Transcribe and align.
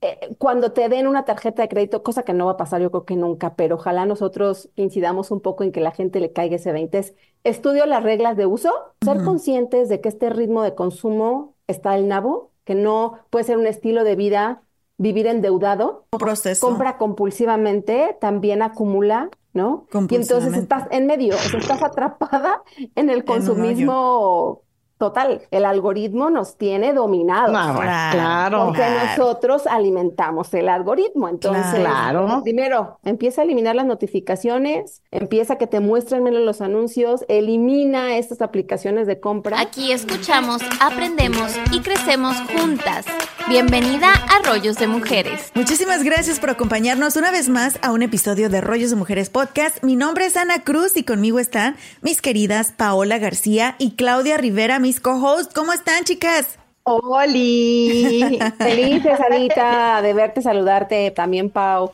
Eh, 0.00 0.36
cuando 0.38 0.70
te 0.70 0.88
den 0.88 1.08
una 1.08 1.24
tarjeta 1.24 1.62
de 1.62 1.68
crédito, 1.68 2.04
cosa 2.04 2.22
que 2.22 2.32
no 2.32 2.46
va 2.46 2.52
a 2.52 2.56
pasar 2.56 2.80
yo 2.80 2.90
creo 2.90 3.04
que 3.04 3.16
nunca, 3.16 3.54
pero 3.56 3.74
ojalá 3.74 4.06
nosotros 4.06 4.70
incidamos 4.76 5.32
un 5.32 5.40
poco 5.40 5.64
en 5.64 5.72
que 5.72 5.80
la 5.80 5.90
gente 5.90 6.20
le 6.20 6.32
caiga 6.32 6.56
ese 6.56 6.70
20, 6.70 6.98
es 6.98 7.14
estudio 7.42 7.84
las 7.84 8.04
reglas 8.04 8.36
de 8.36 8.46
uso, 8.46 8.72
ser 9.04 9.24
conscientes 9.24 9.88
de 9.88 10.00
que 10.00 10.08
este 10.08 10.30
ritmo 10.30 10.62
de 10.62 10.76
consumo 10.76 11.56
está 11.66 11.96
el 11.96 12.06
nabo, 12.06 12.52
que 12.64 12.76
no 12.76 13.18
puede 13.30 13.44
ser 13.44 13.58
un 13.58 13.66
estilo 13.66 14.04
de 14.04 14.14
vida 14.14 14.62
vivir 14.98 15.26
endeudado, 15.26 16.06
proceso. 16.10 16.66
compra 16.66 16.96
compulsivamente, 16.96 18.16
también 18.20 18.62
acumula, 18.62 19.30
¿no? 19.52 19.86
Y 20.10 20.14
entonces 20.14 20.54
estás 20.54 20.86
en 20.90 21.06
medio, 21.06 21.34
o 21.34 21.38
sea, 21.38 21.58
estás 21.58 21.82
atrapada 21.82 22.62
en 22.94 23.10
el 23.10 23.24
consumismo 23.24 24.62
Total, 24.98 25.42
el 25.52 25.64
algoritmo 25.64 26.28
nos 26.28 26.56
tiene 26.56 26.92
dominados. 26.92 27.50
claro. 27.50 28.66
Porque 28.66 28.82
nosotros 29.16 29.68
alimentamos 29.68 30.52
el 30.54 30.68
algoritmo. 30.68 31.28
Entonces, 31.28 31.80
claro. 31.80 32.40
primero, 32.42 32.98
empieza 33.04 33.42
a 33.42 33.44
eliminar 33.44 33.76
las 33.76 33.86
notificaciones, 33.86 35.02
empieza 35.12 35.54
a 35.54 35.58
que 35.58 35.68
te 35.68 35.78
muestren 35.78 36.24
menos 36.24 36.42
los 36.42 36.60
anuncios, 36.60 37.24
elimina 37.28 38.16
estas 38.16 38.42
aplicaciones 38.42 39.06
de 39.06 39.20
compra. 39.20 39.60
Aquí 39.60 39.92
escuchamos, 39.92 40.62
aprendemos 40.80 41.56
y 41.70 41.80
crecemos 41.80 42.36
juntas. 42.56 43.06
Bienvenida 43.48 44.12
a 44.12 44.46
Rollos 44.46 44.76
de 44.76 44.88
Mujeres. 44.88 45.52
Muchísimas 45.54 46.02
gracias 46.02 46.38
por 46.38 46.50
acompañarnos 46.50 47.16
una 47.16 47.30
vez 47.30 47.48
más 47.48 47.78
a 47.82 47.92
un 47.92 48.02
episodio 48.02 48.50
de 48.50 48.60
Rollos 48.60 48.90
de 48.90 48.96
Mujeres 48.96 49.30
Podcast. 49.30 49.82
Mi 49.82 49.96
nombre 49.96 50.26
es 50.26 50.36
Ana 50.36 50.64
Cruz 50.64 50.96
y 50.96 51.04
conmigo 51.04 51.38
están 51.38 51.76
mis 52.02 52.20
queridas 52.20 52.72
Paola 52.76 53.18
García 53.18 53.76
y 53.78 53.92
Claudia 53.92 54.36
Rivera, 54.36 54.78
mis 54.88 55.00
co-hosts. 55.00 55.52
¿Cómo 55.54 55.74
están, 55.74 56.04
chicas? 56.04 56.58
¡Holi! 56.84 58.38
Felices, 58.58 59.20
Anita, 59.20 60.00
de 60.00 60.14
verte, 60.14 60.40
saludarte. 60.40 61.10
También, 61.10 61.50
Pau. 61.50 61.92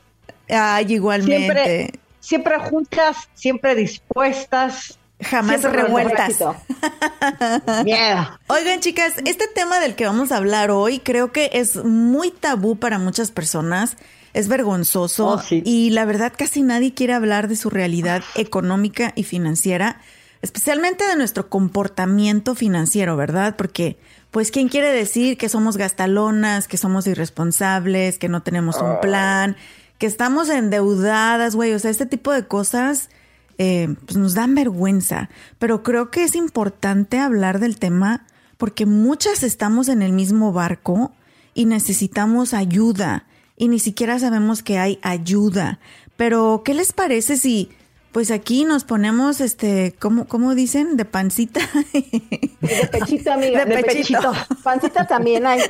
Ay, 0.48 0.92
igualmente. 0.92 1.90
Siempre, 1.90 2.00
siempre 2.20 2.58
juntas, 2.60 3.16
siempre 3.34 3.74
dispuestas. 3.74 4.96
Jamás 5.20 5.62
revueltas. 5.64 6.38
yeah. 7.84 8.38
Oigan, 8.46 8.78
chicas, 8.78 9.14
este 9.24 9.48
tema 9.48 9.80
del 9.80 9.96
que 9.96 10.06
vamos 10.06 10.30
a 10.30 10.36
hablar 10.36 10.70
hoy 10.70 11.00
creo 11.00 11.32
que 11.32 11.50
es 11.52 11.76
muy 11.84 12.30
tabú 12.30 12.76
para 12.76 12.98
muchas 13.00 13.32
personas. 13.32 13.96
Es 14.34 14.46
vergonzoso 14.48 15.26
Oh, 15.26 15.38
sí. 15.40 15.62
y 15.64 15.90
la 15.90 16.04
verdad 16.04 16.32
casi 16.36 16.62
nadie 16.62 16.92
quiere 16.94 17.14
hablar 17.14 17.48
de 17.48 17.56
su 17.56 17.70
realidad 17.70 18.22
económica 18.34 19.12
y 19.14 19.22
financiera, 19.24 20.00
especialmente 20.44 21.06
de 21.06 21.16
nuestro 21.16 21.48
comportamiento 21.48 22.54
financiero, 22.54 23.16
¿verdad? 23.16 23.56
Porque, 23.56 23.98
pues, 24.30 24.50
¿quién 24.50 24.68
quiere 24.68 24.92
decir 24.92 25.38
que 25.38 25.48
somos 25.48 25.78
gastalonas, 25.78 26.68
que 26.68 26.76
somos 26.76 27.06
irresponsables, 27.06 28.18
que 28.18 28.28
no 28.28 28.42
tenemos 28.42 28.76
un 28.82 29.00
plan, 29.00 29.56
que 29.98 30.06
estamos 30.06 30.50
endeudadas, 30.50 31.56
güey? 31.56 31.72
O 31.72 31.78
sea, 31.78 31.90
este 31.90 32.04
tipo 32.04 32.30
de 32.30 32.46
cosas 32.46 33.08
eh, 33.56 33.94
pues 34.04 34.18
nos 34.18 34.34
dan 34.34 34.54
vergüenza, 34.54 35.30
pero 35.58 35.82
creo 35.82 36.10
que 36.10 36.24
es 36.24 36.34
importante 36.34 37.18
hablar 37.18 37.58
del 37.58 37.78
tema 37.78 38.26
porque 38.58 38.84
muchas 38.84 39.42
estamos 39.42 39.88
en 39.88 40.02
el 40.02 40.12
mismo 40.12 40.52
barco 40.52 41.12
y 41.54 41.64
necesitamos 41.64 42.52
ayuda 42.52 43.24
y 43.56 43.68
ni 43.68 43.78
siquiera 43.78 44.18
sabemos 44.18 44.62
que 44.62 44.78
hay 44.78 44.98
ayuda. 45.02 45.78
Pero, 46.16 46.62
¿qué 46.64 46.74
les 46.74 46.92
parece 46.92 47.38
si 47.38 47.70
pues 48.14 48.30
aquí 48.30 48.64
nos 48.64 48.84
ponemos, 48.84 49.40
este, 49.40 49.96
¿cómo, 49.98 50.26
cómo 50.28 50.54
dicen? 50.54 50.96
De 50.96 51.04
pancita. 51.04 51.60
De 51.92 52.88
pechito, 52.92 53.32
amiga. 53.32 53.64
De 53.64 53.82
pechito. 53.82 54.32
Pancita 54.62 55.04
también 55.04 55.44
hay. 55.48 55.60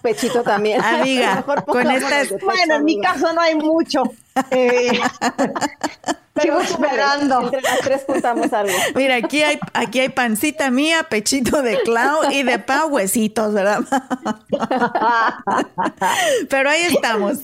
Pechito 0.00 0.44
también. 0.44 0.80
Amiga, 0.80 1.34
Mejor 1.46 1.64
con 1.64 1.90
estas- 1.90 2.30
Bueno, 2.40 2.76
en 2.76 2.84
mi 2.84 3.00
caso 3.00 3.32
no 3.32 3.40
hay 3.40 3.56
mucho. 3.56 4.04
Eh, 4.50 5.00
Pero 6.40 6.60
esperando. 6.60 7.42
Entre 7.42 7.60
las 7.60 7.80
tres 7.80 8.02
juntamos 8.06 8.52
algo. 8.52 8.72
Mira, 8.94 9.16
aquí 9.16 9.42
hay, 9.42 9.58
aquí 9.72 10.00
hay 10.00 10.08
pancita 10.08 10.70
mía, 10.70 11.06
pechito 11.08 11.62
de 11.62 11.78
Clau 11.82 12.30
y 12.30 12.42
de 12.42 12.58
Pau, 12.58 12.88
huesitos, 12.88 13.54
¿verdad? 13.54 13.80
Pero 16.48 16.70
ahí 16.70 16.82
estamos. 16.82 17.38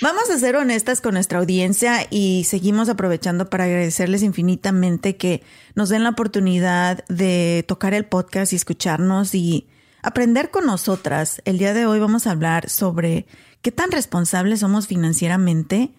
Vamos 0.00 0.30
a 0.30 0.38
ser 0.38 0.56
honestas 0.56 1.00
con 1.00 1.14
nuestra 1.14 1.38
audiencia 1.38 2.06
y 2.10 2.44
seguimos 2.44 2.88
aprovechando 2.88 3.50
para 3.50 3.64
agradecerles 3.64 4.22
infinitamente 4.22 5.16
que 5.16 5.42
nos 5.74 5.88
den 5.88 6.04
la 6.04 6.10
oportunidad 6.10 7.04
de 7.08 7.64
tocar 7.66 7.94
el 7.94 8.06
podcast 8.06 8.52
y 8.52 8.56
escucharnos 8.56 9.34
y 9.34 9.68
aprender 10.02 10.50
con 10.50 10.66
nosotras. 10.66 11.42
El 11.44 11.58
día 11.58 11.74
de 11.74 11.86
hoy 11.86 11.98
vamos 11.98 12.26
a 12.26 12.30
hablar 12.30 12.68
sobre 12.70 13.26
qué 13.62 13.72
tan 13.72 13.90
responsables 13.90 14.60
somos 14.60 14.86
financieramente, 14.86 15.90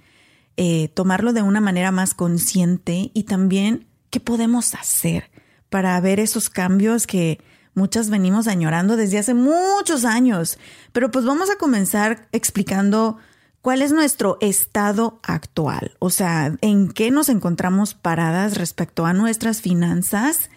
eh, 0.58 0.90
tomarlo 0.90 1.34
de 1.34 1.42
una 1.42 1.62
manera 1.62 1.92
más 1.92 2.14
consciente 2.14 3.12
y 3.14 3.24
también 3.24 3.88
qué 4.10 4.20
podemos 4.20 4.74
hacer 4.74 5.30
para 5.70 6.00
ver 6.00 6.20
esos 6.20 6.50
cambios 6.50 7.08
que 7.08 7.42
muchas 7.74 8.10
venimos 8.10 8.48
añorando 8.48 8.96
desde 8.96 9.18
hace 9.18 9.34
muchos 9.34 10.06
años. 10.06 10.58
Pero 10.94 11.12
pues 11.12 11.26
vamos 11.26 11.50
a 11.52 11.58
comenzar 11.58 12.28
explicando 12.32 13.18
cuál 13.62 13.82
es 13.82 13.92
nuestro 13.92 14.38
estado 14.42 15.20
actual, 15.24 15.96
o 16.00 16.10
sea, 16.10 16.56
en 16.62 16.88
qué 16.88 17.12
nos 17.12 17.30
encontramos 17.30 17.96
paradas 17.96 18.58
respecto 18.58 19.06
a 19.06 19.14
nuestras 19.14 19.62
finanzas 19.62 20.52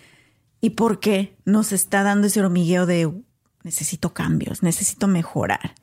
y 0.60 0.70
por 0.70 1.00
qué 1.00 1.36
nos 1.44 1.72
está 1.72 2.02
dando 2.02 2.26
ese 2.26 2.40
hormigueo 2.40 2.84
de 2.84 3.10
necesito 3.62 4.12
cambios, 4.12 4.62
necesito 4.62 5.08
mejorar. 5.08 5.74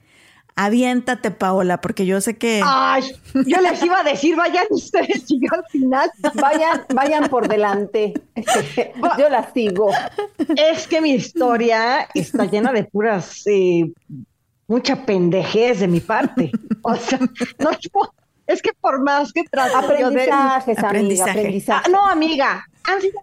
Aviéntate, 0.57 1.31
Paola, 1.31 1.81
porque 1.81 2.05
yo 2.05 2.21
sé 2.21 2.37
que... 2.37 2.61
Ay, 2.63 3.03
yo 3.45 3.59
les 3.59 3.83
iba 3.83 3.99
a 3.99 4.03
decir, 4.03 4.37
vayan 4.37 4.65
ustedes 4.69 5.25
y 5.29 5.41
yo 5.41 5.49
al 5.53 5.65
final. 5.69 6.09
Vayan, 6.35 6.85
vayan 6.93 7.27
por 7.29 7.47
delante. 7.49 8.13
Yo 9.17 9.29
las 9.29 9.51
sigo. 9.53 9.91
Es 10.55 10.87
que 10.87 11.01
mi 11.01 11.11
historia 11.11 12.07
está 12.13 12.45
llena 12.45 12.71
de 12.71 12.85
puras, 12.85 13.43
eh, 13.47 13.91
mucha 14.67 15.05
pendejez 15.05 15.81
de 15.81 15.87
mi 15.89 15.99
parte. 15.99 16.51
O 16.83 16.95
sea, 16.95 17.19
no, 17.59 17.71
yo- 17.71 18.13
es 18.47 18.61
que 18.61 18.71
por 18.79 19.01
más 19.03 19.33
que 19.33 19.43
trato 19.43 19.77
de... 19.87 19.93
Aprendizajes, 19.95 20.77
amiga, 20.79 21.25
Aprendizaje. 21.25 21.83
Ah, 21.85 21.89
no, 21.91 22.05
amiga, 22.07 22.65
han 22.85 23.01
sido 23.01 23.19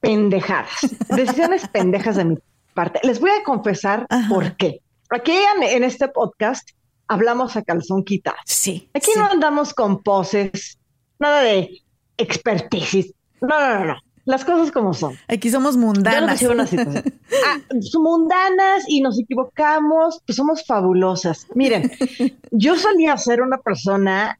pendejadas, 0.00 0.68
decisiones 1.08 1.68
pendejas 1.68 2.16
de 2.16 2.24
mi 2.24 2.38
parte. 2.74 3.00
Les 3.04 3.20
voy 3.20 3.30
a 3.30 3.44
confesar 3.44 4.06
Ajá. 4.08 4.28
por 4.28 4.56
qué. 4.56 4.80
Aquí 5.14 5.32
en, 5.62 5.84
este 5.84 6.08
podcast 6.08 6.70
hablamos 7.06 7.56
a 7.56 7.62
calzón 7.62 8.02
quitado. 8.02 8.36
Sí. 8.46 8.90
Aquí 8.94 9.12
sí. 9.12 9.18
no 9.18 9.26
andamos 9.26 9.72
con 9.72 10.02
poses, 10.02 10.76
nada 11.20 11.40
de 11.42 11.82
expertise. 12.16 13.14
No, 13.40 13.60
no, 13.60 13.78
no, 13.78 13.84
no. 13.84 13.94
Las 14.24 14.44
cosas 14.44 14.72
como 14.72 14.92
son. 14.92 15.16
Aquí 15.28 15.50
somos 15.50 15.76
Yo 15.76 15.80
mundanas. 15.82 16.42
una 16.42 16.66
situación. 16.66 17.04
Ah, 17.46 17.58
mundanas 17.98 18.84
y 18.88 19.02
nos 19.02 19.20
equivocamos, 19.20 20.20
pues 20.26 20.34
somos 20.34 20.64
fabulosas. 20.66 21.46
Miren, 21.54 21.92
yo 22.50 22.74
solía 22.74 23.16
ser 23.16 23.42
una 23.42 23.58
persona 23.58 24.38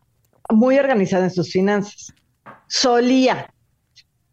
muy 0.50 0.78
organizada 0.78 1.24
en 1.24 1.30
sus 1.30 1.52
finanzas. 1.52 2.12
Solía. 2.66 3.52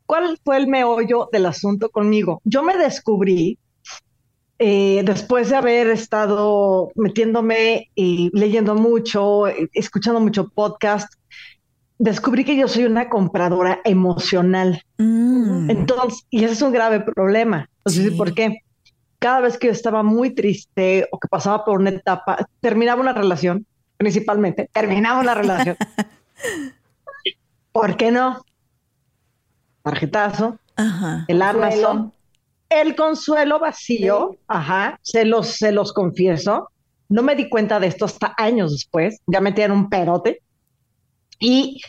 ¿Cuál 0.07 0.39
fue 0.43 0.57
el 0.57 0.67
meollo 0.67 1.29
del 1.31 1.45
asunto 1.45 1.89
conmigo? 1.89 2.41
Yo 2.45 2.63
me 2.63 2.77
descubrí 2.77 3.59
eh, 4.63 5.01
después 5.03 5.49
de 5.49 5.55
haber 5.55 5.87
estado 5.87 6.91
metiéndome 6.93 7.89
y 7.95 8.29
leyendo 8.31 8.75
mucho, 8.75 9.47
eh, 9.47 9.67
escuchando 9.73 10.19
mucho 10.19 10.49
podcast, 10.49 11.11
descubrí 11.97 12.45
que 12.45 12.55
yo 12.55 12.67
soy 12.67 12.83
una 12.83 13.09
compradora 13.09 13.81
emocional. 13.85 14.83
Mm. 14.99 15.71
Entonces, 15.71 16.27
y 16.29 16.43
ese 16.43 16.53
es 16.53 16.61
un 16.61 16.73
grave 16.73 16.99
problema. 16.99 17.71
Sé 17.87 18.11
por 18.11 18.35
qué. 18.35 18.59
Cada 19.17 19.39
vez 19.39 19.57
que 19.57 19.65
yo 19.65 19.73
estaba 19.73 20.03
muy 20.03 20.29
triste 20.35 21.07
o 21.11 21.19
que 21.19 21.27
pasaba 21.27 21.65
por 21.65 21.79
una 21.79 21.89
etapa, 21.89 22.47
terminaba 22.59 23.01
una 23.01 23.13
relación, 23.13 23.65
principalmente, 23.97 24.69
terminaba 24.71 25.21
una 25.21 25.33
relación. 25.33 25.75
¿Por 27.71 27.97
qué 27.97 28.11
no? 28.11 28.45
Tarjetazo, 29.81 30.59
el 31.27 31.41
Amazon, 31.41 32.13
el 32.71 32.95
consuelo 32.95 33.59
vacío, 33.59 34.37
ajá, 34.47 34.99
se 35.01 35.25
los, 35.25 35.47
se 35.47 35.71
los 35.71 35.93
confieso. 35.93 36.69
No 37.09 37.21
me 37.21 37.35
di 37.35 37.49
cuenta 37.49 37.79
de 37.79 37.87
esto 37.87 38.05
hasta 38.05 38.33
años 38.37 38.71
después, 38.71 39.19
ya 39.27 39.41
metí 39.41 39.61
en 39.61 39.73
un 39.73 39.89
perote. 39.89 40.41
Y 41.39 41.81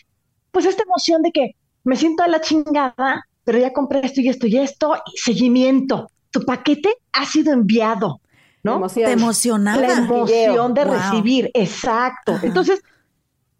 pues 0.50 0.66
esta 0.66 0.82
emoción 0.82 1.22
de 1.22 1.30
que 1.30 1.52
me 1.84 1.96
siento 1.96 2.24
a 2.24 2.28
la 2.28 2.40
chingada, 2.40 3.24
pero 3.44 3.58
ya 3.58 3.72
compré 3.72 4.00
esto 4.04 4.20
y 4.20 4.28
esto 4.28 4.46
y 4.46 4.58
esto, 4.58 4.94
y 5.12 5.18
seguimiento. 5.18 6.10
Tu 6.30 6.44
paquete 6.44 6.96
ha 7.12 7.26
sido 7.26 7.52
enviado, 7.52 8.20
¿no? 8.64 8.84
Te 8.88 9.12
emocionaba. 9.12 9.80
La 9.80 9.92
emoción 9.98 10.74
de 10.74 10.84
recibir, 10.84 11.50
exacto. 11.54 12.38
Entonces, 12.42 12.82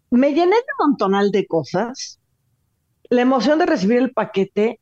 me 0.09 0.29
llené 0.29 0.55
de 0.55 0.63
un 0.79 0.89
montonal 0.89 1.31
de 1.31 1.45
cosas. 1.47 2.19
La 3.09 3.21
emoción 3.21 3.59
de 3.59 3.65
recibir 3.65 3.99
el 3.99 4.11
paquete. 4.11 4.79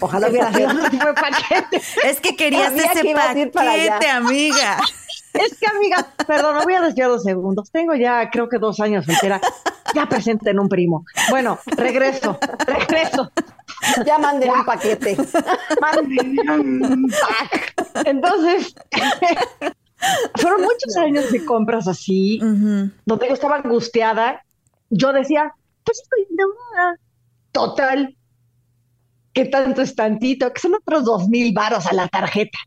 Ojalá 0.00 0.28
hubiera 0.28 0.52
sido 0.52 0.70
el 0.70 1.14
paquete. 1.14 1.82
Es 2.04 2.20
que 2.20 2.36
querías 2.36 2.72
ese 2.72 3.14
paquete, 3.14 4.08
amiga. 4.08 4.78
Es 5.36 5.58
que, 5.58 5.66
amiga, 5.66 6.06
perdón, 6.26 6.56
no 6.56 6.64
voy 6.64 6.74
a 6.74 6.80
desviar 6.80 7.10
dos 7.10 7.22
segundos. 7.22 7.70
Tengo 7.70 7.94
ya, 7.94 8.30
creo 8.30 8.48
que 8.48 8.56
dos 8.56 8.80
años 8.80 9.06
entera, 9.06 9.38
ya 9.94 10.08
presente 10.08 10.48
en 10.48 10.58
un 10.58 10.66
primo. 10.66 11.04
Bueno, 11.28 11.58
regreso, 11.66 12.38
regreso. 12.66 13.30
Ya 14.06 14.18
mandé 14.18 14.50
un 14.50 14.64
paquete. 14.64 15.16
Manden 15.80 16.38
un 16.48 17.06
pack. 17.10 17.74
Entonces, 18.06 18.74
fueron 20.36 20.62
muchos 20.62 20.96
años 20.96 21.30
de 21.30 21.44
compras 21.44 21.86
así, 21.86 22.38
donde 23.04 23.28
yo 23.28 23.34
estaba 23.34 23.56
angustiada. 23.56 24.42
Yo 24.88 25.12
decía, 25.12 25.52
pues 25.84 26.00
estoy 26.00 26.26
endeudada. 26.30 26.98
Total. 27.52 28.15
¿Qué 29.36 29.44
tanto 29.44 29.82
es 29.82 29.94
tantito? 29.94 30.50
Que 30.50 30.60
son 30.62 30.76
otros 30.76 31.04
dos 31.04 31.28
mil 31.28 31.52
varos 31.52 31.84
a 31.86 31.92
la 31.92 32.08
tarjeta. 32.08 32.58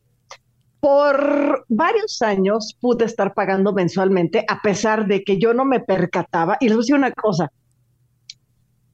Por 0.80 1.66
varios 1.68 2.22
años 2.22 2.78
pude 2.80 3.06
estar 3.06 3.34
pagando 3.34 3.74
mensualmente, 3.74 4.46
a 4.48 4.62
pesar 4.62 5.08
de 5.08 5.24
que 5.24 5.40
yo 5.40 5.56
no 5.56 5.66
me 5.66 5.80
percataba. 5.80 6.58
Y 6.60 6.66
les 6.66 6.76
voy 6.76 6.82
a 6.82 6.84
decir 6.84 6.96
una 6.96 7.12
cosa: 7.12 7.52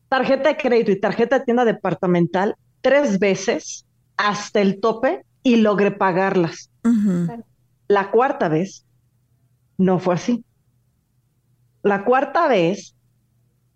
tarjeta 0.08 0.48
de 0.48 0.56
crédito 0.56 0.92
y 0.92 1.02
tarjeta 1.02 1.40
de 1.40 1.44
tienda 1.44 1.66
departamental, 1.66 2.56
tres 2.80 3.20
veces 3.20 3.86
hasta 4.16 4.62
el 4.62 4.80
tope 4.80 5.26
y 5.44 5.58
logré 5.58 5.92
pagarlas. 5.92 6.70
La 7.90 8.10
cuarta 8.10 8.48
vez 8.48 8.86
no 9.78 10.00
fue 10.00 10.14
así. 10.14 10.46
La 11.84 12.06
cuarta 12.06 12.48
vez 12.48 12.96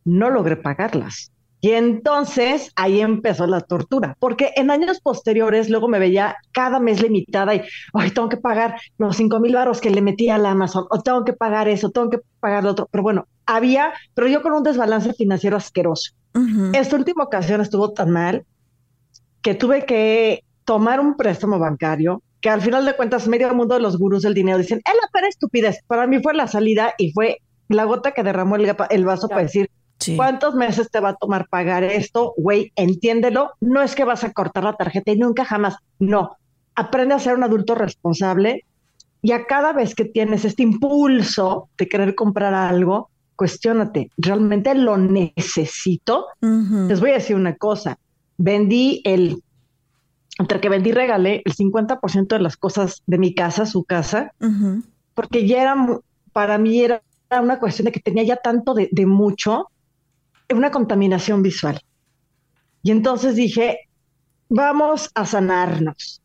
no 0.06 0.30
logré 0.30 0.56
pagarlas. 0.56 1.34
Y 1.62 1.72
entonces 1.72 2.72
ahí 2.76 3.02
empezó 3.02 3.46
la 3.46 3.60
tortura, 3.62 4.16
porque 4.20 4.54
en 4.56 4.72
años 4.72 5.02
posteriores 5.02 5.70
luego 5.70 5.90
me 5.90 6.00
veía 6.00 6.38
cada 6.54 6.80
mes 6.80 7.02
limitada 7.02 7.56
y, 7.56 7.62
ay, 7.94 8.12
tengo 8.12 8.30
que 8.30 8.38
pagar 8.38 8.80
los 8.98 9.18
cinco 9.18 9.40
mil 9.40 9.56
baros 9.56 9.82
que 9.82 9.90
le 9.90 10.02
metí 10.02 10.30
a 10.30 10.38
la 10.38 10.52
Amazon, 10.52 10.86
o 10.90 11.02
tengo 11.02 11.26
que 11.26 11.34
pagar 11.34 11.68
eso, 11.68 11.92
tengo 11.92 12.10
que 12.10 12.20
pagar 12.40 12.64
lo 12.64 12.72
otro. 12.72 12.88
Pero 12.90 13.04
bueno, 13.04 13.28
había, 13.46 13.94
pero 14.14 14.28
yo 14.28 14.42
con 14.42 14.54
un 14.54 14.64
desbalance 14.64 15.14
financiero 15.14 15.58
asqueroso. 15.58 16.14
Esta 16.74 16.96
última 16.96 17.24
ocasión 17.24 17.60
estuvo 17.60 17.92
tan 17.92 18.12
mal 18.12 18.46
que 19.42 19.56
tuve 19.56 19.86
que 19.86 20.44
tomar 20.64 21.00
un 21.00 21.18
préstamo 21.18 21.58
bancario 21.60 22.22
que 22.42 22.50
al 22.50 22.62
final 22.62 22.86
de 22.86 22.96
cuentas 22.96 23.28
medio 23.28 23.54
mundo 23.54 23.76
de 23.76 23.82
los 23.82 23.98
gurús 23.98 24.22
del 24.24 24.34
dinero 24.34 24.58
dicen, 24.58 24.80
es 24.86 24.94
la 24.94 25.10
pera 25.12 25.28
estupidez. 25.28 25.80
Para 25.88 26.08
mí 26.08 26.22
fue 26.22 26.34
la 26.34 26.48
salida 26.48 26.94
y 26.98 27.12
fue 27.12 27.40
la 27.68 27.84
gota 27.84 28.12
que 28.12 28.24
derramó 28.24 28.56
el, 28.56 29.06
vaso 29.06 29.28
para 29.28 29.42
decir, 29.42 29.70
¿cuántos 30.16 30.56
meses 30.56 30.90
te 30.90 31.00
va 31.00 31.10
a 31.10 31.16
tomar 31.16 31.48
pagar 31.50 31.84
esto? 31.84 32.34
Güey, 32.38 32.72
entiéndelo. 32.76 33.52
No 33.60 33.82
es 33.82 33.96
que 33.96 34.06
vas 34.06 34.24
a 34.24 34.34
cortar 34.34 34.64
la 34.64 34.74
tarjeta 34.74 35.12
y 35.12 35.18
nunca 35.18 35.46
jamás. 35.46 35.78
No. 36.00 36.38
Aprende 36.76 37.16
a 37.16 37.20
ser 37.20 37.36
un 37.36 37.44
adulto 37.44 37.76
responsable 37.76 38.66
y 39.22 39.32
a 39.34 39.46
cada 39.46 39.74
vez 39.74 39.96
que 39.96 40.06
tienes 40.06 40.46
este 40.46 40.64
impulso 40.64 41.70
de 41.78 41.90
querer 41.90 42.16
comprar 42.16 42.54
algo, 42.54 43.10
cuestionate, 43.36 44.12
¿realmente 44.18 44.74
lo 44.76 44.98
necesito? 44.98 46.28
Les 46.42 47.00
voy 47.00 47.12
a 47.12 47.16
decir 47.16 47.36
una 47.36 47.56
cosa. 47.56 47.98
Vendí 48.38 49.02
el 49.04 49.42
entre 50.40 50.62
que 50.62 50.70
vendí 50.70 50.92
y 50.92 50.94
regalé 50.94 51.42
el 51.44 51.54
50% 51.54 52.28
de 52.28 52.40
las 52.40 52.56
cosas 52.56 53.04
de 53.06 53.18
mi 53.18 53.36
casa, 53.36 53.66
su 53.66 53.84
casa, 53.84 54.34
porque 55.14 55.46
ya 55.46 55.62
era, 55.62 55.76
para 56.32 56.58
mí 56.58 56.80
era 56.80 57.04
una 57.30 57.60
cuestión 57.60 57.86
de 57.86 57.92
que 57.92 58.00
tenía 58.00 58.24
ya 58.24 58.38
tanto 58.38 58.74
de, 58.74 58.88
de 58.92 59.06
mucho, 59.06 59.70
una 60.54 60.72
contaminación 60.72 61.42
visual. 61.44 61.82
Y 62.84 62.92
entonces 62.92 63.36
dije, 63.36 63.90
vamos 64.48 65.10
a 65.14 65.26
sanarnos. 65.26 66.22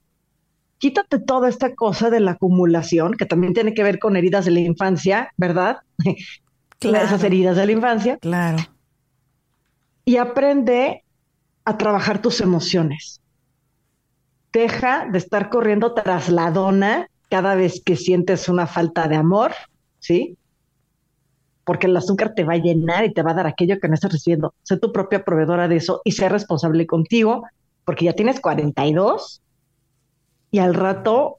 Quítate 0.78 1.18
toda 1.18 1.48
esta 1.48 1.74
cosa 1.74 2.10
de 2.10 2.20
la 2.20 2.32
acumulación, 2.32 3.14
que 3.14 3.26
también 3.26 3.54
tiene 3.54 3.74
que 3.74 3.82
ver 3.82 3.98
con 3.98 4.16
heridas 4.16 4.44
de 4.44 4.50
la 4.52 4.60
infancia, 4.60 5.32
¿verdad? 5.36 5.78
Claro. 6.80 7.06
Esas 7.06 7.24
heridas 7.24 7.56
de 7.56 7.64
la 7.64 7.72
infancia. 7.72 8.18
Claro. 8.18 8.58
Y 10.04 10.18
aprende 10.18 11.02
a 11.64 11.78
trabajar 11.78 12.20
tus 12.20 12.42
emociones 12.42 13.22
deja 14.54 15.06
de 15.10 15.18
estar 15.18 15.50
corriendo 15.50 15.92
tras 15.92 16.30
la 16.30 16.50
dona 16.50 17.10
cada 17.28 17.56
vez 17.56 17.82
que 17.84 17.96
sientes 17.96 18.48
una 18.48 18.66
falta 18.66 19.08
de 19.08 19.16
amor, 19.16 19.52
¿sí? 19.98 20.38
Porque 21.64 21.86
el 21.86 21.96
azúcar 21.96 22.34
te 22.34 22.44
va 22.44 22.54
a 22.54 22.58
llenar 22.58 23.04
y 23.04 23.12
te 23.12 23.22
va 23.22 23.32
a 23.32 23.34
dar 23.34 23.46
aquello 23.46 23.78
que 23.80 23.88
no 23.88 23.94
estás 23.94 24.12
recibiendo. 24.12 24.54
Sé 24.62 24.78
tu 24.78 24.92
propia 24.92 25.24
proveedora 25.24 25.68
de 25.68 25.76
eso 25.76 26.02
y 26.04 26.12
sé 26.12 26.28
responsable 26.28 26.86
contigo, 26.86 27.44
porque 27.84 28.04
ya 28.04 28.12
tienes 28.12 28.40
42 28.40 29.42
y 30.50 30.58
al 30.60 30.74
rato, 30.74 31.38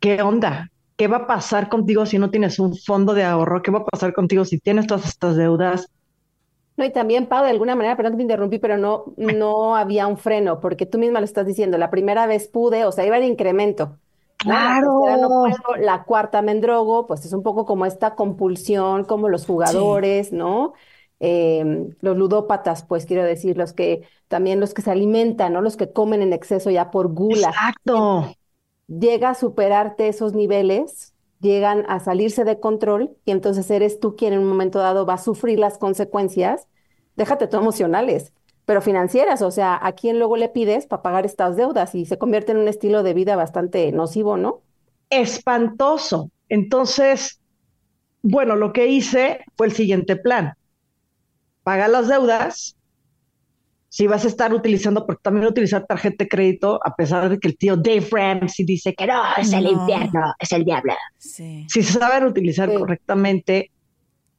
¿qué 0.00 0.22
onda? 0.22 0.70
¿Qué 0.96 1.08
va 1.08 1.18
a 1.18 1.26
pasar 1.26 1.68
contigo 1.68 2.04
si 2.04 2.18
no 2.18 2.30
tienes 2.30 2.58
un 2.58 2.76
fondo 2.76 3.14
de 3.14 3.24
ahorro? 3.24 3.62
¿Qué 3.62 3.70
va 3.70 3.80
a 3.80 3.84
pasar 3.84 4.12
contigo 4.12 4.44
si 4.44 4.58
tienes 4.58 4.86
todas 4.86 5.06
estas 5.06 5.36
deudas? 5.36 5.88
No, 6.76 6.84
y 6.84 6.90
también, 6.90 7.26
Pau, 7.26 7.44
de 7.44 7.50
alguna 7.50 7.76
manera, 7.76 7.96
perdón 7.96 8.14
que 8.14 8.16
te 8.16 8.22
interrumpí, 8.22 8.58
pero 8.58 8.78
no, 8.78 9.04
no 9.16 9.76
había 9.76 10.06
un 10.06 10.16
freno, 10.16 10.58
porque 10.58 10.86
tú 10.86 10.98
misma 10.98 11.20
lo 11.20 11.24
estás 11.24 11.46
diciendo, 11.46 11.78
la 11.78 11.90
primera 11.90 12.26
vez 12.26 12.48
pude, 12.48 12.84
o 12.86 12.92
sea, 12.92 13.06
iba 13.06 13.18
en 13.18 13.24
incremento. 13.24 13.98
Claro. 14.42 15.02
La, 15.78 16.04
cuarta 16.04 16.42
me 16.42 16.52
endrogo, 16.52 17.06
pues 17.06 17.24
es 17.24 17.32
un 17.32 17.42
poco 17.42 17.64
como 17.64 17.86
esta 17.86 18.14
compulsión, 18.14 19.04
como 19.04 19.28
los 19.28 19.46
jugadores, 19.46 20.32
¿no? 20.32 20.72
Em, 21.20 21.90
los 22.00 22.16
ludópatas, 22.16 22.84
pues 22.84 23.06
quiero 23.06 23.24
decir, 23.24 23.56
los 23.56 23.72
que 23.72 24.06
también 24.28 24.60
los 24.60 24.74
que 24.74 24.82
se 24.82 24.90
alimentan, 24.90 25.52
¿no? 25.52 25.60
Los 25.60 25.76
que 25.76 25.92
comen 25.92 26.22
en 26.22 26.32
exceso 26.32 26.70
ya 26.70 26.90
por 26.90 27.08
gula. 27.08 27.48
Exacto. 27.48 28.34
Llega 28.88 29.30
a 29.30 29.34
superarte 29.34 30.08
esos 30.08 30.34
niveles 30.34 31.12
llegan 31.42 31.84
a 31.88 32.00
salirse 32.00 32.44
de 32.44 32.60
control 32.60 33.10
y 33.26 33.32
entonces 33.32 33.70
eres 33.70 34.00
tú 34.00 34.16
quien 34.16 34.32
en 34.32 34.38
un 34.38 34.48
momento 34.48 34.78
dado 34.78 35.04
va 35.04 35.14
a 35.14 35.18
sufrir 35.18 35.58
las 35.58 35.76
consecuencias, 35.76 36.68
déjate 37.16 37.48
tú 37.48 37.58
emocionales, 37.58 38.32
pero 38.64 38.80
financieras, 38.80 39.42
o 39.42 39.50
sea, 39.50 39.78
¿a 39.80 39.92
quién 39.92 40.18
luego 40.18 40.36
le 40.36 40.48
pides 40.48 40.86
para 40.86 41.02
pagar 41.02 41.26
estas 41.26 41.56
deudas? 41.56 41.94
Y 41.94 42.06
se 42.06 42.18
convierte 42.18 42.52
en 42.52 42.58
un 42.58 42.68
estilo 42.68 43.02
de 43.02 43.14
vida 43.14 43.36
bastante 43.36 43.90
nocivo, 43.92 44.36
¿no? 44.36 44.60
Espantoso. 45.10 46.30
Entonces, 46.48 47.40
bueno, 48.22 48.54
lo 48.54 48.72
que 48.72 48.86
hice 48.86 49.40
fue 49.56 49.66
el 49.66 49.72
siguiente 49.72 50.16
plan. 50.16 50.54
Paga 51.64 51.88
las 51.88 52.08
deudas, 52.08 52.76
si 53.88 54.06
vas 54.06 54.24
a 54.24 54.28
estar 54.28 54.54
utilizando, 54.54 55.04
porque 55.06 55.22
también 55.22 55.46
utilizar 55.46 55.84
tarjeta 55.86 56.24
de 56.24 56.28
crédito, 56.28 56.80
a 56.84 56.94
pesar 56.94 57.28
de 57.28 57.38
que 57.38 57.48
el 57.48 57.58
tío 57.58 57.76
Dave 57.76 58.06
Ramsey 58.10 58.64
dice 58.64 58.94
que 58.94 59.06
no, 59.06 59.22
es 59.36 59.52
el 59.52 59.66
infierno, 59.66 60.32
es 60.38 60.52
el 60.52 60.64
diablo. 60.64 60.94
Si 61.18 61.66
se 61.66 61.82
saben 61.82 62.24
utilizar 62.24 62.72
correctamente, 62.72 63.71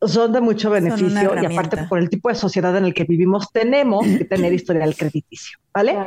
son 0.08 0.32
de 0.32 0.42
mucho 0.42 0.70
beneficio 0.70 1.34
y 1.42 1.46
aparte 1.46 1.78
por 1.90 2.00
el 2.00 2.10
tipo 2.10 2.30
de 2.30 2.36
sociedad 2.36 2.76
en 2.78 2.86
el 2.86 2.94
que 2.94 3.04
vivimos, 3.04 3.52
tenemos 3.52 4.06
que 4.06 4.26
tener 4.26 4.54
historial 4.54 4.96
crediticio, 4.96 5.60
¿vale? 5.74 5.98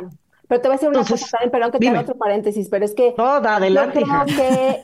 Pero 0.47 0.61
te 0.61 0.67
voy 0.67 0.75
a 0.75 0.77
decir 0.77 0.89
una 0.89 1.03
cosa 1.05 1.27
también, 1.31 1.51
perdón 1.51 1.71
que 1.71 1.79
te 1.79 1.89
haga 1.89 2.01
otro 2.01 2.15
paréntesis, 2.15 2.69
pero 2.69 2.85
es 2.85 2.93
que 2.93 3.13
no, 3.17 3.25
adelante, 3.25 3.99
yo 3.99 4.05
creo 4.05 4.25
que 4.25 4.83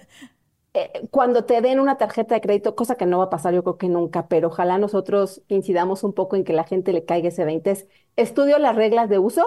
eh, 0.73 1.07
cuando 1.11 1.45
te 1.45 1.61
den 1.61 1.79
una 1.79 1.97
tarjeta 1.97 2.35
de 2.35 2.41
crédito, 2.41 2.75
cosa 2.75 2.95
que 2.95 3.05
no 3.05 3.19
va 3.19 3.25
a 3.25 3.29
pasar 3.29 3.53
yo 3.53 3.63
creo 3.63 3.77
que 3.77 3.87
nunca, 3.87 4.27
pero 4.27 4.49
ojalá 4.49 4.77
nosotros 4.77 5.41
incidamos 5.47 6.03
un 6.03 6.13
poco 6.13 6.35
en 6.35 6.43
que 6.43 6.53
la 6.53 6.63
gente 6.63 6.91
le 6.91 7.05
caiga 7.05 7.29
ese 7.29 7.45
20, 7.45 7.71
es 7.71 7.87
estudio 8.15 8.57
las 8.59 8.75
reglas 8.75 9.09
de 9.09 9.19
uso, 9.19 9.45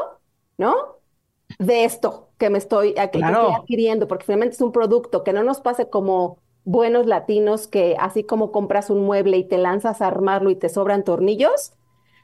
¿no? 0.56 0.75
De 1.58 1.85
esto 1.85 2.30
que 2.38 2.50
me 2.50 2.58
estoy, 2.58 2.94
que 2.94 3.02
estoy 3.02 3.54
adquiriendo, 3.54 4.08
porque 4.08 4.25
finalmente 4.25 4.54
es 4.54 4.61
un 4.61 4.73
producto 4.73 5.23
que 5.23 5.32
no 5.32 5.42
nos 5.42 5.61
pase 5.61 5.90
como 5.90 6.38
buenos 6.66 7.06
latinos 7.06 7.68
que 7.68 7.96
así 7.99 8.25
como 8.25 8.52
compras 8.52 8.90
un 8.90 9.06
mueble 9.06 9.38
y 9.38 9.44
te 9.44 9.56
lanzas 9.56 10.02
a 10.02 10.08
armarlo 10.08 10.50
y 10.50 10.56
te 10.56 10.68
sobran 10.68 11.04
tornillos, 11.04 11.73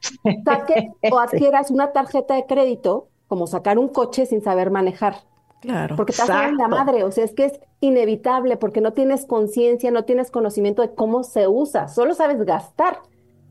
saques 0.44 0.90
o 1.10 1.18
adquieras 1.18 1.70
una 1.70 1.92
tarjeta 1.92 2.34
de 2.34 2.44
crédito 2.44 3.08
como 3.28 3.46
sacar 3.46 3.78
un 3.78 3.88
coche 3.88 4.26
sin 4.26 4.42
saber 4.42 4.70
manejar. 4.70 5.14
Claro. 5.60 5.94
Porque 5.94 6.12
te 6.12 6.22
en 6.22 6.56
la 6.56 6.66
madre, 6.66 7.04
o 7.04 7.12
sea, 7.12 7.24
es 7.24 7.32
que 7.34 7.44
es 7.44 7.60
inevitable 7.80 8.56
porque 8.56 8.80
no 8.80 8.92
tienes 8.92 9.26
conciencia, 9.26 9.92
no 9.92 10.04
tienes 10.04 10.32
conocimiento 10.32 10.82
de 10.82 10.92
cómo 10.92 11.22
se 11.22 11.46
usa, 11.46 11.86
solo 11.86 12.14
sabes 12.14 12.44
gastar, 12.44 12.98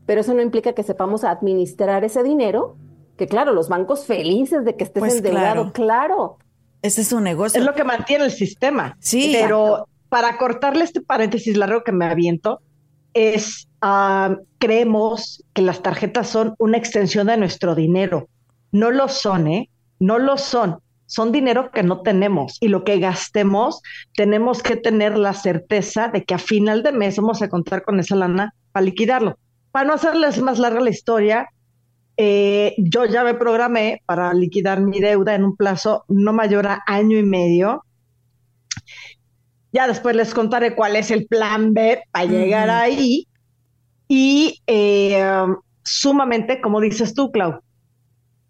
pero 0.04 0.20
eso 0.20 0.34
no 0.34 0.42
implica 0.42 0.74
que 0.74 0.82
sepamos 0.82 1.24
administrar 1.24 2.04
ese 2.04 2.22
dinero, 2.22 2.76
que 3.16 3.26
claro, 3.26 3.54
los 3.54 3.70
bancos 3.70 4.04
felices 4.04 4.66
de 4.66 4.76
que 4.76 4.84
estés 4.84 5.00
Pues 5.00 5.16
endeudado, 5.16 5.72
claro. 5.72 6.36
Ese 6.82 7.00
es 7.00 7.12
un 7.12 7.22
negocio. 7.22 7.58
Es 7.58 7.64
lo 7.64 7.74
que 7.74 7.84
mantiene 7.84 8.24
el 8.24 8.30
sistema. 8.30 8.96
Sí. 9.00 9.30
Pero 9.32 9.86
para 10.12 10.36
cortarle 10.36 10.84
este 10.84 11.00
paréntesis 11.00 11.56
largo 11.56 11.84
que 11.84 11.90
me 11.90 12.04
aviento, 12.04 12.60
es, 13.14 13.66
ah, 13.80 14.36
creemos 14.58 15.42
que 15.54 15.62
las 15.62 15.80
tarjetas 15.80 16.28
son 16.28 16.54
una 16.58 16.76
extensión 16.76 17.28
de 17.28 17.38
nuestro 17.38 17.74
dinero. 17.74 18.28
No 18.72 18.90
lo 18.90 19.08
son, 19.08 19.46
¿eh? 19.46 19.70
No 20.00 20.18
lo 20.18 20.36
son. 20.36 20.80
Son 21.06 21.32
dinero 21.32 21.70
que 21.70 21.82
no 21.82 22.02
tenemos 22.02 22.58
y 22.60 22.68
lo 22.68 22.84
que 22.84 22.98
gastemos 22.98 23.80
tenemos 24.14 24.62
que 24.62 24.76
tener 24.76 25.16
la 25.16 25.32
certeza 25.32 26.08
de 26.08 26.24
que 26.24 26.34
a 26.34 26.38
final 26.38 26.82
de 26.82 26.92
mes 26.92 27.16
vamos 27.16 27.40
a 27.40 27.48
contar 27.48 27.82
con 27.82 27.98
esa 27.98 28.14
lana 28.14 28.52
para 28.72 28.84
liquidarlo. 28.84 29.38
Para 29.70 29.86
no 29.86 29.94
hacerles 29.94 30.42
más 30.42 30.58
larga 30.58 30.80
la 30.80 30.90
historia, 30.90 31.48
eh, 32.18 32.74
yo 32.76 33.06
ya 33.06 33.24
me 33.24 33.32
programé 33.32 34.02
para 34.04 34.34
liquidar 34.34 34.82
mi 34.82 35.00
deuda 35.00 35.34
en 35.34 35.44
un 35.44 35.56
plazo 35.56 36.04
no 36.08 36.34
mayor 36.34 36.66
a 36.66 36.82
año 36.86 37.16
y 37.16 37.22
medio. 37.22 37.86
Ya 39.72 39.86
después 39.88 40.14
les 40.16 40.34
contaré 40.34 40.74
cuál 40.74 40.96
es 40.96 41.10
el 41.10 41.26
plan 41.26 41.72
B 41.72 42.02
para 42.10 42.26
llegar 42.26 42.68
ahí. 42.70 43.26
Y 44.08 44.60
eh, 44.66 45.24
sumamente, 45.84 46.60
como 46.60 46.80
dices 46.80 47.14
tú, 47.14 47.30
Clau, 47.32 47.60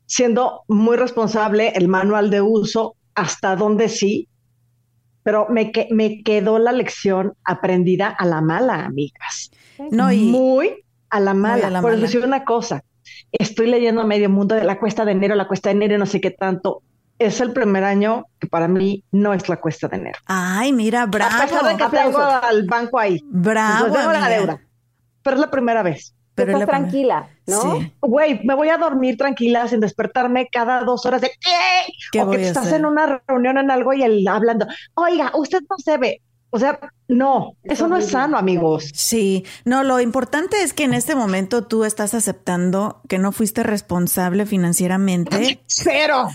siendo 0.06 0.62
muy 0.68 0.96
responsable 0.96 1.70
el 1.74 1.88
manual 1.88 2.30
de 2.30 2.40
uso, 2.42 2.96
hasta 3.14 3.56
donde 3.56 3.88
sí, 3.88 4.28
pero 5.22 5.46
me, 5.48 5.70
que- 5.72 5.88
me 5.90 6.22
quedó 6.22 6.58
la 6.58 6.72
lección 6.72 7.34
aprendida 7.44 8.08
a 8.08 8.26
la 8.26 8.40
mala, 8.40 8.84
amigas. 8.84 9.50
No, 9.90 10.10
y 10.12 10.18
Muy 10.32 10.84
a 11.10 11.20
la 11.20 11.34
mala. 11.34 11.68
a 11.68 11.70
la 11.70 11.82
Por 11.82 11.96
decir 12.00 12.24
una 12.24 12.44
cosa, 12.44 12.82
estoy 13.30 13.68
leyendo 13.68 14.06
medio 14.06 14.28
mundo 14.30 14.54
de 14.54 14.64
la 14.64 14.78
cuesta 14.78 15.04
de 15.04 15.12
enero, 15.12 15.34
la 15.34 15.46
cuesta 15.48 15.68
de 15.70 15.76
enero, 15.76 15.98
no 15.98 16.06
sé 16.06 16.20
qué 16.20 16.30
tanto. 16.30 16.82
Es 17.26 17.40
el 17.40 17.52
primer 17.52 17.84
año 17.84 18.26
que 18.38 18.46
para 18.48 18.68
mí 18.68 19.04
no 19.12 19.32
es 19.32 19.48
la 19.48 19.60
cuesta 19.60 19.88
de 19.88 19.96
enero. 19.96 20.18
ay, 20.26 20.72
mira, 20.72 21.02
A 21.02 21.10
pesar 21.10 21.48
bravo. 21.48 21.68
de 21.68 21.76
que 21.76 21.88
tengo 21.88 22.18
al 22.18 22.66
banco 22.66 22.98
ahí. 22.98 23.20
Bravo, 23.24 23.88
Pues 23.88 24.00
tengo 24.00 24.12
la 24.12 24.28
deuda. 24.28 24.60
Pero 25.22 25.36
es 25.36 25.40
la 25.40 25.50
primera 25.50 25.82
vez. 25.82 26.14
Pero 26.34 26.52
es 26.52 26.60
estás 26.62 26.68
tranquila, 26.68 27.28
¿no? 27.46 27.60
Sí. 27.78 27.92
Güey, 28.00 28.40
me 28.44 28.54
voy 28.54 28.70
a 28.70 28.78
dormir 28.78 29.16
tranquila 29.18 29.68
sin 29.68 29.80
despertarme 29.80 30.48
cada 30.50 30.82
dos 30.82 31.04
horas 31.04 31.20
de 31.20 31.28
¿qué? 31.28 31.92
¿Qué 32.10 32.22
o 32.22 32.30
que 32.30 32.42
estás 32.42 32.72
en 32.72 32.86
una 32.86 33.20
reunión 33.28 33.58
en 33.58 33.70
algo 33.70 33.92
y 33.92 34.02
el 34.02 34.26
hablando, 34.26 34.66
oiga, 34.94 35.30
usted 35.34 35.60
no 35.68 35.76
se 35.78 35.98
ve. 35.98 36.22
O 36.54 36.58
sea, 36.58 36.78
no, 37.08 37.56
Es 37.64 37.72
eso 37.78 37.88
no 37.88 37.96
es 37.96 38.10
sano, 38.10 38.36
amigos. 38.36 38.90
Sí, 38.94 39.44
no, 39.64 39.82
lo 39.84 40.00
importante 40.00 40.62
es 40.62 40.74
que 40.74 40.84
en 40.84 40.92
este 40.92 41.14
momento 41.14 41.64
tú 41.64 41.84
estás 41.84 42.12
aceptando 42.12 43.00
que 43.08 43.18
no 43.18 43.32
fuiste 43.32 43.62
responsable 43.62 44.44
financieramente 44.44 45.60
Cero. 45.66 46.28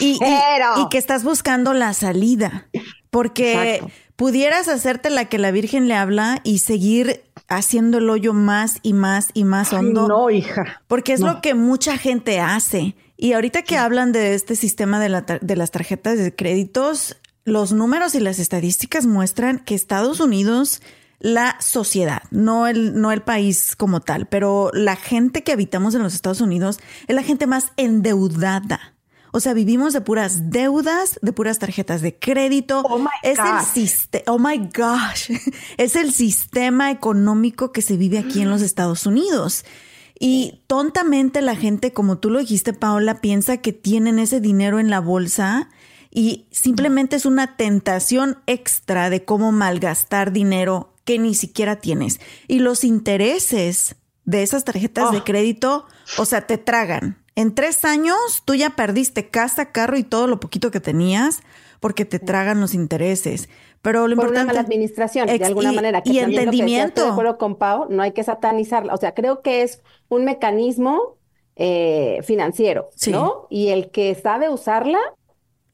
y, 0.00 0.16
Cero. 0.18 0.66
y 0.78 0.88
que 0.88 0.98
estás 0.98 1.24
buscando 1.24 1.74
la 1.74 1.92
salida, 1.94 2.68
porque 3.10 3.74
Exacto. 3.74 3.92
pudieras 4.16 4.68
hacerte 4.68 5.10
la 5.10 5.24
que 5.26 5.38
la 5.38 5.50
Virgen 5.50 5.88
le 5.88 5.94
habla 5.94 6.40
y 6.44 6.58
seguir 6.58 7.22
haciendo 7.48 7.98
el 7.98 8.08
hoyo 8.10 8.32
más 8.32 8.76
y 8.82 8.92
más 8.92 9.30
y 9.34 9.44
más 9.44 9.72
Ay, 9.72 9.78
hondo. 9.80 10.08
no, 10.08 10.30
hija. 10.30 10.82
Porque 10.86 11.12
es 11.14 11.20
No. 11.20 11.34
lo 11.34 11.40
que 11.40 11.54
mucha 11.54 11.98
gente 11.98 12.40
hace. 12.40 12.94
Y 13.16 13.34
ahorita 13.34 13.62
que 13.62 13.76
hablan 13.76 14.10
de 14.12 14.34
este 14.34 14.56
sistema 14.56 14.98
de, 14.98 15.08
la 15.08 15.26
tar- 15.26 15.40
de 15.40 15.54
las 15.56 15.70
tarjetas 15.70 16.18
de 16.18 16.34
créditos, 16.34 17.16
los 17.44 17.72
números 17.72 18.14
y 18.14 18.20
las 18.20 18.38
estadísticas 18.38 19.06
muestran 19.06 19.58
que 19.58 19.74
Estados 19.74 20.20
Unidos, 20.20 20.80
la 21.18 21.56
sociedad, 21.60 22.22
no 22.30 22.66
el, 22.66 23.00
no 23.00 23.12
el 23.12 23.22
país 23.22 23.76
como 23.76 24.00
tal, 24.00 24.26
pero 24.26 24.70
la 24.72 24.96
gente 24.96 25.42
que 25.42 25.52
habitamos 25.52 25.94
en 25.94 26.02
los 26.02 26.14
Estados 26.14 26.40
Unidos 26.40 26.78
es 27.06 27.14
la 27.14 27.22
gente 27.22 27.46
más 27.46 27.72
endeudada. 27.76 28.94
O 29.34 29.40
sea, 29.40 29.54
vivimos 29.54 29.94
de 29.94 30.02
puras 30.02 30.50
deudas, 30.50 31.18
de 31.22 31.32
puras 31.32 31.58
tarjetas 31.58 32.02
de 32.02 32.18
crédito. 32.18 32.82
Oh 32.82 32.98
my 32.98 33.08
es 33.22 33.38
el 33.38 33.44
gosh. 33.44 33.64
sistema, 33.72 34.24
oh 34.26 34.38
my 34.38 34.58
gosh, 34.58 35.30
es 35.78 35.96
el 35.96 36.12
sistema 36.12 36.90
económico 36.90 37.72
que 37.72 37.80
se 37.80 37.96
vive 37.96 38.18
aquí 38.18 38.42
en 38.42 38.50
los 38.50 38.60
Estados 38.60 39.06
Unidos. 39.06 39.64
Y 40.20 40.62
tontamente 40.66 41.40
la 41.40 41.56
gente, 41.56 41.92
como 41.92 42.18
tú 42.18 42.30
lo 42.30 42.40
dijiste, 42.40 42.74
Paola, 42.74 43.20
piensa 43.20 43.56
que 43.56 43.72
tienen 43.72 44.18
ese 44.18 44.40
dinero 44.40 44.78
en 44.78 44.90
la 44.90 45.00
bolsa 45.00 45.70
y 46.14 46.46
simplemente 46.50 47.16
es 47.16 47.24
una 47.26 47.56
tentación 47.56 48.38
extra 48.46 49.08
de 49.10 49.24
cómo 49.24 49.50
malgastar 49.50 50.30
dinero 50.32 50.92
que 51.04 51.18
ni 51.18 51.34
siquiera 51.34 51.76
tienes. 51.76 52.20
Y 52.48 52.58
los 52.60 52.84
intereses 52.84 53.96
de 54.24 54.42
esas 54.42 54.64
tarjetas 54.64 55.10
de 55.10 55.18
Oh. 55.18 55.24
crédito, 55.24 55.86
o 56.18 56.24
sea, 56.24 56.46
te 56.46 56.58
tragan. 56.58 57.18
En 57.34 57.54
tres 57.54 57.84
años 57.86 58.42
tú 58.44 58.54
ya 58.54 58.70
perdiste 58.70 59.28
casa, 59.30 59.72
carro 59.72 59.96
y 59.96 60.02
todo 60.04 60.26
lo 60.26 60.38
poquito 60.38 60.70
que 60.70 60.80
tenías 60.80 61.40
porque 61.80 62.04
te 62.04 62.18
tragan 62.18 62.60
los 62.60 62.74
intereses. 62.74 63.48
Pero 63.80 64.06
lo 64.06 64.14
Por 64.14 64.26
una 64.26 64.42
importante 64.42 64.46
mala 64.54 64.60
administración, 64.60 65.26
de 65.26 65.44
alguna 65.44 65.72
y- 65.72 65.74
manera. 65.74 66.02
que 66.02 66.10
y 66.10 66.12
lo 66.12 66.18
que 66.20 66.24
entendimiento. 66.34 67.04
De 67.04 67.10
acuerdo 67.10 67.38
con 67.38 67.56
Pau, 67.56 67.86
no 67.90 68.02
hay 68.02 68.12
que 68.12 68.22
satanizarla. 68.22 68.94
O 68.94 68.96
sea, 68.98 69.14
creo 69.14 69.40
que 69.42 69.62
es 69.62 69.82
un 70.08 70.24
mecanismo 70.24 71.16
eh, 71.56 72.20
financiero, 72.22 72.88
Sí. 72.96 73.10
¿no? 73.10 73.46
Y 73.50 73.68
el 73.68 73.90
que 73.90 74.14
sabe 74.14 74.48
usarla, 74.48 74.98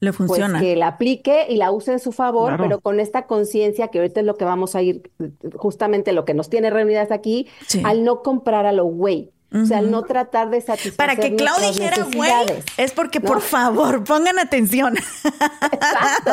le 0.01 0.13
pues 0.13 0.27
funciona. 0.29 0.59
que 0.59 0.75
la 0.75 0.87
aplique 0.87 1.45
y 1.49 1.57
la 1.57 1.71
use 1.71 1.91
en 1.91 1.99
su 1.99 2.11
favor, 2.11 2.47
Claro. 2.49 2.63
pero 2.63 2.79
con 2.79 2.99
esta 2.99 3.25
conciencia 3.27 3.89
que 3.89 3.99
ahorita 3.99 4.21
es 4.21 4.25
lo 4.25 4.35
que 4.35 4.45
vamos 4.45 4.75
a 4.75 4.81
ir, 4.81 5.11
justamente 5.55 6.13
lo 6.13 6.23
que 6.25 6.33
nos 6.33 6.49
tiene 6.49 6.69
reunidas 6.69 7.11
aquí, 7.11 7.47
Sí. 7.67 7.81
al 7.85 8.03
no 8.03 8.21
comprar 8.23 8.65
a 8.65 8.71
lo 8.71 8.85
güey. 8.85 9.31
O 9.51 9.65
sea, 9.65 9.79
al 9.79 9.89
no 9.89 10.03
tratar 10.03 10.51
de 10.51 10.61
satisfacer 10.61 10.95
Para 10.95 11.15
que 11.15 11.35
Clau 11.35 11.59
dijera, 11.59 12.05
güey, 12.15 12.31
es 12.77 12.91
porque, 12.91 13.19
¿no? 13.19 13.25
por 13.29 13.41
favor, 13.41 14.03
pongan 14.03 14.37
atención. 14.37 14.93
Exacto, 15.71 16.31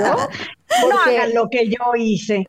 ¿no? 0.00 0.16
No 0.82 0.88
Porque- 0.90 1.16
hagan 1.18 1.34
lo 1.34 1.48
que 1.48 1.68
yo 1.68 1.94
hice, 1.96 2.48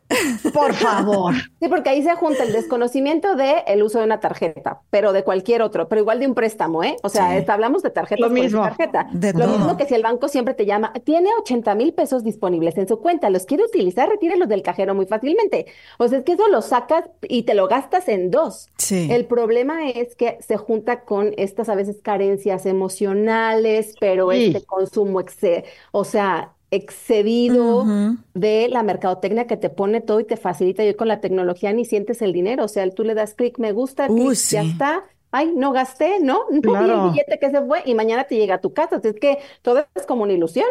por 0.53 0.73
favor. 0.73 1.33
Sí, 1.65 1.69
porque 1.69 1.89
ahí 1.89 2.03
se 2.03 2.13
junta 2.15 2.43
el 2.43 2.51
desconocimiento 2.53 3.35
de 3.35 3.63
el 3.65 3.81
uso 3.81 3.97
de 3.97 4.05
una 4.05 4.19
tarjeta, 4.19 4.81
pero 4.91 5.13
de 5.13 5.23
cualquier 5.23 5.63
otro, 5.63 5.87
pero 5.87 6.01
igual 6.01 6.19
de 6.19 6.27
un 6.27 6.35
préstamo, 6.35 6.83
¿eh? 6.83 6.95
O 7.01 7.09
sea, 7.09 7.39
Sí. 7.39 7.45
hablamos 7.49 7.81
de 7.81 7.89
tarjetas 7.89 8.19
Lo 8.21 8.29
mismo. 8.29 8.61
tarjeta. 8.61 9.07
De 9.11 9.33
Lo 9.33 9.39
todo. 9.45 9.57
mismo 9.57 9.77
que 9.77 9.85
si 9.87 9.95
el 9.95 10.03
banco 10.03 10.27
siempre 10.27 10.53
te 10.53 10.67
llama, 10.67 10.93
tiene 11.03 11.29
80 11.39 11.73
mil 11.73 11.93
pesos 11.93 12.23
disponibles 12.23 12.77
en 12.77 12.87
su 12.87 12.99
cuenta, 12.99 13.31
los 13.31 13.45
quiere 13.45 13.63
utilizar, 13.63 14.09
retírelos 14.09 14.47
del 14.47 14.61
cajero 14.61 14.93
muy 14.93 15.07
fácilmente. 15.07 15.65
O 15.97 16.07
sea, 16.07 16.19
es 16.19 16.23
que 16.23 16.33
eso 16.33 16.47
lo 16.49 16.61
sacas 16.61 17.05
y 17.23 17.43
te 17.43 17.55
lo 17.55 17.67
gastas 17.67 18.07
en 18.09 18.29
dos. 18.29 18.69
Sí. 18.77 19.07
El 19.11 19.25
problema 19.25 19.89
es 19.89 20.15
que 20.15 20.37
se 20.41 20.57
junta 20.57 21.01
con 21.01 21.33
estas 21.37 21.67
a 21.69 21.75
veces 21.75 21.99
carencias 22.03 22.67
emocionales, 22.67 23.95
pero 23.99 24.31
Sí. 24.31 24.47
este 24.47 24.63
consumo, 24.65 25.19
exce- 25.21 25.63
o 25.91 26.03
sea, 26.03 26.51
excedido 26.71 27.85
de 28.33 28.67
la 28.69 28.83
mercadotecnia 28.83 29.47
que 29.47 29.57
te 29.57 29.69
pone 29.69 30.01
todo 30.01 30.19
y 30.19 30.25
te 30.25 30.37
facilita. 30.37 30.83
Y 30.83 30.87
hoy 30.87 30.95
con 30.95 31.07
la 31.07 31.21
tecnología 31.21 31.71
ni 31.73 31.85
sientes 31.85 32.21
el 32.21 32.33
dinero. 32.33 32.65
O 32.65 32.67
sea, 32.67 32.89
tú 32.91 33.03
le 33.03 33.13
das 33.13 33.33
clic, 33.33 33.59
me 33.59 33.71
gusta, 33.71 34.07
Uy, 34.09 34.35
ya 34.35 34.63
está. 34.63 35.03
Ay, 35.31 35.51
no 35.55 35.71
gasté, 35.71 36.19
¿no? 36.21 36.41
No 36.49 36.83
vi 36.83 36.89
el 36.89 37.09
billete 37.09 37.39
que 37.39 37.51
se 37.51 37.61
fue 37.61 37.83
y 37.85 37.93
mañana 37.93 38.23
te 38.23 38.35
llega 38.35 38.55
a 38.55 38.61
tu 38.61 38.73
casa. 38.73 39.01
Sea, 39.01 39.11
es 39.11 39.19
que 39.19 39.39
todo 39.61 39.85
es 39.95 40.05
como 40.05 40.23
una 40.23 40.33
ilusión. 40.33 40.67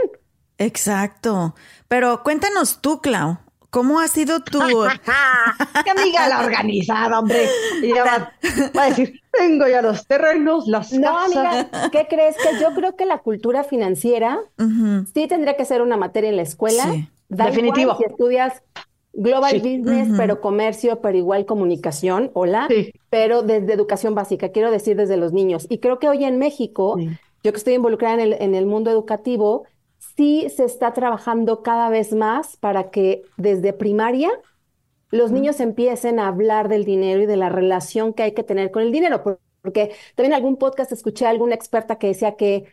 Exacto. 0.59 1.55
Pero 1.89 2.23
cuéntanos 2.23 2.81
tú, 2.81 3.01
Clau, 3.01 3.39
¿cómo 3.71 4.01
ha 4.01 4.09
sido 4.09 4.41
tu... 4.41 4.61
¡Qué 5.85 5.91
amiga 5.91 6.29
la 6.29 6.45
organizada, 6.45 7.19
hombre! 7.19 7.47
Y 7.83 7.93
va, 7.93 8.33
va 8.77 8.83
a 8.83 8.89
decir, 8.89 9.21
tengo 9.39 9.67
ya 9.67 9.83
los 9.83 10.07
terrenos, 10.07 10.67
las 10.67 10.93
No, 10.93 11.13
casas. 11.15 11.37
amiga, 11.37 11.91
¿qué 11.91 12.07
crees? 12.09 12.37
Que 12.37 12.61
yo 12.61 12.75
creo 12.75 12.97
que 12.97 13.07
la 13.07 13.19
cultura 13.19 13.65
financiera 13.65 14.41
sí 15.15 15.27
tendría 15.29 15.57
que 15.57 15.65
ser 15.65 15.83
una 15.83 15.97
materia 15.97 16.31
en 16.31 16.37
la 16.37 16.43
escuela. 16.43 16.85
Sí. 16.85 17.09
Da 17.29 17.47
Definitivo. 17.47 17.93
igual 17.93 17.97
si 17.99 18.05
estudias 18.05 18.63
global 19.13 19.51
Sí. 19.53 19.59
business, 19.59 20.09
pero 20.17 20.41
comercio, 20.41 21.01
pero 21.01 21.17
igual 21.17 21.47
comunicación, 21.47 22.31
hola, 22.35 22.67
Sí. 22.69 22.93
pero 23.11 23.43
desde 23.43 23.73
educación 23.73 24.15
básica, 24.15 24.49
quiero 24.51 24.71
decir 24.71 24.97
desde 24.97 25.17
los 25.17 25.33
niños. 25.33 25.67
Y 25.69 25.79
creo 25.79 25.99
que 25.99 26.09
hoy 26.09 26.25
en 26.25 26.39
México, 26.39 26.97
Sí. 26.99 27.09
yo 27.45 27.53
que 27.53 27.59
estoy 27.59 27.75
involucrada 27.75 28.15
en 28.15 28.21
el, 28.21 28.33
en 28.35 28.55
el 28.55 28.67
mundo 28.67 28.91
educativo, 28.91 29.65
sí 30.17 30.49
se 30.55 30.65
está 30.65 30.93
trabajando 30.93 31.63
cada 31.63 31.89
vez 31.89 32.13
más 32.13 32.57
para 32.57 32.91
que 32.91 33.23
desde 33.37 33.73
primaria 33.73 34.31
los 35.15 35.31
niños 35.33 35.61
empiecen 35.61 36.19
a 36.19 36.29
hablar 36.29 36.69
del 36.69 36.85
dinero 36.85 37.23
y 37.23 37.27
de 37.27 37.37
la 37.37 37.49
relación 37.49 38.13
que 38.13 38.23
hay 38.25 38.33
que 38.33 38.43
tener 38.43 38.71
con 38.71 38.83
el 38.83 38.93
dinero. 38.93 39.23
por- 39.23 39.41
Porque 39.63 39.93
también 40.15 40.33
en 40.33 40.37
algún 40.37 40.57
podcast 40.57 40.93
escuché 40.93 41.25
a 41.27 41.31
alguna 41.31 41.55
experta 41.55 41.97
que 41.97 42.09
decía 42.09 42.37
que 42.37 42.67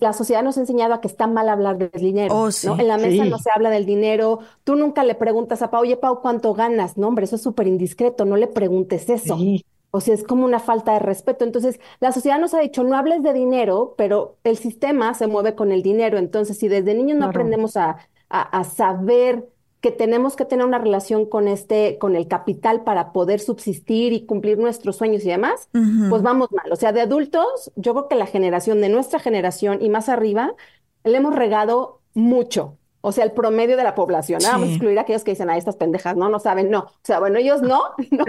la 0.00 0.12
sociedad 0.12 0.42
nos 0.42 0.56
ha 0.56 0.60
enseñado 0.60 0.94
a 0.94 1.00
que 1.00 1.06
está 1.08 1.26
mal 1.28 1.48
hablar 1.48 1.78
del 1.78 1.90
dinero, 1.92 2.34
Oh, 2.34 2.48
¿no? 2.64 2.78
En 2.80 2.88
la 2.88 2.98
mesa 2.98 3.22
Sí. 3.24 3.30
no 3.30 3.38
se 3.38 3.50
habla 3.54 3.70
del 3.70 3.86
dinero. 3.86 4.40
Tú 4.64 4.74
nunca 4.76 5.04
le 5.04 5.14
preguntas 5.14 5.62
a 5.62 5.70
Pau, 5.70 5.82
oye, 5.82 5.96
Pau, 5.96 6.20
¿cuánto 6.20 6.54
ganas? 6.54 6.96
No, 6.98 7.08
hombre, 7.08 7.24
eso 7.26 7.36
es 7.36 7.42
súper 7.42 7.66
indiscreto, 7.68 8.24
no 8.24 8.36
le 8.36 8.46
preguntes 8.48 9.08
eso. 9.08 9.36
Sí. 9.36 9.64
O 9.92 10.00
sea, 10.00 10.14
es 10.14 10.24
como 10.24 10.44
una 10.44 10.58
falta 10.58 10.94
de 10.94 11.00
respeto. 11.00 11.44
Entonces, 11.44 11.78
la 12.00 12.12
sociedad 12.12 12.38
nos 12.40 12.54
ha 12.54 12.60
dicho, 12.60 12.82
no 12.82 12.96
hables 12.96 13.22
de 13.22 13.32
dinero, 13.34 13.94
pero 13.98 14.36
el 14.42 14.56
sistema 14.56 15.14
se 15.14 15.26
mueve 15.26 15.54
con 15.54 15.70
el 15.70 15.82
dinero. 15.82 16.16
Entonces, 16.18 16.58
si 16.58 16.66
desde 16.68 16.94
niños 16.94 17.18
no 17.18 17.26
aprendemos 17.26 17.76
a, 17.76 17.98
a, 18.30 18.64
saber 18.64 19.48
que 19.82 19.90
tenemos 19.90 20.36
que 20.36 20.44
tener 20.44 20.64
una 20.64 20.78
relación 20.78 21.26
con 21.26 21.48
este, 21.48 21.98
con 21.98 22.14
el 22.14 22.28
capital 22.28 22.84
para 22.84 23.12
poder 23.12 23.40
subsistir 23.40 24.12
y 24.12 24.24
cumplir 24.26 24.56
nuestros 24.56 24.96
sueños 24.96 25.24
y 25.24 25.28
demás, 25.28 25.68
pues 26.08 26.22
vamos 26.22 26.52
mal. 26.52 26.70
O 26.70 26.76
sea, 26.76 26.92
de 26.92 27.00
adultos, 27.00 27.72
yo 27.74 27.92
creo 27.92 28.08
que 28.08 28.14
la 28.14 28.26
generación 28.26 28.80
de 28.80 28.88
nuestra 28.88 29.18
generación 29.18 29.82
y 29.82 29.88
más 29.88 30.08
arriba, 30.08 30.54
le 31.02 31.16
hemos 31.16 31.34
regado 31.34 32.00
mucho. 32.14 32.78
O 33.00 33.10
sea, 33.10 33.24
el 33.24 33.32
promedio 33.32 33.76
de 33.76 33.82
la 33.82 33.96
población. 33.96 34.40
Vamos 34.44 34.68
a 34.68 34.70
excluir 34.70 34.96
a 35.00 35.02
aquellos 35.02 35.24
que 35.24 35.32
dicen, 35.32 35.50
ah, 35.50 35.56
estas 35.56 35.74
pendejas, 35.74 36.16
no, 36.16 36.28
no 36.28 36.38
saben, 36.38 36.70
no. 36.70 36.82
O 36.82 37.00
sea, 37.02 37.18
bueno, 37.18 37.40
ellos 37.40 37.60
no, 37.60 37.82
no. 38.12 38.24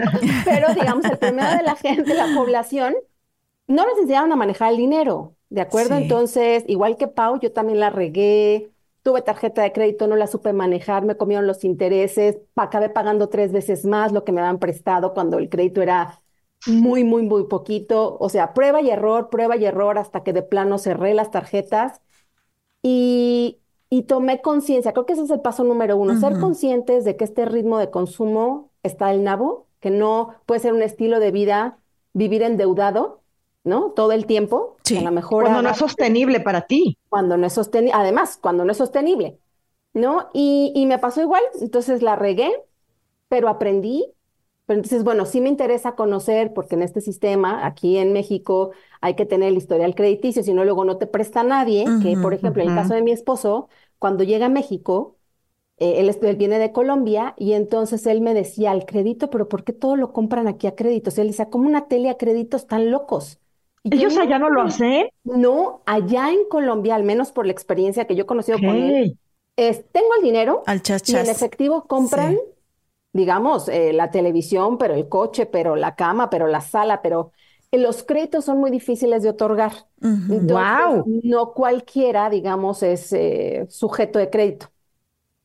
pero 0.45 0.73
digamos, 0.73 1.05
el 1.05 1.19
promedio 1.19 1.57
de 1.57 1.63
la 1.63 1.75
gente, 1.75 2.01
de 2.01 2.15
la 2.15 2.33
población, 2.35 2.95
no 3.67 3.85
les 3.85 3.99
enseñaron 3.99 4.31
a 4.31 4.35
manejar 4.35 4.71
el 4.71 4.77
dinero, 4.77 5.35
¿de 5.51 5.61
acuerdo? 5.61 5.97
Entonces, 5.97 6.63
igual 6.67 6.97
que 6.97 7.07
Pau, 7.07 7.39
yo 7.39 7.51
también 7.51 7.79
la 7.79 7.91
regué, 7.91 8.72
tuve 9.03 9.21
tarjeta 9.21 9.61
de 9.63 9.73
crédito, 9.73 10.07
no 10.07 10.15
la 10.15 10.27
supe 10.27 10.53
manejar, 10.53 11.05
me 11.05 11.17
comieron 11.17 11.47
los 11.47 11.63
intereses, 11.63 12.37
acabé 12.55 12.89
pagando 12.89 13.29
tres 13.29 13.51
veces 13.51 13.85
más 13.85 14.11
lo 14.13 14.23
que 14.23 14.31
me 14.31 14.41
habían 14.41 14.59
prestado 14.59 15.13
cuando 15.13 15.37
el 15.39 15.49
crédito 15.49 15.81
era 15.81 16.21
muy, 16.67 17.03
muy, 17.03 17.23
muy 17.23 17.45
poquito. 17.47 18.17
O 18.19 18.29
sea, 18.29 18.53
prueba 18.53 18.81
y 18.81 18.89
error, 18.89 19.29
prueba 19.29 19.57
y 19.57 19.65
error 19.65 19.97
hasta 19.97 20.23
que 20.23 20.33
de 20.33 20.43
plano 20.43 20.77
cerré 20.77 21.13
las 21.13 21.31
tarjetas. 21.31 22.01
Y, 22.81 23.59
y 23.89 24.03
tomé 24.03 24.41
conciencia, 24.41 24.93
creo 24.93 25.05
que 25.05 25.13
ese 25.13 25.23
es 25.23 25.29
el 25.31 25.41
paso 25.41 25.63
número 25.63 25.97
uno, 25.97 26.19
ser 26.19 26.39
conscientes 26.39 27.05
de 27.05 27.15
que 27.17 27.23
este 27.25 27.45
ritmo 27.45 27.77
de 27.77 27.91
consumo 27.91 28.71
está 28.83 29.11
el 29.11 29.23
nabo, 29.23 29.67
que 29.79 29.89
no 29.91 30.35
puede 30.45 30.61
ser 30.61 30.73
un 30.73 30.81
estilo 30.81 31.19
de 31.19 31.31
vida 31.31 31.79
vivir 32.13 32.43
endeudado, 32.43 33.22
¿no? 33.63 33.91
Todo 33.91 34.11
el 34.11 34.25
tiempo. 34.25 34.77
Sí. 34.83 34.97
A 34.97 35.01
lo 35.01 35.11
mejor 35.11 35.43
cuando 35.43 35.61
no 35.61 35.69
es 35.69 35.77
sostenible 35.77 36.39
para 36.39 36.67
ti. 36.67 36.97
Cuando 37.09 37.37
no 37.37 37.47
es 37.47 37.53
sostenible, 37.53 37.93
además, 37.95 38.37
cuando 38.41 38.65
no 38.65 38.71
es 38.71 38.77
sostenible, 38.77 39.39
¿no? 39.93 40.29
Y, 40.33 40.71
y 40.75 40.85
me 40.85 40.99
pasó 40.99 41.21
igual, 41.21 41.43
entonces 41.61 42.01
la 42.01 42.15
regué, 42.15 42.51
pero 43.29 43.49
aprendí 43.49 44.13
pero 44.65 44.79
entonces, 44.79 45.03
bueno, 45.03 45.25
sí 45.25 45.41
me 45.41 45.49
interesa 45.49 45.95
conocer, 45.95 46.53
porque 46.53 46.75
en 46.75 46.83
este 46.83 47.01
sistema, 47.01 47.65
aquí 47.65 47.97
en 47.97 48.13
México, 48.13 48.71
hay 49.01 49.15
que 49.15 49.25
tener 49.25 49.49
el 49.49 49.57
historial 49.57 49.93
crediticio, 49.93 50.41
si 50.41 50.53
no, 50.53 50.63
luego 50.63 50.85
no 50.85 50.97
te 50.97 51.05
presta 51.05 51.43
nadie. 51.43 51.85
que, 52.01 52.15
por 52.15 52.33
ejemplo, 52.33 52.63
en 52.63 52.69
el 52.69 52.75
caso 52.75 52.93
de 52.93 53.01
mi 53.01 53.11
esposo, 53.11 53.67
cuando 53.99 54.23
llega 54.23 54.45
a 54.45 54.49
México, 54.49 55.17
eh, 55.77 55.99
él, 55.99 56.35
viene 56.37 56.59
de 56.59 56.71
Colombia 56.71 57.33
y 57.37 57.53
entonces 57.53 58.05
él 58.05 58.21
me 58.21 58.33
decía 58.33 58.71
al 58.71 58.85
crédito, 58.85 59.29
pero 59.29 59.49
¿por 59.49 59.65
qué 59.65 59.73
todo 59.73 59.97
lo 59.97 60.13
compran 60.13 60.47
aquí 60.47 60.67
a 60.67 60.75
créditos? 60.75 61.17
Él 61.17 61.27
decía, 61.27 61.49
como 61.49 61.67
una 61.67 61.87
tele 61.89 62.09
a 62.09 62.17
créditos 62.17 62.65
tan 62.67 62.89
locos? 62.89 63.39
¿Ellos 63.85 64.17
allá 64.17 64.39
no 64.39 64.49
lo 64.49 64.61
hacen? 64.61 65.09
No, 65.23 65.81
allá 65.85 66.31
en 66.31 66.47
Colombia, 66.49 66.95
al 66.95 67.03
menos 67.03 67.31
por 67.31 67.45
la 67.45 67.51
experiencia 67.51 68.05
que 68.05 68.15
yo 68.15 68.23
he 68.23 68.25
conocido 68.27 68.57
con 68.59 68.75
él, 68.75 69.17
es, 69.55 69.85
tengo 69.91 70.07
el 70.17 70.23
dinero 70.23 70.63
al 70.65 70.81
y 71.05 71.15
en 71.15 71.27
efectivo 71.27 71.85
compran 71.87 72.37
digamos, 73.13 73.69
eh, 73.69 73.93
la 73.93 74.09
televisión, 74.09 74.77
pero 74.77 74.95
el 74.95 75.07
coche, 75.07 75.45
pero 75.45 75.75
la 75.75 75.95
cama, 75.95 76.29
pero 76.29 76.47
la 76.47 76.61
sala, 76.61 77.01
pero 77.01 77.31
eh, 77.71 77.77
los 77.77 78.03
créditos 78.03 78.45
son 78.45 78.57
muy 78.59 78.71
difíciles 78.71 79.21
de 79.23 79.29
otorgar. 79.29 79.71
wow. 80.01 81.05
No 81.23 81.53
cualquiera, 81.53 82.29
digamos, 82.29 82.81
es 82.83 83.13
eh, 83.13 83.67
sujeto 83.69 84.19
de 84.19 84.29
crédito. 84.29 84.71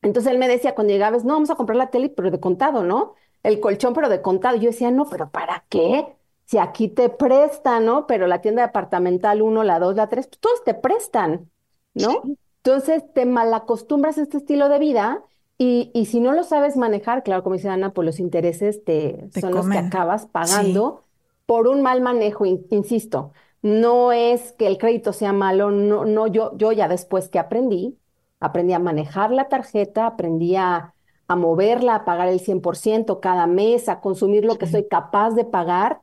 Entonces 0.01 0.31
él 0.31 0.39
me 0.39 0.47
decía 0.47 0.75
cuando 0.75 0.93
llegabas, 0.93 1.25
no, 1.25 1.33
vamos 1.33 1.49
a 1.51 1.55
comprar 1.55 1.77
la 1.77 1.91
tele, 1.91 2.09
pero 2.09 2.31
de 2.31 2.39
contado, 2.39 2.83
¿no? 2.83 3.13
El 3.43 3.59
colchón, 3.59 3.93
pero 3.93 4.09
de 4.09 4.21
contado. 4.21 4.57
Yo 4.57 4.69
decía, 4.69 4.91
no, 4.91 5.07
pero 5.09 5.29
¿para 5.29 5.65
qué? 5.69 6.07
Si 6.49 6.57
aquí 6.57 6.87
te 6.87 7.09
prestan, 7.09 7.85
¿no? 7.85 8.07
Pero 8.07 8.25
la 8.25 8.41
tienda 8.41 8.63
departamental 8.65 9.43
1, 9.43 9.63
la 9.63 9.77
2, 9.77 9.95
la 9.95 10.09
3, 10.09 10.25
pues 10.25 10.39
todos 10.39 10.63
te 10.63 10.73
prestan, 10.73 11.47
¿no? 11.93 12.23
Entonces 12.63 13.03
te 13.13 13.27
malacostumbras 13.27 14.17
a 14.17 14.23
este 14.23 14.37
estilo 14.37 14.67
de 14.67 14.79
vida 14.79 15.21
y, 15.59 15.91
y, 15.93 16.07
si 16.07 16.19
no 16.19 16.31
lo 16.31 16.43
sabes 16.43 16.75
manejar, 16.75 17.21
claro, 17.21 17.43
como 17.43 17.53
dice 17.53 17.69
Ana, 17.69 17.93
pues 17.93 18.03
los 18.03 18.19
intereses 18.19 18.83
te, 18.83 19.29
son 19.39 19.53
los 19.53 19.69
que 19.69 19.77
acabas 19.77 20.25
pagando 20.25 21.03
por 21.45 21.67
un 21.67 21.83
mal 21.83 22.01
manejo, 22.01 22.47
insisto. 22.47 23.31
No 23.61 24.11
es 24.11 24.53
que 24.53 24.65
el 24.65 24.79
crédito 24.79 25.13
sea 25.13 25.33
malo, 25.33 25.69
no, 25.69 26.03
no, 26.03 26.25
yo, 26.25 26.57
yo 26.57 26.71
ya 26.71 26.87
después 26.87 27.29
que 27.29 27.37
aprendí, 27.37 27.95
aprendí 28.39 28.73
a 28.73 28.79
manejar 28.79 29.29
la 29.29 29.49
tarjeta, 29.49 30.07
aprendí 30.07 30.55
a, 30.55 30.95
a 31.27 31.35
moverla, 31.35 31.93
a 31.93 32.05
pagar 32.05 32.29
el 32.29 32.39
100% 32.39 33.19
cada 33.19 33.45
mes, 33.45 33.87
a 33.87 33.99
consumir 33.99 34.45
lo 34.45 34.57
que 34.57 34.65
soy 34.65 34.87
capaz 34.87 35.35
de 35.35 35.45
pagar. 35.45 36.01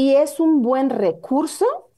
Y 0.00 0.14
es 0.14 0.40
un 0.40 0.62
buen 0.62 0.88
recurso 0.88 1.90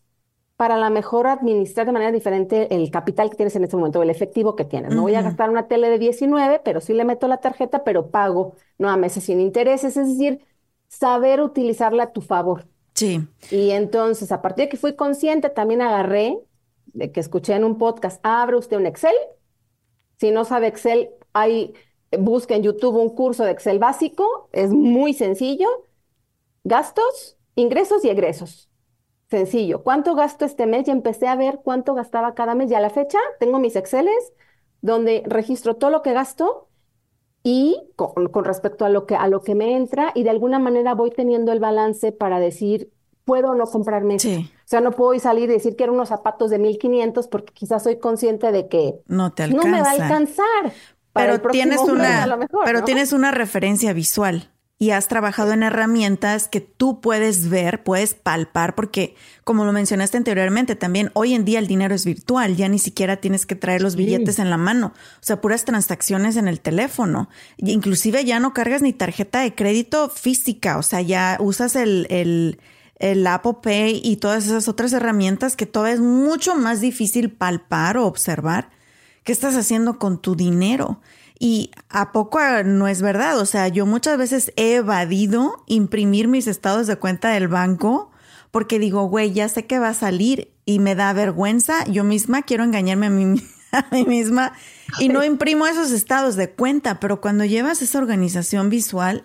para 0.57 0.77
la 0.77 0.91
mejor 0.91 1.29
administrar 1.29 1.87
de 1.87 1.93
manera 1.93 2.11
diferente 2.11 2.75
el 2.75 2.91
capital 2.91 3.31
que 3.31 3.37
tienes 3.37 3.55
en 3.55 3.63
este 3.63 3.77
momento, 3.77 4.03
el 4.03 4.11
efectivo 4.11 4.57
que 4.57 4.65
tienes. 4.65 4.93
No 4.93 5.03
voy 5.03 5.15
a 5.15 5.23
gastar 5.23 5.51
una 5.51 5.69
tele 5.69 5.89
de 5.89 6.01
19, 6.01 6.63
pero 6.65 6.81
sí 6.81 6.95
le 6.95 7.05
meto 7.05 7.29
la 7.29 7.37
tarjeta, 7.37 7.85
pero 7.85 8.11
pago 8.11 8.57
nueve 8.77 8.97
meses 8.97 9.23
sin 9.23 9.39
intereses, 9.39 9.97
es 9.97 10.09
decir, 10.09 10.45
saber 10.89 11.41
utilizarla 11.41 12.03
a 12.03 12.13
tu 12.13 12.23
favor. 12.23 12.67
Sí. 12.95 13.25
Y 13.53 13.71
entonces, 13.71 14.33
a 14.33 14.43
partir 14.43 14.65
de 14.65 14.71
que 14.71 14.77
fui 14.79 14.97
consciente, 14.97 15.49
también 15.49 15.81
agarré, 15.81 16.41
de 16.87 17.13
que 17.13 17.21
escuché 17.21 17.55
en 17.55 17.63
un 17.63 17.79
podcast, 17.79 18.19
abre 18.25 18.57
usted 18.57 18.79
un 18.79 18.87
Excel. 18.87 19.15
Si 20.19 20.33
no 20.33 20.45
sabe 20.45 20.67
Excel, 20.67 21.11
hay, 21.35 21.73
busca 22.19 22.57
en 22.57 22.65
YouTube 22.65 22.97
un 22.97 23.11
curso 23.11 23.45
de 23.45 23.53
Excel 23.53 23.79
básico, 23.79 24.49
es 24.51 24.73
muy 24.73 25.15
sencillo. 25.15 25.69
Gastos, 26.65 27.37
ingresos 27.55 28.05
y 28.05 28.11
egresos 28.11 28.73
sencillo. 29.33 29.83
¿Cuánto 29.83 30.15
gasto 30.15 30.45
este 30.45 30.67
mes? 30.67 30.85
Ya 30.85 30.93
empecé 30.93 31.27
a 31.27 31.35
ver 31.35 31.61
cuánto 31.65 31.95
gastaba 31.95 32.35
cada 32.35 32.55
mes. 32.55 32.71
Ya 32.71 32.79
a 32.79 32.81
la 32.81 32.91
fecha 32.91 33.19
tengo 33.41 33.59
mis 33.59 33.77
Exceles 33.77 34.33
donde 34.83 35.23
registro 35.27 35.77
todo 35.77 35.91
lo 35.91 36.03
que 36.03 36.13
gasto 36.13 36.69
y 37.43 37.81
con, 37.97 38.45
respecto 38.45 38.85
a 38.85 38.89
lo, 38.89 39.07
que, 39.07 39.17
a 39.17 39.27
lo 39.29 39.43
que 39.43 39.55
me 39.55 39.77
entra 39.77 40.13
y 40.15 40.23
de 40.23 40.31
alguna 40.31 40.59
manera 40.59 40.95
voy 40.95 41.11
teniendo 41.11 41.51
el 41.51 41.61
balance 41.61 42.13
para 42.13 42.41
decir, 42.41 42.91
puedo 43.25 43.51
o 43.51 43.55
no 43.55 43.65
comprarme. 43.65 44.19
Sí. 44.19 44.51
O 44.55 44.69
sea, 44.69 44.81
no 44.81 44.91
puedo 44.91 45.19
salir 45.19 45.49
y 45.49 45.55
decir 45.55 45.77
que 45.77 45.85
eran 45.85 45.95
unos 45.95 46.11
zapatos 46.11 46.51
de 46.51 46.59
1500 46.59 47.27
porque 47.29 47.53
quizás 47.53 47.83
soy 47.83 47.99
consciente 47.99 48.53
de 48.53 48.69
que 48.69 48.97
no, 49.07 49.33
te 49.33 49.45
alcanza. 49.45 49.67
no 49.67 49.77
me 49.77 49.83
va 49.83 49.89
a 49.89 49.93
alcanzar. 49.93 50.73
pero 51.13 51.41
tienes 51.41 51.81
una, 51.81 52.39
pero 52.65 52.85
tienes 52.85 53.13
una 53.13 53.31
referencia 53.31 53.93
visual 53.93 54.51
y 54.83 54.91
has 54.91 55.07
trabajado 55.07 55.53
en 55.53 55.63
herramientas 55.63 56.49
que 56.49 56.61
tú 56.61 57.01
puedes 57.01 57.49
ver, 57.49 57.85
puedes 57.85 58.15
palpar, 58.15 58.75
porque 58.75 59.15
como 59.45 59.65
lo 59.65 59.73
mencionaste 59.73 60.17
anteriormente, 60.17 60.75
también 60.75 61.13
hoy 61.15 61.35
en 61.35 61.45
día 61.45 61.61
el 61.61 61.69
dinero 61.69 61.95
es 61.95 62.05
virtual, 62.05 62.57
ya 62.57 62.69
ni 62.69 62.81
siquiera 62.81 63.19
tienes 63.19 63.47
que 63.47 63.55
traer 63.55 63.81
los 63.81 63.95
billetes 63.95 64.41
en 64.41 64.51
la 64.51 64.57
mano, 64.57 64.89
o 64.89 65.21
sea, 65.21 65.41
puras 65.41 65.65
transacciones 65.65 66.35
en 66.35 66.49
el 66.49 66.59
teléfono. 66.59 67.31
Inclusive 67.59 68.25
ya 68.25 68.41
no 68.41 68.53
cargas 68.55 68.83
ni 68.83 68.93
tarjeta 68.93 69.43
de 69.43 69.55
crédito 69.55 70.09
física, 70.09 70.79
o 70.79 70.83
sea, 70.83 71.01
ya 71.01 71.37
usas 71.39 71.77
el, 71.77 72.09
el, 72.11 72.59
el 72.97 73.25
Apple 73.25 73.59
Pay 73.63 74.01
y 74.03 74.17
todas 74.17 74.47
esas 74.47 74.67
otras 74.67 74.93
herramientas 74.93 75.55
que 75.55 75.67
todavía 75.67 75.95
es 75.95 76.01
mucho 76.01 76.57
más 76.57 76.81
difícil 76.81 77.31
palpar 77.31 77.99
o 77.99 78.07
observar 78.07 78.71
qué 79.23 79.31
estás 79.31 79.55
haciendo 79.55 80.01
con 80.01 80.21
tu 80.21 80.35
dinero. 80.35 81.01
Y 81.45 81.73
a 81.89 82.13
poco 82.13 82.39
no 82.65 82.87
es 82.87 83.03
verdad. 83.03 83.37
O 83.41 83.47
sea, 83.47 83.67
yo 83.67 83.85
muchas 83.85 84.17
veces 84.17 84.53
he 84.55 84.77
evadido 84.77 85.65
imprimir 85.67 86.29
mis 86.29 86.47
estados 86.47 86.87
de 86.87 86.95
cuenta 86.95 87.31
del 87.31 87.49
banco 87.49 88.13
porque 88.53 88.79
digo, 88.79 89.07
güey, 89.09 89.33
ya 89.33 89.49
sé 89.49 89.67
que 89.67 89.81
va 89.81 89.89
a 89.89 89.95
salir 89.95 90.53
y 90.65 90.79
me 90.79 90.95
da 90.95 91.13
vergüenza. 91.13 91.85
Yo 91.87 92.05
misma 92.05 92.43
quiero 92.43 92.63
engañarme 92.63 93.07
a 93.07 93.11
mí, 93.11 93.43
a 93.73 93.87
mí 93.91 94.05
misma 94.05 94.53
y 95.01 95.09
no 95.09 95.25
imprimo 95.25 95.67
esos 95.67 95.91
estados 95.91 96.37
de 96.37 96.49
cuenta. 96.53 97.01
Pero 97.01 97.21
cuando 97.21 97.45
llevas 97.45 97.83
esa 97.83 97.99
organización 97.99 98.71
visual. 98.71 99.25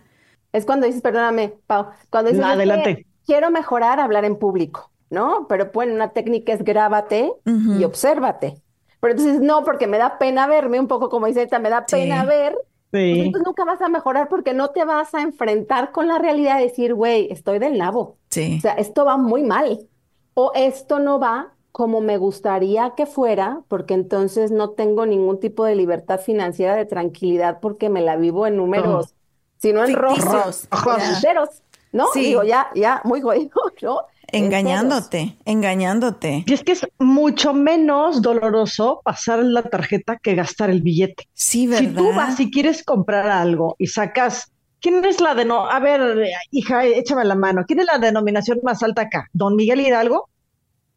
Es 0.54 0.66
cuando 0.66 0.88
dices, 0.88 1.04
perdóname, 1.04 1.54
Pau, 1.68 1.90
cuando 2.10 2.32
dices, 2.32 2.44
adelante. 2.44 3.06
quiero 3.28 3.52
mejorar 3.52 4.00
hablar 4.00 4.26
en 4.26 4.40
público, 4.40 4.90
¿no? 5.12 5.46
Pero 5.48 5.70
bueno, 5.72 5.94
una 5.94 6.14
técnica 6.14 6.52
es 6.52 6.64
grábate 6.64 7.32
y 7.46 7.84
obsérvate. 7.84 8.60
Pero 9.08 9.20
entonces 9.20 9.42
no, 9.42 9.64
porque 9.64 9.88
me 9.88 9.98
da 9.98 10.18
pena 10.18 10.48
verme, 10.48 10.82
un 10.82 10.88
poco 10.88 11.08
como 11.08 11.28
dice 11.28 11.44
esta, 11.44 11.60
me 11.60 11.70
da 11.70 11.86
pena 11.86 12.26
ver. 12.26 12.58
Pues 12.92 13.04
sí. 13.04 13.20
entonces 13.22 13.46
nunca 13.46 13.64
vas 13.64 13.82
a 13.82 13.88
mejorar 13.88 14.28
porque 14.28 14.54
no 14.54 14.72
te 14.72 14.84
vas 14.84 15.14
a 15.14 15.22
enfrentar 15.22 15.94
con 15.94 16.10
la 16.10 16.20
realidad 16.20 16.58
de 16.58 16.64
decir, 16.64 16.94
güey, 16.94 17.32
estoy 17.32 17.60
del 17.60 17.78
nabo. 17.78 18.18
Sí. 18.30 18.56
O 18.58 18.62
sea, 18.62 18.74
esto 18.74 19.06
va 19.06 19.16
muy 19.16 19.44
mal. 19.44 19.88
O 20.34 20.52
esto 20.56 21.00
no 21.00 21.20
va 21.20 21.54
como 21.72 22.02
me 22.02 22.18
gustaría 22.18 22.96
que 22.98 23.06
fuera, 23.06 23.62
porque 23.70 23.94
entonces 23.94 24.52
no 24.52 24.72
tengo 24.72 25.06
ningún 25.06 25.40
tipo 25.40 25.64
de 25.64 25.76
libertad 25.76 26.20
financiera, 26.20 26.76
de 26.76 26.86
tranquilidad, 26.86 27.60
porque 27.62 27.90
me 27.90 28.02
la 28.02 28.18
vivo 28.18 28.46
en 28.46 28.58
números, 28.58 29.14
sino 29.58 29.86
en 29.86 29.94
rojos, 29.96 30.68
¿no? 31.94 32.08
Sí. 32.14 32.22
Digo, 32.26 32.44
ya, 32.44 32.70
ya, 32.76 33.02
muy 33.06 33.22
jodido, 33.22 33.52
¿no? 33.82 34.02
Engañándote, 34.32 35.38
engañándote. 35.46 36.44
Y 36.46 36.54
es 36.54 36.64
que 36.64 36.74
es 36.74 36.88
mucho 37.00 37.54
menos 37.54 38.22
doloroso 38.22 39.02
pasar 39.04 39.40
la 39.40 39.64
tarjeta 39.64 40.18
que 40.18 40.36
gastar 40.36 40.70
el 40.70 40.82
billete. 40.82 41.26
Sí, 41.34 41.68
¿verdad? 41.68 41.90
Si 41.90 41.96
tú 41.96 42.14
vas 42.14 42.40
y 42.40 42.52
quieres 42.52 42.84
comprar 42.84 43.28
algo 43.28 43.76
y 43.80 43.88
sacas 43.88 44.52
¿quién 44.82 45.04
es 45.06 45.22
la 45.22 45.36
de 45.36 45.46
no? 45.46 45.70
A 45.70 45.80
ver, 45.80 46.28
hija, 46.52 46.86
échame 46.86 47.26
la 47.26 47.36
mano. 47.36 47.64
¿Quién 47.66 47.80
es 47.80 47.86
la 47.86 47.98
denominación 47.98 48.60
más 48.64 48.84
alta 48.84 49.04
acá? 49.04 49.28
¿Don 49.34 49.56
Miguel 49.56 49.82
Hidalgo? 49.82 50.30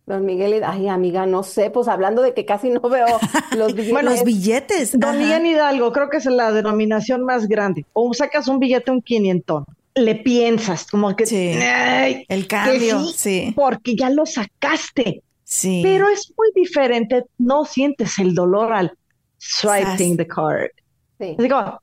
Don 0.06 0.24
Miguel, 0.24 0.62
ay 0.64 0.88
amiga, 0.88 1.24
no 1.24 1.44
sé, 1.44 1.70
pues 1.70 1.86
hablando 1.86 2.20
de 2.22 2.34
que 2.34 2.44
casi 2.44 2.68
no 2.68 2.80
veo 2.80 3.06
los 3.56 3.74
billetes. 3.74 3.92
bueno, 3.92 4.10
los 4.10 4.24
billetes. 4.24 4.98
Don 4.98 5.18
Miguel 5.18 5.46
Hidalgo, 5.46 5.92
creo 5.92 6.08
que 6.08 6.16
es 6.16 6.26
la 6.26 6.50
denominación 6.50 7.24
más 7.24 7.46
grande. 7.46 7.86
O 7.92 8.12
sacas 8.12 8.48
un 8.48 8.58
billete, 8.58 8.90
un 8.90 9.02
quinientón. 9.02 9.64
Le 10.00 10.14
piensas, 10.16 10.86
como 10.90 11.14
que 11.14 11.26
sí. 11.26 11.52
el 12.28 12.46
cambio, 12.46 13.04
sí, 13.04 13.52
Porque 13.54 13.94
ya 13.94 14.10
lo 14.10 14.26
sacaste. 14.26 15.22
Sí. 15.44 15.80
Pero 15.82 16.08
es 16.08 16.32
muy 16.36 16.48
diferente, 16.54 17.24
no 17.38 17.64
sientes 17.64 18.18
el 18.18 18.34
dolor 18.34 18.72
al 18.72 18.92
swiping 19.38 20.16
the 20.16 20.26
card. 20.26 20.70
Sí. 21.18 21.36
Así 21.38 21.48
como, 21.48 21.80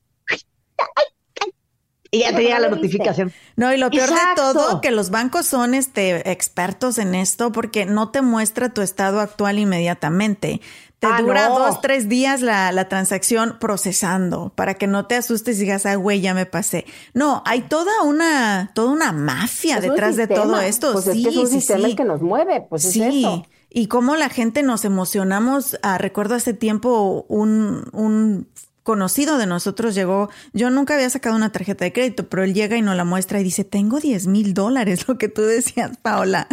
y 2.10 2.20
ya 2.20 2.34
te 2.34 2.42
llega 2.42 2.58
la 2.58 2.68
notificación. 2.70 3.32
No, 3.56 3.72
y 3.72 3.76
lo 3.78 3.90
peor 3.90 4.08
de 4.10 4.16
todo, 4.34 4.80
que 4.80 4.90
los 4.90 5.10
bancos 5.10 5.46
son 5.46 5.74
este 5.74 6.30
expertos 6.30 6.98
en 6.98 7.14
esto 7.14 7.52
porque 7.52 7.84
no 7.86 8.10
te 8.10 8.22
muestra 8.22 8.70
tu 8.70 8.80
estado 8.82 9.20
actual 9.20 9.58
inmediatamente. 9.58 10.60
Te 11.00 11.06
Ah, 11.06 11.20
dura 11.20 11.48
no. 11.48 11.58
dos, 11.60 11.80
tres 11.80 12.08
días 12.08 12.40
la, 12.42 12.72
la 12.72 12.88
transacción 12.88 13.58
procesando 13.60 14.52
para 14.56 14.74
que 14.74 14.88
no 14.88 15.06
te 15.06 15.14
asustes 15.14 15.56
y 15.58 15.60
digas, 15.60 15.86
ah, 15.86 15.94
güey, 15.94 16.20
ya 16.20 16.34
me 16.34 16.44
pasé. 16.44 16.86
No, 17.14 17.42
hay 17.46 17.62
toda 17.62 18.02
una, 18.02 18.72
toda 18.74 18.90
una 18.90 19.12
mafia 19.12 19.76
Es 19.78 19.84
un 19.84 19.90
detrás 19.90 20.16
de 20.16 20.26
todo 20.26 20.60
esto. 20.60 20.92
Pues 20.92 21.04
sí, 21.04 21.10
es 21.10 21.22
que 21.22 21.28
es 21.28 21.36
un 21.36 21.46
sí, 21.46 21.52
sistema 21.60 21.84
sí. 21.84 21.90
el 21.90 21.96
que 21.96 22.04
nos 22.04 22.20
mueve, 22.20 22.66
pues 22.68 22.82
sí. 22.82 23.00
es 23.02 23.14
eso. 23.14 23.46
Y 23.70 23.86
cómo 23.86 24.16
la 24.16 24.28
gente 24.28 24.62
nos 24.64 24.84
emocionamos. 24.84 25.78
Ah, 25.82 25.98
recuerdo 25.98 26.34
hace 26.34 26.52
tiempo 26.54 27.24
un, 27.28 27.84
un 27.92 28.48
conocido 28.88 29.36
de 29.36 29.44
nosotros 29.44 29.94
llegó, 29.94 30.30
yo 30.54 30.70
nunca 30.70 30.94
había 30.94 31.10
sacado 31.10 31.36
una 31.36 31.52
tarjeta 31.52 31.84
de 31.84 31.92
crédito, 31.92 32.26
pero 32.30 32.42
él 32.42 32.54
llega 32.54 32.74
y 32.78 32.80
nos 32.80 32.96
la 32.96 33.04
muestra 33.04 33.38
y 33.38 33.44
dice, 33.44 33.62
tengo 33.62 34.00
10 34.00 34.26
mil 34.28 34.54
dólares, 34.54 35.04
lo 35.08 35.18
que 35.18 35.28
tú 35.28 35.42
decías, 35.42 35.98
Paola, 35.98 36.48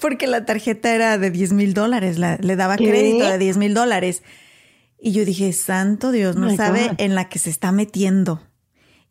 porque 0.00 0.26
la 0.26 0.46
tarjeta 0.46 0.94
era 0.94 1.18
de 1.18 1.30
10 1.30 1.52
mil 1.52 1.74
dólares, 1.74 2.18
la- 2.18 2.38
le 2.40 2.56
daba 2.56 2.78
¿Qué? 2.78 2.88
crédito 2.88 3.28
de 3.28 3.36
10 3.36 3.58
mil 3.58 3.74
dólares. 3.74 4.22
Y 4.98 5.12
yo 5.12 5.26
dije, 5.26 5.52
santo 5.52 6.10
Dios, 6.10 6.36
no 6.36 6.56
sabe 6.56 6.88
God. 6.88 6.94
en 6.96 7.14
la 7.14 7.28
que 7.28 7.38
se 7.38 7.50
está 7.50 7.70
metiendo. 7.70 8.40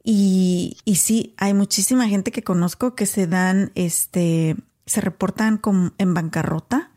Y, 0.04 0.78
y 0.84 0.96
sí, 0.96 1.36
hay 1.38 1.54
muchísima 1.54 2.08
gente 2.10 2.32
que 2.32 2.42
conozco 2.44 2.96
que 2.96 3.06
se 3.06 3.28
dan, 3.28 3.72
este, 3.76 4.56
se 4.88 5.00
reportan 5.00 5.58
como 5.60 5.92
en 6.00 6.16
bancarrota 6.16 6.90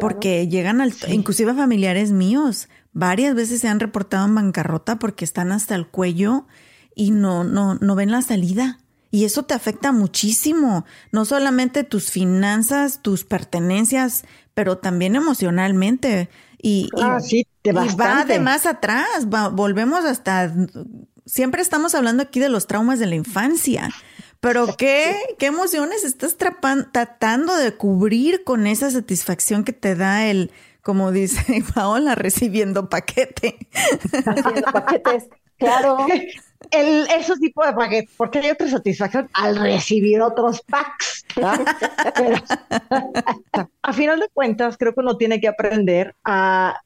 porque 0.00 0.46
llegan 0.48 0.80
al, 0.80 0.94
inclusive 1.08 1.52
familiares 1.54 2.12
míos, 2.12 2.68
varias 2.92 3.34
veces 3.34 3.60
se 3.60 3.68
han 3.68 3.80
reportado 3.80 4.26
en 4.26 4.34
bancarrota 4.34 4.98
porque 4.98 5.24
están 5.24 5.52
hasta 5.52 5.74
el 5.74 5.86
cuello 5.86 6.46
y 6.94 7.10
no, 7.10 7.44
no, 7.44 7.74
no 7.76 7.94
ven 7.94 8.10
la 8.10 8.22
salida. 8.22 8.78
Y 9.10 9.24
eso 9.24 9.44
te 9.44 9.54
afecta 9.54 9.90
muchísimo, 9.90 10.84
no 11.12 11.24
solamente 11.24 11.82
tus 11.82 12.10
finanzas, 12.10 13.00
tus 13.00 13.24
pertenencias, 13.24 14.24
pero 14.52 14.76
también 14.78 15.16
emocionalmente. 15.16 16.28
Y, 16.60 16.88
y- 16.94 17.00
Ah, 17.02 17.18
sí, 17.20 17.46
de 17.64 17.70
y 17.70 17.72
va 17.96 18.24
de 18.24 18.38
más 18.38 18.66
atrás, 18.66 19.06
va- 19.32 19.48
volvemos 19.48 20.04
hasta, 20.04 20.52
siempre 21.24 21.62
estamos 21.62 21.94
hablando 21.94 22.22
aquí 22.22 22.40
de 22.40 22.48
los 22.50 22.66
traumas 22.66 22.98
de 22.98 23.06
la 23.06 23.14
infancia, 23.14 23.88
pero 24.40 24.76
¿qué, 24.76 25.16
qué 25.38 25.46
emociones 25.46 26.04
estás 26.04 26.36
trapan- 26.36 26.90
tratando 26.92 27.56
de 27.56 27.74
cubrir 27.74 28.44
con 28.44 28.66
esa 28.66 28.90
satisfacción 28.90 29.64
que 29.64 29.72
te 29.72 29.94
da 29.94 30.26
el, 30.26 30.50
como 30.82 31.12
dice 31.12 31.62
Paola, 31.74 32.14
recibiendo 32.14 32.88
paquete? 32.88 33.58
Haciendo 34.26 34.72
paquetes. 34.72 35.28
Claro. 35.58 36.06
El, 36.70 37.06
esos 37.10 37.38
tipos 37.40 37.66
de 37.66 37.72
paquetes, 37.72 38.14
porque 38.16 38.38
hay 38.38 38.50
otra 38.50 38.68
satisfacción 38.68 39.28
al 39.32 39.56
recibir 39.56 40.20
otros 40.20 40.62
packs. 40.62 41.24
Pero, 42.14 42.36
a 43.82 43.92
final 43.92 44.20
de 44.20 44.28
cuentas, 44.32 44.76
creo 44.76 44.94
que 44.94 45.00
uno 45.00 45.16
tiene 45.16 45.40
que 45.40 45.48
aprender 45.48 46.14
a... 46.24 46.80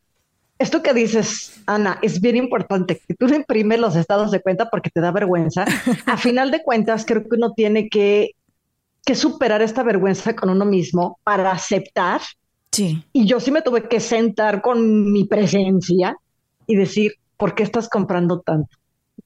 Esto 0.59 0.83
que 0.83 0.94
dices, 0.94 1.61
Ana, 1.66 1.98
es 2.02 2.20
bien 2.20 2.37
importante, 2.37 3.00
que 3.09 3.14
tú 3.14 3.26
no 3.26 3.35
imprimes 3.35 3.81
los 3.81 3.96
estados 3.96 4.31
de 4.31 4.40
cuenta 4.40 4.70
porque 4.70 4.90
te 4.90 5.00
da 5.00 5.11
vergüenza. 5.11 5.64
A 6.07 6.16
final 6.16 6.52
de 6.52 6.62
cuentas, 6.62 7.05
creo 7.05 7.22
que 7.22 7.37
uno 7.37 7.52
tiene 7.52 7.88
que, 7.88 8.37
que 9.05 9.16
superar 9.16 9.61
esta 9.61 9.83
vergüenza 9.83 10.37
con 10.37 10.50
uno 10.50 10.64
mismo 10.64 11.18
para 11.24 11.50
aceptar 11.50 12.20
Sí, 12.73 13.05
y 13.13 13.27
yo 13.27 13.39
sí 13.39 13.51
me 13.51 13.63
tuve 13.63 13.89
que 13.89 14.01
sentar 14.01 14.63
con 14.63 15.13
mi 15.13 15.25
presencia 15.25 16.17
y 16.67 16.77
decir, 16.77 17.13
¿por 17.37 17.55
qué 17.55 17.63
estás 17.63 17.89
comprando 17.89 18.41
tanto? 18.41 18.77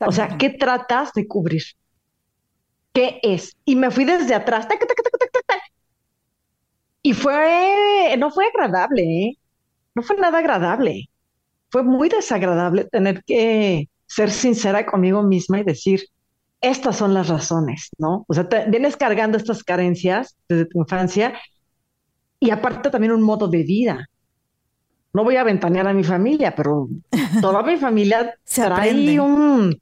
O 0.00 0.10
sea, 0.12 0.36
¿qué 0.36 0.50
tratas 0.50 1.12
de 1.14 1.28
cubrir? 1.28 1.62
¿Qué 2.92 3.20
es? 3.22 3.56
Y 3.64 3.76
me 3.76 3.90
fui 3.90 4.04
desde 4.04 4.34
atrás. 4.34 4.66
tac, 4.66 4.80
tac, 4.80 4.88
tac. 5.46 5.60
Y 7.02 7.12
fue, 7.12 8.16
no 8.18 8.30
fue 8.30 8.46
agradable, 8.46 9.02
¿eh? 9.02 9.38
No 9.94 10.02
fue 10.02 10.16
nada 10.16 10.38
agradable. 10.38 11.08
Fue 11.70 11.84
muy 11.84 12.08
desagradable 12.08 12.84
tener 12.84 13.22
que 13.24 13.88
ser 14.06 14.30
sincera 14.30 14.86
conmigo 14.86 15.22
misma 15.22 15.60
y 15.60 15.64
decir, 15.64 16.06
estas 16.60 16.96
son 16.96 17.14
las 17.14 17.28
razones, 17.28 17.90
¿no? 17.98 18.24
O 18.28 18.34
sea, 18.34 18.48
te 18.48 18.68
vienes 18.70 18.96
cargando 18.96 19.38
estas 19.38 19.62
carencias 19.62 20.36
desde 20.48 20.66
tu 20.66 20.80
infancia 20.80 21.34
y 22.40 22.50
aparte 22.50 22.90
también 22.90 23.12
un 23.12 23.22
modo 23.22 23.48
de 23.48 23.62
vida. 23.62 24.08
No 25.12 25.24
voy 25.24 25.36
a 25.36 25.44
ventanear 25.44 25.88
a 25.88 25.94
mi 25.94 26.04
familia, 26.04 26.54
pero 26.54 26.88
toda 27.40 27.62
mi 27.62 27.76
familia 27.76 28.34
Se 28.44 28.64
trae 28.64 29.18
un, 29.20 29.78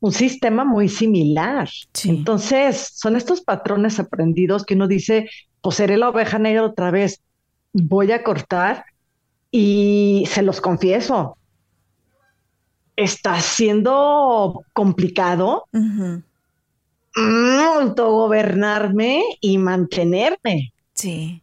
un 0.00 0.12
sistema 0.12 0.64
muy 0.64 0.88
similar. 0.88 1.68
Sí. 1.92 2.10
Entonces, 2.10 2.90
son 2.94 3.16
estos 3.16 3.40
patrones 3.40 4.00
aprendidos 4.00 4.64
que 4.64 4.74
uno 4.74 4.88
dice, 4.88 5.30
pues 5.60 5.76
seré 5.76 5.96
la 5.96 6.08
oveja 6.08 6.38
negra 6.38 6.64
otra 6.64 6.90
vez, 6.90 7.20
voy 7.72 8.12
a 8.12 8.22
cortar 8.22 8.84
y 9.50 10.24
se 10.28 10.42
los 10.42 10.60
confieso, 10.60 11.38
está 12.96 13.40
siendo 13.40 14.62
complicado 14.72 15.66
Ujú. 15.72 16.22
mm, 17.16 17.58
autogobernarme 17.78 19.22
y 19.40 19.58
mantenerme. 19.58 20.72
Sí. 20.94 21.40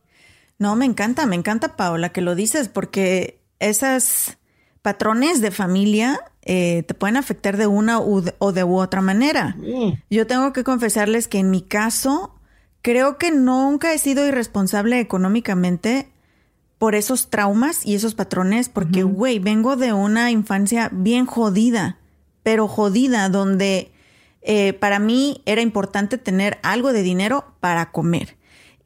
No, 0.61 0.75
me 0.75 0.85
encanta, 0.85 1.25
me 1.25 1.35
encanta, 1.35 1.75
Paola, 1.75 2.09
que 2.09 2.21
lo 2.21 2.35
dices, 2.35 2.69
porque 2.69 3.41
esas 3.57 4.37
patrones 4.83 5.41
de 5.41 5.49
familia 5.49 6.19
eh, 6.43 6.83
te 6.87 6.93
pueden 6.93 7.17
afectar 7.17 7.57
de 7.57 7.65
una 7.65 7.99
u 7.99 8.21
de, 8.21 8.35
o 8.37 8.51
de 8.51 8.63
u 8.63 8.77
otra 8.77 9.01
manera. 9.01 9.55
Mm. 9.57 9.93
Yo 10.11 10.27
tengo 10.27 10.53
que 10.53 10.63
confesarles 10.63 11.27
que 11.27 11.39
en 11.39 11.49
mi 11.49 11.63
caso, 11.63 12.35
creo 12.83 13.17
que 13.17 13.31
nunca 13.31 13.91
he 13.91 13.97
sido 13.97 14.23
irresponsable 14.27 14.99
económicamente 14.99 16.11
por 16.77 16.93
esos 16.93 17.31
traumas 17.31 17.83
y 17.83 17.95
esos 17.95 18.13
patrones, 18.13 18.69
porque, 18.69 19.01
güey, 19.01 19.39
vengo 19.39 19.77
de 19.77 19.93
una 19.93 20.29
infancia 20.29 20.89
bien 20.93 21.25
jodida, 21.25 21.97
pero 22.43 22.67
jodida, 22.67 23.29
donde 23.29 23.91
eh, 24.43 24.73
para 24.73 24.99
mí 24.99 25.41
era 25.47 25.61
importante 25.61 26.19
tener 26.19 26.59
algo 26.61 26.93
de 26.93 27.01
dinero 27.01 27.55
para 27.61 27.91
comer. 27.91 28.37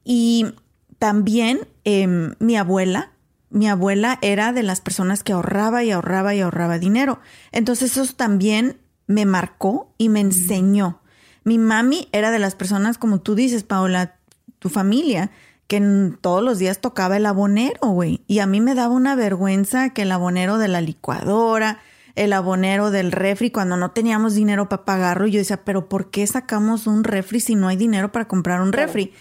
Y 0.06 0.54
también 1.00 1.68
em, 1.84 2.36
mi 2.40 2.58
abuela, 2.58 3.12
mi 3.50 3.68
abuela 3.68 4.20
era 4.22 4.54
de 4.54 4.64
las 4.64 4.82
personas 4.82 5.24
que 5.24 5.34
ahorraba 5.34 5.84
y 5.84 5.92
ahorraba 5.92 6.36
y 6.36 6.42
ahorraba 6.42 6.80
dinero. 6.80 7.20
Entonces 7.52 7.96
eso 7.98 8.14
también 8.14 8.80
me 9.08 9.26
marcó 9.26 9.94
y 9.98 10.10
me 10.10 10.20
enseñó. 10.20 11.02
Mi 11.44 11.58
mami 11.58 12.10
era 12.12 12.32
de 12.32 12.40
las 12.40 12.56
personas, 12.56 12.98
como 12.98 13.22
tú 13.22 13.36
dices, 13.36 13.64
Paola, 13.64 14.16
tu 14.60 14.70
familia, 14.70 15.32
que 15.68 16.12
todos 16.22 16.44
los 16.44 16.60
días 16.60 16.80
tocaba 16.80 17.18
el 17.18 17.26
abonero, 17.26 17.90
güey. 17.90 18.24
Y 18.28 18.40
a 18.40 18.48
mí 18.48 18.62
me 18.62 18.76
daba 18.76 18.94
una 18.94 19.16
vergüenza 19.16 19.92
que 19.92 20.04
el 20.04 20.12
abonero 20.12 20.58
de 20.58 20.68
la 20.68 20.82
licuadora, 20.82 21.80
el 22.16 22.34
abonero 22.34 22.92
del 22.92 23.12
refri, 23.12 23.52
cuando 23.52 23.78
no 23.78 23.92
teníamos 23.92 24.36
dinero 24.36 24.70
para 24.70 24.86
pagarlo, 24.86 25.28
yo 25.28 25.40
decía, 25.40 25.64
pero 25.64 25.88
¿por 25.88 26.10
qué 26.10 26.26
sacamos 26.26 26.88
un 26.88 27.04
refri 27.04 27.40
si 27.40 27.56
no 27.56 27.68
hay 27.68 27.78
dinero 27.78 28.12
para 28.12 28.28
comprar 28.28 28.62
un 28.62 28.74
refri? 28.74 29.14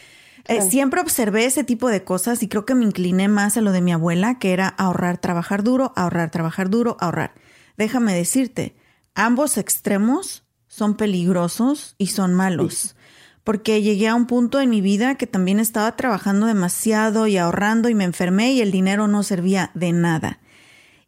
Eh, 0.46 0.60
siempre 0.62 1.00
observé 1.00 1.46
ese 1.46 1.64
tipo 1.64 1.88
de 1.88 2.04
cosas 2.04 2.42
y 2.42 2.48
creo 2.48 2.66
que 2.66 2.74
me 2.74 2.84
incliné 2.84 3.28
más 3.28 3.56
a 3.56 3.62
lo 3.62 3.72
de 3.72 3.80
mi 3.80 3.92
abuela, 3.92 4.38
que 4.38 4.52
era 4.52 4.68
ahorrar, 4.68 5.18
trabajar 5.18 5.62
duro, 5.62 5.92
ahorrar, 5.96 6.30
trabajar 6.30 6.68
duro, 6.68 6.96
ahorrar. 7.00 7.34
Déjame 7.78 8.14
decirte, 8.14 8.76
ambos 9.14 9.56
extremos 9.56 10.44
son 10.66 10.96
peligrosos 10.96 11.94
y 11.98 12.08
son 12.08 12.34
malos. 12.34 12.94
Porque 13.42 13.82
llegué 13.82 14.08
a 14.08 14.14
un 14.14 14.26
punto 14.26 14.60
en 14.60 14.70
mi 14.70 14.80
vida 14.80 15.16
que 15.16 15.26
también 15.26 15.60
estaba 15.60 15.96
trabajando 15.96 16.46
demasiado 16.46 17.26
y 17.26 17.36
ahorrando 17.36 17.88
y 17.88 17.94
me 17.94 18.04
enfermé 18.04 18.52
y 18.52 18.60
el 18.60 18.70
dinero 18.70 19.06
no 19.06 19.22
servía 19.22 19.70
de 19.74 19.92
nada. 19.92 20.40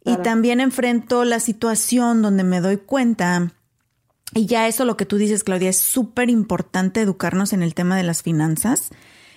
Y 0.04 0.16
también 0.18 0.60
enfrento 0.60 1.24
la 1.24 1.40
situación 1.40 2.22
donde 2.22 2.44
me 2.44 2.60
doy 2.60 2.76
cuenta 2.76 3.52
y 4.34 4.46
ya 4.46 4.66
eso 4.66 4.84
lo 4.84 4.96
que 4.96 5.06
tú 5.06 5.16
dices, 5.16 5.44
Claudia, 5.44 5.70
es 5.70 5.78
súper 5.78 6.30
importante 6.30 7.00
educarnos 7.00 7.52
en 7.52 7.62
el 7.62 7.74
tema 7.74 7.96
de 7.96 8.02
las 8.02 8.22
finanzas. 8.22 8.90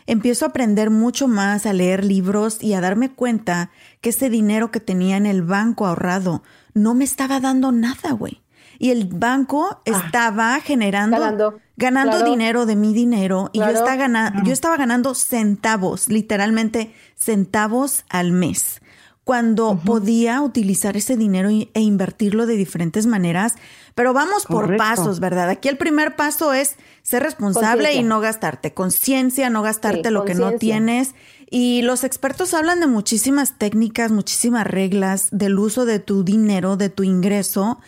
Empiezo 0.10 0.46
a 0.46 0.50
aprender 0.50 0.90
mucho 0.90 1.28
más, 1.28 1.66
a 1.66 1.74
leer 1.74 2.04
libros 2.04 2.64
y 2.64 2.74
a 2.74 2.82
darme 2.82 3.12
cuenta 3.12 3.70
que 4.02 4.10
ese 4.10 4.30
dinero 4.30 4.72
que 4.72 4.80
tenía 4.80 5.18
en 5.18 5.26
el 5.28 5.44
banco 5.44 5.86
ahorrado 5.86 6.42
no 6.74 6.96
me 6.96 7.04
estaba 7.06 7.40
dando 7.40 7.72
nada, 7.72 8.12
güey. 8.14 8.42
y 8.82 8.92
el 8.92 9.08
banco 9.08 9.68
Ah. 9.72 9.82
estaba 10.06 10.58
generando, 10.62 11.20
Ganando. 11.20 11.60
ganando 11.76 12.16
Claro. 12.18 12.32
dinero 12.32 12.66
de 12.66 12.78
mi 12.78 12.94
dinero 12.94 13.50
y 13.52 13.60
yo, 13.60 13.66
estaba 13.68 13.98
gana- 13.98 14.42
yo 14.46 14.54
estaba 14.54 14.78
ganando 14.78 15.14
centavos, 15.16 16.08
literalmente 16.08 16.94
centavos 17.18 18.06
al 18.10 18.32
mes, 18.32 18.80
cuando 19.30 19.80
podía 19.86 20.42
utilizar 20.42 20.98
ese 20.98 21.16
dinero 21.16 21.50
e 21.50 21.82
invertirlo 21.82 22.48
de 22.48 22.56
diferentes 22.56 23.06
maneras. 23.06 23.58
Pero 23.94 24.12
vamos 24.12 24.48
por 24.48 24.76
pasos, 24.76 25.20
¿verdad? 25.20 25.50
Aquí 25.50 25.70
el 25.70 25.78
primer 25.78 26.16
paso 26.16 26.52
es 26.52 26.78
ser 27.04 27.22
responsable 27.22 27.94
y 27.94 28.02
no 28.02 28.22
gastarte. 28.22 28.74
Conciencia, 28.74 29.52
no 29.52 29.62
gastarte 29.62 30.10
Sí, 30.10 30.14
lo 30.16 30.26
que 30.26 30.34
no 30.34 30.54
tienes. 30.54 31.14
Y 31.48 31.84
los 31.84 32.04
expertos 32.04 32.56
hablan 32.56 32.80
de 32.80 32.88
muchísimas 32.88 33.60
técnicas, 33.60 34.12
muchísimas 34.12 34.66
reglas 34.66 35.28
del 35.30 35.60
uso 35.60 35.86
de 35.86 36.00
tu 36.00 36.24
dinero, 36.24 36.76
de 36.76 36.90
tu 36.90 37.04
ingreso. 37.04 37.80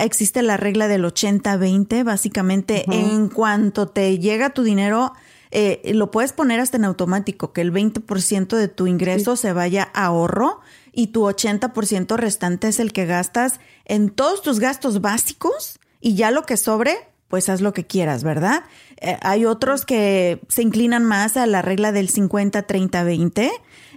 Existe 0.00 0.40
la 0.42 0.56
regla 0.56 0.86
del 0.86 1.04
80-20, 1.04 2.04
básicamente 2.04 2.84
en 2.92 3.28
cuanto 3.28 3.88
te 3.88 4.20
llega 4.20 4.50
tu 4.50 4.62
dinero, 4.62 5.14
eh, 5.58 5.94
lo 5.94 6.10
puedes 6.10 6.34
poner 6.34 6.60
hasta 6.60 6.76
en 6.76 6.84
automático, 6.84 7.54
que 7.54 7.62
el 7.62 7.72
20% 7.72 8.56
de 8.58 8.68
tu 8.68 8.86
ingreso 8.86 9.36
se 9.36 9.54
vaya 9.54 9.88
a 9.94 10.04
ahorro 10.04 10.60
y 10.92 11.06
tu 11.06 11.22
80% 11.22 12.14
restante 12.16 12.68
es 12.68 12.78
el 12.78 12.92
que 12.92 13.06
gastas 13.06 13.58
en 13.86 14.10
todos 14.10 14.42
tus 14.42 14.60
gastos 14.60 15.00
básicos 15.00 15.80
y 15.98 16.14
ya 16.14 16.30
lo 16.30 16.42
que 16.42 16.58
sobre, 16.58 16.94
pues 17.28 17.48
haz 17.48 17.62
lo 17.62 17.72
que 17.72 17.86
quieras, 17.86 18.22
¿verdad? 18.22 18.64
Eh, 19.00 19.16
hay 19.22 19.46
otros 19.46 19.86
que 19.86 20.42
se 20.48 20.60
inclinan 20.60 21.06
más 21.06 21.38
a 21.38 21.46
la 21.46 21.62
regla 21.62 21.90
del 21.90 22.12
50-30-20. 22.12 23.50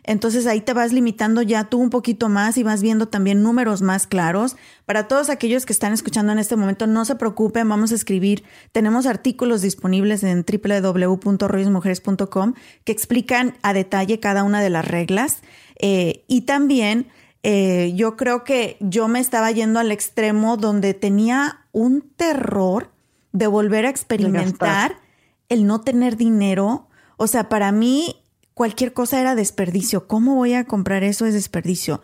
Entonces 0.09 0.45
ahí 0.47 0.61
te 0.61 0.73
vas 0.73 0.91
limitando 0.91 1.43
ya 1.43 1.65
tú 1.65 1.77
un 1.77 1.91
poquito 1.91 2.29
más 2.29 2.57
y 2.57 2.63
vas 2.63 2.81
viendo 2.81 3.09
también 3.09 3.43
números 3.43 3.83
más 3.83 4.07
claros. 4.07 4.55
Para 4.87 5.07
todos 5.07 5.29
aquellos 5.29 5.67
que 5.67 5.73
están 5.73 5.93
escuchando 5.93 6.31
en 6.31 6.39
este 6.39 6.55
momento, 6.55 6.87
no 6.87 7.05
se 7.05 7.13
preocupen, 7.13 7.69
vamos 7.69 7.91
a 7.91 7.95
escribir. 7.95 8.43
Tenemos 8.71 9.05
artículos 9.05 9.61
disponibles 9.61 10.23
en 10.23 10.43
www.royosmujeres.com 10.43 12.55
que 12.85 12.91
explican 12.91 13.53
a 13.61 13.73
detalle 13.73 14.19
cada 14.19 14.43
una 14.43 14.63
de 14.63 14.71
las 14.71 14.87
reglas. 14.87 15.43
Eh, 15.79 16.23
y 16.27 16.41
también 16.41 17.05
eh, 17.43 17.93
yo 17.95 18.17
creo 18.17 18.43
que 18.43 18.77
yo 18.79 19.07
me 19.07 19.19
estaba 19.19 19.51
yendo 19.51 19.79
al 19.79 19.91
extremo 19.91 20.57
donde 20.57 20.95
tenía 20.95 21.67
un 21.71 22.01
terror 22.01 22.89
de 23.31 23.45
volver 23.45 23.85
a 23.85 23.91
experimentar 23.91 24.97
el 25.49 25.67
no 25.67 25.81
tener 25.81 26.17
dinero. 26.17 26.87
O 27.17 27.27
sea, 27.27 27.47
para 27.47 27.71
mí 27.71 28.18
cualquier 28.59 28.91
cosa 28.91 29.21
era 29.21 29.35
desperdicio. 29.35 30.05
¿Cómo 30.05 30.35
voy 30.35 30.53
a 30.53 30.65
comprar 30.65 31.05
eso? 31.05 31.25
Es 31.25 31.33
desperdicio. 31.33 32.01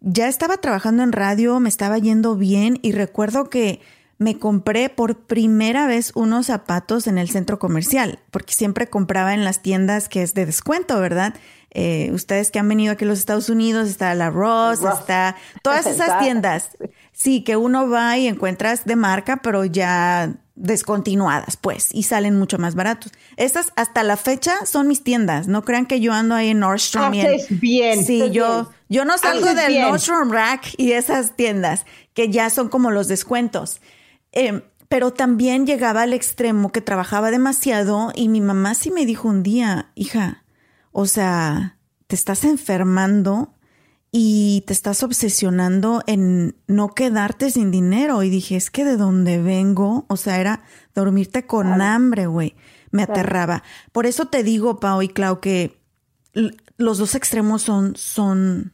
Ya 0.00 0.28
estaba 0.28 0.58
trabajando 0.58 1.02
en 1.02 1.10
radio, 1.10 1.58
me 1.58 1.70
estaba 1.70 1.96
yendo 1.96 2.36
bien 2.36 2.78
y 2.82 2.92
recuerdo 2.92 3.48
que 3.48 3.80
me 4.18 4.38
compré 4.38 4.90
por 4.90 5.20
primera 5.20 5.86
vez 5.86 6.12
unos 6.14 6.48
zapatos 6.48 7.06
en 7.06 7.16
el 7.16 7.30
centro 7.30 7.58
comercial, 7.58 8.18
porque 8.30 8.52
siempre 8.52 8.88
compraba 8.88 9.32
en 9.32 9.42
las 9.42 9.62
tiendas 9.62 10.10
que 10.10 10.22
es 10.22 10.34
de 10.34 10.44
descuento, 10.44 11.00
¿verdad? 11.00 11.32
Eh, 11.70 12.10
ustedes 12.12 12.50
que 12.50 12.58
han 12.58 12.68
venido 12.68 12.92
aquí 12.92 13.06
a 13.06 13.08
los 13.08 13.18
Estados 13.18 13.48
Unidos, 13.48 13.88
está 13.88 14.14
la 14.14 14.28
Ross, 14.28 14.82
Ross. 14.82 15.00
está 15.00 15.34
todas 15.62 15.86
esas 15.86 16.18
tiendas. 16.18 16.76
Sí, 17.12 17.42
que 17.42 17.56
uno 17.56 17.88
va 17.88 18.18
y 18.18 18.26
encuentras 18.26 18.84
de 18.84 18.96
marca, 18.96 19.38
pero 19.38 19.64
ya 19.64 20.34
descontinuadas, 20.56 21.56
pues, 21.56 21.88
y 21.92 22.02
salen 22.04 22.36
mucho 22.38 22.58
más 22.58 22.74
baratos. 22.74 23.12
Estas 23.36 23.72
hasta 23.76 24.02
la 24.02 24.16
fecha 24.16 24.54
son 24.66 24.88
mis 24.88 25.04
tiendas. 25.04 25.46
No 25.48 25.62
crean 25.64 25.86
que 25.86 26.00
yo 26.00 26.12
ando 26.12 26.34
ahí 26.34 26.48
en 26.48 26.60
Nordstrom. 26.60 27.14
y 27.14 27.20
en- 27.20 27.26
Haces 27.34 27.60
bien. 27.60 28.04
Sí, 28.04 28.22
Haces 28.22 28.32
yo, 28.34 28.62
bien. 28.64 28.66
yo 28.88 29.04
no 29.04 29.18
salgo 29.18 29.44
Haces 29.46 29.56
del 29.56 29.68
bien. 29.68 29.82
Nordstrom 29.88 30.30
Rack 30.32 30.74
y 30.78 30.92
esas 30.92 31.36
tiendas 31.36 31.86
que 32.14 32.30
ya 32.30 32.50
son 32.50 32.68
como 32.68 32.90
los 32.90 33.06
descuentos. 33.08 33.80
Eh, 34.32 34.62
pero 34.88 35.12
también 35.12 35.66
llegaba 35.66 36.02
al 36.02 36.12
extremo 36.12 36.70
que 36.72 36.80
trabajaba 36.80 37.30
demasiado 37.30 38.12
y 38.14 38.28
mi 38.28 38.40
mamá 38.40 38.74
sí 38.74 38.90
me 38.90 39.04
dijo 39.04 39.28
un 39.28 39.42
día, 39.42 39.90
hija, 39.94 40.44
o 40.92 41.06
sea, 41.06 41.76
te 42.06 42.14
estás 42.14 42.44
enfermando 42.44 43.52
y 44.18 44.62
te 44.66 44.72
estás 44.72 45.02
obsesionando 45.02 46.02
en 46.06 46.56
no 46.66 46.94
quedarte 46.94 47.50
sin 47.50 47.70
dinero. 47.70 48.22
Y 48.22 48.30
dije, 48.30 48.56
es 48.56 48.70
que 48.70 48.82
de 48.84 48.96
donde 48.96 49.42
vengo, 49.42 50.06
o 50.08 50.16
sea, 50.16 50.40
era 50.40 50.62
dormirte 50.94 51.46
con 51.46 51.82
hambre, 51.82 52.26
güey. 52.26 52.54
Me 52.90 53.02
aterraba. 53.02 53.62
Por 53.92 54.06
eso 54.06 54.24
te 54.26 54.42
digo, 54.42 54.80
Pau 54.80 55.02
y 55.02 55.08
Clau, 55.08 55.40
que 55.40 55.78
los 56.78 56.98
dos 56.98 57.14
extremos 57.14 57.62
son, 57.62 57.94
son, 57.96 58.72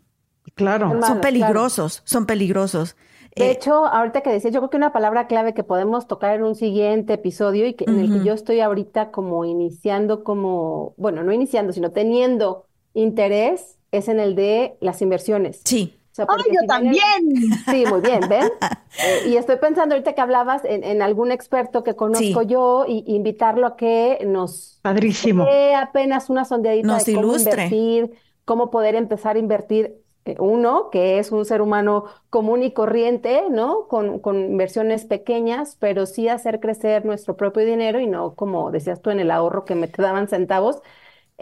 Claro. 0.54 0.98
Son 1.02 1.18
claro. 1.18 1.20
peligrosos, 1.20 2.02
son 2.04 2.26
peligrosos. 2.26 2.96
De 3.34 3.50
Eh, 3.50 3.50
hecho, 3.50 3.86
ahorita 3.86 4.20
que 4.22 4.30
decías, 4.30 4.52
yo 4.52 4.60
creo 4.60 4.70
que 4.70 4.76
una 4.76 4.92
palabra 4.92 5.26
clave 5.26 5.54
que 5.54 5.64
podemos 5.64 6.06
tocar 6.06 6.34
en 6.36 6.44
un 6.44 6.54
siguiente 6.54 7.14
episodio 7.14 7.66
y 7.66 7.74
que, 7.74 7.84
en 7.90 7.98
el 7.98 8.10
que 8.10 8.20
yo 8.20 8.34
estoy 8.34 8.60
ahorita 8.60 9.10
como 9.10 9.44
iniciando 9.46 10.22
como, 10.22 10.94
bueno, 10.98 11.22
no 11.24 11.32
iniciando, 11.32 11.72
sino 11.72 11.92
teniendo 11.92 12.68
interés, 12.94 13.78
es 13.92 14.08
en 14.08 14.20
el 14.20 14.34
de 14.34 14.76
las 14.80 15.02
inversiones. 15.02 15.64
sí, 15.64 15.98
O 16.12 16.14
sea, 16.14 16.26
¡Ay, 16.26 16.36
porque 16.36 16.50
yo 16.52 16.60
si 16.60 16.66
bien 16.68 16.84
el- 16.86 17.12
también! 17.26 17.50
Sí, 17.68 17.86
muy 17.86 18.00
bien, 18.00 18.28
¿ven? 18.28 18.52
Eh, 18.98 19.22
y 19.24 19.36
estoy 19.36 19.56
pensando 19.56 19.94
ahorita 19.94 20.14
que 20.14 20.20
hablabas 20.20 20.64
en, 20.64 20.84
en 20.84 21.00
algún 21.02 21.32
experto 21.32 21.82
que 21.82 21.96
conozco 21.96 22.42
Sí. 22.42 22.46
yo 22.46 22.84
y 22.86 23.04
y 23.06 23.16
invitarlo 23.16 23.66
a 23.66 23.76
que 23.76 24.18
nos 24.26 24.82
Padrísimo. 24.82 25.44
dé 25.44 25.74
apenas 25.74 26.30
una 26.30 26.44
sondeadita 26.44 26.86
Nos 26.88 27.04
de 27.04 27.12
cómo 27.12 27.28
ilustre. 27.28 27.62
invertir, 27.62 28.10
cómo 28.44 28.70
poder 28.70 28.94
empezar 28.94 29.36
a 29.36 29.38
invertir 29.38 29.96
eh, 30.24 30.36
uno, 30.38 30.90
que 30.90 31.18
es 31.18 31.32
un 31.32 31.44
ser 31.44 31.62
humano 31.62 32.04
común 32.30 32.62
y 32.62 32.72
corriente, 32.72 33.44
¿no? 33.50 33.88
Con, 33.88 34.18
con 34.20 34.38
inversiones 34.38 35.04
pequeñas, 35.06 35.76
pero 35.80 36.06
sí 36.06 36.28
hacer 36.28 36.60
crecer 36.60 37.04
nuestro 37.06 37.36
propio 37.36 37.64
dinero 37.66 37.98
y 38.00 38.06
no 38.06 38.34
como 38.34 38.70
decías 38.70 39.00
tú 39.02 39.10
en 39.10 39.20
el 39.20 39.30
ahorro 39.30 39.64
que 39.64 39.74
me 39.74 39.88
te 39.88 40.02
daban 40.02 40.28
centavos, 40.28 40.80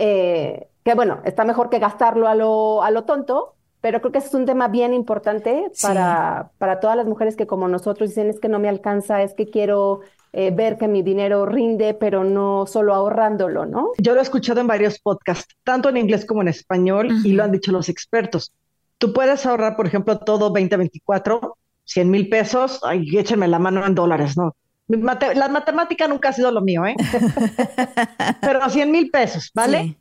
eh, 0.01 0.67
que 0.83 0.95
bueno, 0.95 1.21
está 1.25 1.45
mejor 1.45 1.69
que 1.71 1.79
gastarlo 1.79 2.27
a 2.27 2.35
lo, 2.35 2.83
a 2.83 2.91
lo 2.91 3.05
tonto, 3.05 3.55
pero 3.83 4.01
creo 4.01 4.13
que 4.13 4.19
ese 4.19 4.29
es 4.29 4.35
un 4.35 4.47
tema 4.47 4.69
bien 4.69 4.93
importante 4.95 5.71
Sí. 5.73 5.87
para, 5.87 6.51
para 6.59 6.81
todas 6.81 6.97
las 6.97 7.07
mujeres 7.07 7.37
que 7.37 7.47
como 7.47 7.69
nosotros 7.69 8.09
dicen 8.11 8.29
es 8.29 8.41
que 8.41 8.49
no 8.49 8.59
me 8.59 8.69
alcanza, 8.69 9.23
es 9.23 9.35
que 9.35 9.49
quiero 9.51 10.01
eh, 10.33 10.51
ver 10.51 10.79
que 10.79 10.89
mi 10.89 11.03
dinero 11.03 11.45
rinde, 11.45 11.93
pero 11.95 12.25
no 12.25 12.65
solo 12.67 12.95
ahorrándolo, 12.95 13.67
¿no? 13.67 13.91
Yo 13.99 14.15
lo 14.15 14.21
he 14.21 14.23
escuchado 14.23 14.61
en 14.61 14.67
varios 14.67 14.99
podcasts, 15.01 15.55
tanto 15.65 15.89
en 15.89 15.97
inglés 15.99 16.25
como 16.25 16.41
en 16.43 16.49
español, 16.49 17.09
y 17.25 17.33
lo 17.33 17.43
han 17.45 17.53
dicho 17.53 17.73
los 17.73 17.89
expertos. 17.89 18.53
Tú 18.99 19.13
puedes 19.13 19.45
ahorrar, 19.47 19.77
por 19.77 19.87
ejemplo, 19.87 20.19
todo 20.19 20.51
2024, 20.51 21.57
100 21.85 22.11
mil 22.11 22.29
pesos, 22.29 22.81
ay, 22.85 23.07
échenme 23.19 23.49
la 23.49 23.59
mano 23.59 23.85
en 23.85 23.95
dólares, 23.95 24.37
¿no? 24.37 24.55
Mate- 24.99 25.35
la 25.35 25.49
matemática 25.49 26.09
nunca 26.09 26.31
ha 26.31 26.33
sido 26.33 26.51
lo 26.51 26.61
mío, 26.63 26.85
¿eh? 26.87 26.95
Pero 28.41 28.69
100 28.69 28.91
mil 28.91 29.11
pesos, 29.11 29.51
¿vale? 29.55 29.83
sí. 29.83 29.97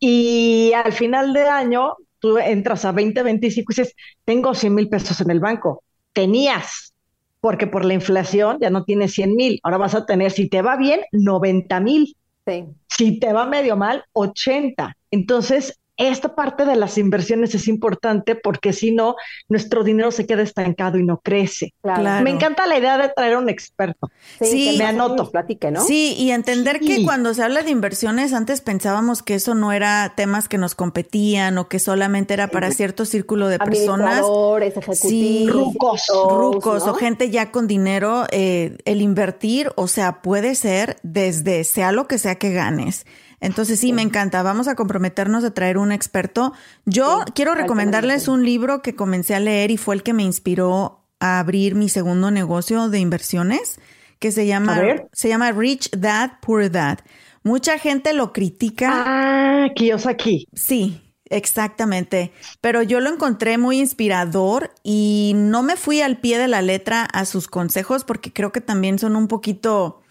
Y 0.00 0.72
al 0.74 0.92
final 0.92 1.32
de 1.32 1.48
año, 1.48 1.94
tú 2.18 2.36
entras 2.38 2.84
a 2.84 2.92
2025 2.92 3.72
y 3.72 3.74
dices, 3.76 3.94
tengo 4.24 4.54
100 4.54 4.74
mil 4.74 4.88
pesos 4.88 5.20
en 5.20 5.30
el 5.30 5.40
banco. 5.40 5.82
Tenías, 6.12 6.92
porque 7.40 7.66
por 7.66 7.84
la 7.84 7.94
inflación 7.94 8.58
ya 8.60 8.70
no 8.70 8.84
tienes 8.84 9.14
100 9.14 9.34
mil. 9.34 9.60
Ahora 9.62 9.78
vas 9.78 9.94
a 9.94 10.04
tener, 10.04 10.30
si 10.30 10.48
te 10.48 10.62
va 10.62 10.76
bien, 10.76 11.00
90 11.12 11.80
mil. 11.80 12.16
Sí. 12.46 12.64
Si 12.88 13.18
te 13.18 13.32
va 13.32 13.46
medio 13.46 13.76
mal, 13.76 14.04
80. 14.12 14.94
Entonces, 15.10 15.78
esta 15.96 16.34
parte 16.34 16.64
de 16.64 16.76
las 16.76 16.98
inversiones 16.98 17.54
es 17.54 17.68
importante 17.68 18.34
porque 18.34 18.72
si 18.72 18.90
no, 18.90 19.14
nuestro 19.48 19.84
dinero 19.84 20.10
se 20.10 20.26
queda 20.26 20.42
estancado 20.42 20.98
y 20.98 21.04
no 21.04 21.18
crece. 21.18 21.72
Claro. 21.82 22.24
Me 22.24 22.30
encanta 22.30 22.66
la 22.66 22.78
idea 22.78 22.98
de 22.98 23.10
traer 23.14 23.34
a 23.34 23.38
un 23.38 23.48
experto. 23.48 24.10
Sí, 24.40 24.72
que 24.72 24.78
me 24.78 24.84
anoto. 24.84 25.30
platique, 25.30 25.70
¿no? 25.70 25.84
Sí, 25.84 26.14
y 26.18 26.30
entender 26.30 26.80
que 26.80 27.04
cuando 27.04 27.32
se 27.34 27.42
habla 27.42 27.62
de 27.62 27.70
inversiones, 27.70 28.32
antes 28.32 28.60
pensábamos 28.60 29.22
que 29.22 29.34
eso 29.34 29.54
no 29.54 29.72
era 29.72 30.14
temas 30.16 30.48
que 30.48 30.58
nos 30.58 30.74
competían 30.74 31.58
o 31.58 31.68
que 31.68 31.78
solamente 31.78 32.34
era 32.34 32.48
para 32.48 32.70
cierto 32.72 33.04
círculo 33.04 33.48
de 33.48 33.58
personas. 33.58 34.20
Ejecutivos, 34.20 34.98
Sí. 34.98 35.46
Rucos, 35.48 36.02
rucos 36.28 36.86
¿no? 36.86 36.92
o 36.92 36.94
gente 36.94 37.30
ya 37.30 37.50
con 37.50 37.66
dinero, 37.66 38.24
eh, 38.30 38.78
el 38.84 39.00
invertir, 39.00 39.70
o 39.76 39.86
sea, 39.86 40.22
puede 40.22 40.54
ser 40.54 40.96
desde 41.02 41.64
sea 41.64 41.92
lo 41.92 42.06
que 42.08 42.18
sea 42.18 42.36
que 42.36 42.52
ganes. 42.52 43.06
Entonces 43.44 43.78
sí, 43.78 43.92
me 43.92 44.00
encanta. 44.00 44.42
Vamos 44.42 44.68
a 44.68 44.74
comprometernos 44.74 45.44
a 45.44 45.52
traer 45.52 45.76
un 45.76 45.92
experto. 45.92 46.54
Yo 46.86 47.24
Sí, 47.26 47.32
quiero 47.34 47.54
recomendarles 47.54 48.26
un 48.26 48.42
libro 48.44 48.80
que 48.80 48.96
comencé 48.96 49.34
a 49.34 49.40
leer 49.40 49.70
y 49.70 49.76
fue 49.76 49.94
el 49.96 50.02
que 50.02 50.14
me 50.14 50.22
inspiró 50.22 51.04
a 51.20 51.40
abrir 51.40 51.74
mi 51.74 51.90
segundo 51.90 52.30
negocio 52.30 52.88
de 52.88 53.00
inversiones, 53.00 53.78
que 54.18 54.32
se 54.32 54.46
llama, 54.46 54.80
se 55.12 55.28
llama 55.28 55.52
Rich 55.52 55.90
Dad, 55.90 56.32
Poor 56.40 56.70
Dad. 56.70 57.00
Mucha 57.42 57.78
gente 57.78 58.14
lo 58.14 58.32
critica. 58.32 59.06
Ah, 59.06 59.68
Kiyosaki. 59.74 60.46
Sí, 60.54 61.02
exactamente. 61.26 62.32
Pero 62.62 62.82
yo 62.82 63.00
lo 63.00 63.10
encontré 63.12 63.58
muy 63.58 63.78
inspirador 63.80 64.72
y 64.82 65.32
no 65.36 65.62
me 65.62 65.76
fui 65.76 66.00
al 66.00 66.18
pie 66.20 66.38
de 66.38 66.48
la 66.48 66.62
letra 66.62 67.04
a 67.04 67.26
sus 67.26 67.48
consejos 67.48 68.04
porque 68.04 68.32
creo 68.32 68.52
que 68.52 68.60
también 68.62 68.98
son 68.98 69.16
un 69.16 69.28
poquito, 69.28 70.02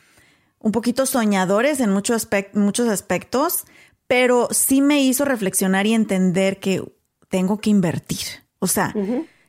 un 0.64 0.72
poquito 0.72 1.06
soñadores 1.06 1.80
en 1.80 1.92
muchos, 1.92 2.28
aspect- 2.28 2.56
muchos 2.56 2.88
aspectos, 2.90 3.66
pero 4.08 4.48
sí 4.52 4.82
me 4.82 5.04
hizo 5.04 5.24
reflexionar 5.26 5.86
y 5.86 5.94
entender 5.94 6.60
que 6.60 6.84
tengo 7.30 7.60
que 7.60 7.70
invertir. 7.70 8.20
O 8.60 8.68
sea, 8.68 8.94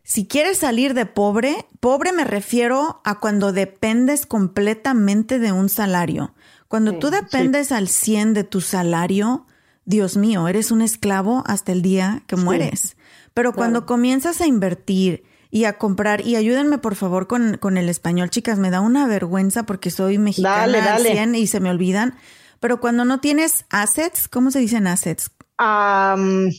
si 0.03 0.27
quieres 0.27 0.59
salir 0.59 0.93
de 0.93 1.07
pobre, 1.07 1.67
pobre 1.81 2.13
me 2.13 2.25
refiero 2.25 3.01
a 3.05 3.21
cuando 3.21 3.53
dependes 3.53 4.27
completamente 4.27 5.39
de 5.39 5.53
un 5.53 5.69
salario. 5.69 6.35
Cuando 6.69 6.93
tú 6.99 7.11
dependes 7.11 7.73
al 7.73 7.89
100 7.89 8.35
de 8.35 8.45
tu 8.45 8.61
salario, 8.61 9.47
Dios 9.85 10.17
mío, 10.17 10.49
eres 10.49 10.71
un 10.71 10.83
esclavo 10.83 11.43
hasta 11.47 11.73
el 11.73 11.81
día 11.83 12.23
que 12.27 12.37
mueres. 12.37 12.97
Pero 13.35 13.53
cuando 13.53 13.87
comienzas 13.87 14.41
a 14.41 14.47
invertir 14.47 15.25
y 15.55 15.67
a 15.67 15.79
comprar, 15.79 16.27
y 16.27 16.35
ayúdenme 16.35 16.79
por 16.79 16.97
favor 16.97 17.29
con, 17.29 17.59
con, 17.59 17.77
el 17.79 17.89
español, 17.89 18.29
chicas, 18.29 18.59
me 18.59 18.71
da 18.71 18.81
una 18.81 19.07
vergüenza 19.07 19.63
porque 19.63 19.93
soy 19.93 20.19
mexicana 20.19 20.57
Dale, 20.63 20.79
dale. 20.81 21.11
al 21.11 21.17
100 21.17 21.35
y 21.37 21.47
se 21.47 21.61
me 21.61 21.71
olvidan. 21.71 22.17
Pero 22.59 22.81
cuando 22.81 23.05
no 23.05 23.21
tienes 23.21 23.65
assets, 23.71 24.27
¿cómo 24.27 24.51
se 24.51 24.59
dicen 24.59 24.89
assets? 24.89 25.31
Am, 25.59 26.51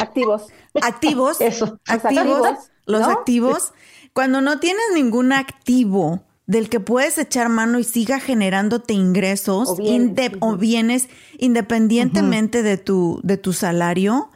Activos. 0.00 0.46
Activos. 0.80 1.38
Eso. 1.42 1.78
Activos. 1.86 2.46
activos, 2.46 2.70
Los 2.86 3.02
¿no? 3.02 3.10
activos. 3.10 3.72
Cuando 4.14 4.40
no 4.40 4.58
tienes 4.58 4.84
ningún 4.94 5.34
activo 5.34 6.22
del 6.46 6.70
que 6.70 6.80
puedes 6.80 7.18
echar 7.18 7.50
mano 7.50 7.78
y 7.78 7.84
siga 7.84 8.20
generándote 8.20 8.94
ingresos 8.94 9.68
O 9.68 9.76
bienes, 9.76 10.08
inde- 10.16 10.36
o 10.40 10.56
bienes 10.56 11.08
independientemente 11.36 12.62
de, 12.62 12.78
tu, 12.78 13.20
de 13.22 13.36
tu 13.36 13.52
salario, 13.52 14.30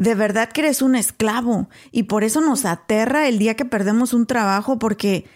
de 0.00 0.14
verdad 0.14 0.48
que 0.48 0.62
eres 0.62 0.80
un 0.80 0.96
esclavo. 0.96 1.68
Y 1.92 2.04
por 2.04 2.24
eso 2.24 2.40
nos 2.40 2.64
aterra 2.64 3.28
el 3.28 3.38
día 3.38 3.54
que 3.54 3.66
perdemos 3.66 4.14
un 4.14 4.24
trabajo 4.26 4.78
porque 4.78 5.26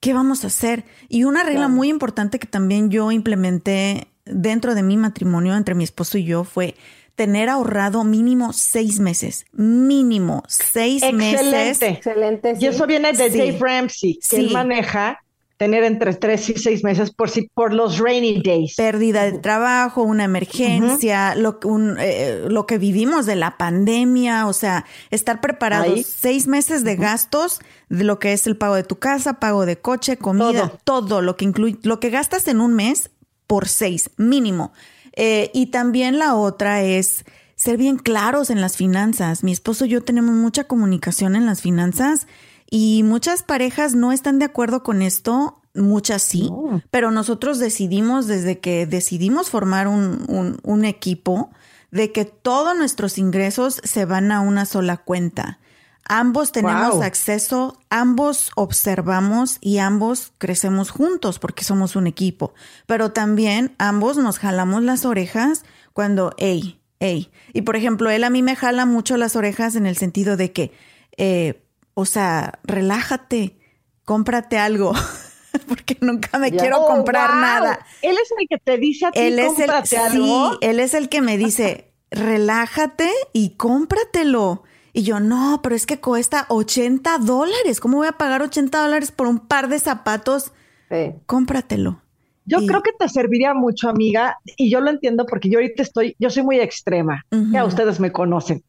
¿qué 0.00 0.14
vamos 0.14 0.44
a 0.44 0.46
hacer? 0.46 0.86
Y 1.10 1.24
una 1.24 1.44
regla 1.44 1.68
muy 1.68 1.90
importante 1.90 2.38
que 2.38 2.46
también 2.46 2.90
yo 2.90 3.12
implementé 3.12 4.08
dentro 4.24 4.74
de 4.74 4.82
mi 4.82 4.96
matrimonio 4.96 5.54
entre 5.54 5.74
mi 5.74 5.84
esposo 5.84 6.16
y 6.16 6.24
yo 6.24 6.44
fue 6.44 6.74
tener 7.16 7.50
ahorrado 7.50 8.02
mínimo 8.02 8.54
seis 8.54 8.98
meses. 8.98 9.44
Mínimo 9.52 10.42
seis 10.48 11.02
meses. 11.12 11.42
Excelente. 11.42 11.88
Excelente. 11.88 12.52
Y 12.52 12.60
sí. 12.60 12.66
eso 12.68 12.86
viene 12.86 13.12
de 13.12 13.30
Sí. 13.30 13.38
Dave 13.38 13.58
Ramsey, 13.60 14.14
que 14.14 14.26
Sí. 14.26 14.36
él 14.36 14.50
maneja 14.52 15.18
tener 15.56 15.84
entre 15.84 16.14
tres 16.14 16.48
y 16.50 16.54
seis 16.54 16.82
meses 16.82 17.12
por 17.12 17.30
si 17.30 17.48
por 17.54 17.72
los 17.72 17.98
rainy 17.98 18.42
days. 18.42 18.74
pérdida 18.76 19.24
de 19.24 19.38
trabajo, 19.38 20.02
una 20.02 20.24
emergencia, 20.24 21.34
lo, 21.36 21.60
un, 21.64 21.96
eh, 22.00 22.44
lo 22.48 22.66
que 22.66 22.78
vivimos 22.78 23.24
de 23.26 23.36
la 23.36 23.56
pandemia, 23.56 24.46
o 24.46 24.52
sea, 24.52 24.84
estar 25.10 25.40
preparados 25.40 25.94
Ahí. 25.94 26.02
seis 26.04 26.46
meses 26.46 26.82
de 26.82 26.96
gastos 26.96 27.60
de 27.88 28.04
lo 28.04 28.18
que 28.18 28.32
es 28.32 28.46
el 28.46 28.56
pago 28.56 28.74
de 28.74 28.82
tu 28.82 28.98
casa, 28.98 29.34
pago 29.34 29.64
de 29.64 29.78
coche, 29.78 30.16
comida, 30.16 30.72
todo, 30.82 31.22
lo 31.22 31.36
que 31.36 31.44
incluye, 31.44 31.78
lo 31.82 32.00
que 32.00 32.10
gastas 32.10 32.48
en 32.48 32.60
un 32.60 32.74
mes 32.74 33.10
por 33.46 33.68
seis, 33.68 34.10
mínimo. 34.16 34.72
Eh, 35.16 35.50
y 35.54 35.66
también 35.66 36.18
la 36.18 36.34
otra 36.34 36.82
es 36.82 37.24
ser 37.54 37.76
bien 37.76 37.96
claros 37.96 38.50
en 38.50 38.60
las 38.60 38.76
finanzas. 38.76 39.44
Mi 39.44 39.52
esposo 39.52 39.84
y 39.84 39.90
yo 39.90 40.02
tenemos 40.02 40.34
mucha 40.34 40.64
comunicación 40.64 41.36
en 41.36 41.46
las 41.46 41.62
finanzas 41.62 42.26
y 42.70 43.02
muchas 43.04 43.42
parejas 43.42 43.94
no 43.94 44.12
están 44.12 44.38
de 44.38 44.46
acuerdo 44.46 44.82
con 44.82 45.02
esto, 45.02 45.60
muchas 45.74 46.22
sí, 46.22 46.48
No. 46.50 46.82
pero 46.90 47.10
nosotros 47.10 47.58
decidimos 47.58 48.26
desde 48.26 48.60
que 48.60 48.86
decidimos 48.86 49.50
formar 49.50 49.88
un, 49.88 50.24
un- 50.28 50.58
un 50.62 50.84
equipo 50.84 51.50
de 51.90 52.12
que 52.12 52.24
todos 52.24 52.76
nuestros 52.76 53.18
ingresos 53.18 53.80
se 53.84 54.04
van 54.04 54.32
a 54.32 54.40
una 54.40 54.66
sola 54.66 54.96
cuenta. 54.98 55.58
Ambos 56.06 56.52
tenemos 56.52 56.94
Wow. 56.96 57.02
acceso, 57.02 57.78
ambos 57.88 58.50
observamos 58.56 59.56
y 59.62 59.78
ambos 59.78 60.32
crecemos 60.38 60.90
juntos 60.90 61.38
porque 61.38 61.64
somos 61.64 61.96
un 61.96 62.06
equipo. 62.06 62.52
Pero 62.86 63.12
también 63.12 63.74
ambos 63.78 64.16
nos 64.18 64.38
jalamos 64.38 64.82
las 64.82 65.04
orejas 65.06 65.64
cuando, 65.94 66.34
hey, 66.36 66.78
hey. 67.00 67.30
Y 67.54 67.62
por 67.62 67.74
ejemplo, 67.76 68.10
él 68.10 68.22
a 68.24 68.30
mí 68.30 68.42
me 68.42 68.54
jala 68.54 68.84
mucho 68.86 69.16
las 69.16 69.34
orejas 69.34 69.76
en 69.76 69.86
el 69.86 69.96
sentido 69.96 70.36
de 70.36 70.52
que, 70.52 70.72
eh, 71.16 71.63
o 71.94 72.04
sea, 72.04 72.58
relájate, 72.64 73.58
cómprate 74.04 74.58
algo. 74.58 74.92
porque 75.68 75.96
nunca 76.00 76.36
me 76.38 76.50
Ya. 76.50 76.58
quiero 76.58 76.80
Oh, 76.82 76.86
comprar 76.88 77.30
wow. 77.30 77.40
nada. 77.40 77.78
Él 78.02 78.16
es 78.20 78.28
el 78.38 78.48
que 78.48 78.58
te 78.58 78.76
dice 78.76 79.06
a 79.06 79.12
ti, 79.12 79.20
Él 79.20 79.38
es 79.38 79.58
el, 79.60 79.70
sí, 79.84 79.96
algo. 79.96 80.58
él 80.60 80.80
es 80.80 80.94
el 80.94 81.08
que 81.08 81.22
me 81.22 81.36
dice, 81.38 81.92
relájate 82.10 83.10
y 83.32 83.50
cómpratelo. 83.50 84.64
Y 84.92 85.02
yo, 85.02 85.18
no, 85.20 85.60
pero 85.62 85.74
es 85.74 85.86
que 85.86 86.00
cuesta 86.00 86.46
80 86.48 87.18
dólares. 87.18 87.80
¿Cómo 87.80 87.98
voy 87.98 88.06
a 88.08 88.12
pagar 88.12 88.42
80 88.42 88.80
dólares 88.82 89.10
por 89.12 89.26
un 89.26 89.40
par 89.40 89.68
de 89.68 89.78
zapatos? 89.78 90.52
Sí. 90.90 91.12
Cómpratelo. 91.26 92.00
Yo 92.46 92.60
Y- 92.60 92.66
creo 92.66 92.82
que 92.82 92.92
te 92.92 93.08
serviría 93.08 93.54
mucho, 93.54 93.88
amiga, 93.88 94.38
y 94.56 94.70
yo 94.70 94.80
lo 94.80 94.90
entiendo 94.90 95.24
porque 95.26 95.48
yo 95.48 95.58
ahorita 95.58 95.82
estoy, 95.82 96.14
yo 96.18 96.30
soy 96.30 96.42
muy 96.42 96.60
extrema. 96.60 97.22
Ya 97.30 97.64
ustedes 97.64 97.98
me 98.00 98.12
conocen. 98.12 98.62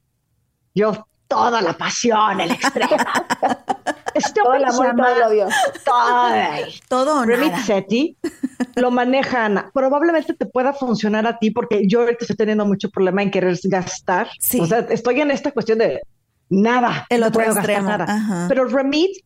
Yo 0.74 1.06
toda 1.36 1.62
la 1.62 1.74
pasión, 1.74 2.42
el 2.42 2.52
extrema. 2.52 3.26
Este 4.16 4.40
Todo 4.42 4.54
el 4.54 4.64
amor 4.64 4.96
todo 4.96 5.08
el 5.14 5.22
odio. 5.24 5.48
Todo 6.88 7.20
o 7.20 7.26
Remit 7.26 7.52
nada. 7.52 7.64
Sethi 7.66 8.16
lo 8.76 8.90
maneja 8.90 9.46
Ana. 9.46 9.70
Probablemente 9.74 10.34
te 10.34 10.46
pueda 10.46 10.72
funcionar 10.72 11.28
a 11.28 11.38
ti 11.38 11.52
porque 11.52 11.86
yo 11.86 12.00
ahorita 12.00 12.20
estoy 12.22 12.38
teniendo 12.38 12.66
mucho 12.66 12.90
problema 12.90 13.22
en 13.24 13.30
querer 13.30 13.58
gastar. 13.66 14.30
Sí. 14.40 14.62
O 14.62 14.66
sea, 14.68 14.80
estoy 14.90 15.20
en 15.20 15.32
esta 15.32 15.52
cuestión 15.52 15.80
de 15.80 16.00
nada. 16.50 17.06
El 17.10 17.22
no 17.22 17.28
otro 17.28 17.42
puedo 17.42 17.56
gastar 17.56 17.72
extremo, 17.72 17.90
nada. 17.90 18.06
ajá. 18.06 18.46
Pero 18.48 18.66
Remit 18.66 19.18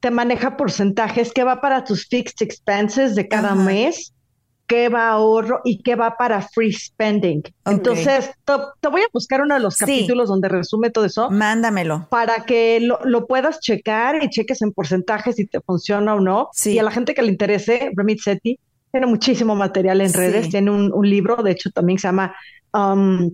te 0.00 0.10
maneja 0.10 0.56
porcentajes 0.56 1.32
que 1.32 1.44
va 1.44 1.60
para 1.60 1.84
tus 1.84 2.06
fixed 2.06 2.40
expenses 2.40 3.14
de 3.14 3.28
cada 3.28 3.48
Ajá. 3.52 3.56
mes, 3.56 4.14
que 4.70 4.88
va 4.88 5.08
a 5.08 5.12
ahorro 5.14 5.60
y 5.64 5.82
que 5.82 5.96
va 5.96 6.14
para 6.16 6.40
free 6.42 6.72
spending. 6.72 7.42
Entonces, 7.66 8.30
te, 8.44 8.52
te 8.78 8.88
voy 8.88 9.00
a 9.00 9.06
buscar 9.12 9.40
uno 9.42 9.54
de 9.54 9.60
los 9.60 9.74
Sí. 9.74 9.80
capítulos 9.80 10.28
donde 10.28 10.48
resume 10.48 10.90
todo 10.90 11.06
eso 11.06 11.28
Mándamelo. 11.28 12.06
para 12.08 12.44
que 12.44 12.78
lo, 12.80 13.00
lo 13.04 13.26
puedas 13.26 13.58
checar 13.58 14.22
y 14.22 14.30
cheques 14.30 14.62
en 14.62 14.70
porcentajes 14.70 15.34
si 15.34 15.46
te 15.46 15.60
funciona 15.60 16.14
o 16.14 16.20
no. 16.20 16.50
Sí. 16.52 16.74
Y 16.74 16.78
a 16.78 16.84
la 16.84 16.92
gente 16.92 17.14
que 17.14 17.22
le 17.22 17.32
interese, 17.32 17.90
Remit 17.96 18.20
Sethi 18.20 18.60
tiene 18.92 19.08
muchísimo 19.08 19.56
material 19.56 20.00
en 20.02 20.10
Sí. 20.10 20.16
redes, 20.18 20.48
tiene 20.50 20.70
un, 20.70 20.92
un 20.94 21.10
libro, 21.10 21.42
de 21.42 21.50
hecho 21.50 21.70
también 21.72 21.98
se 21.98 22.06
llama, 22.06 22.32
um, 22.72 23.28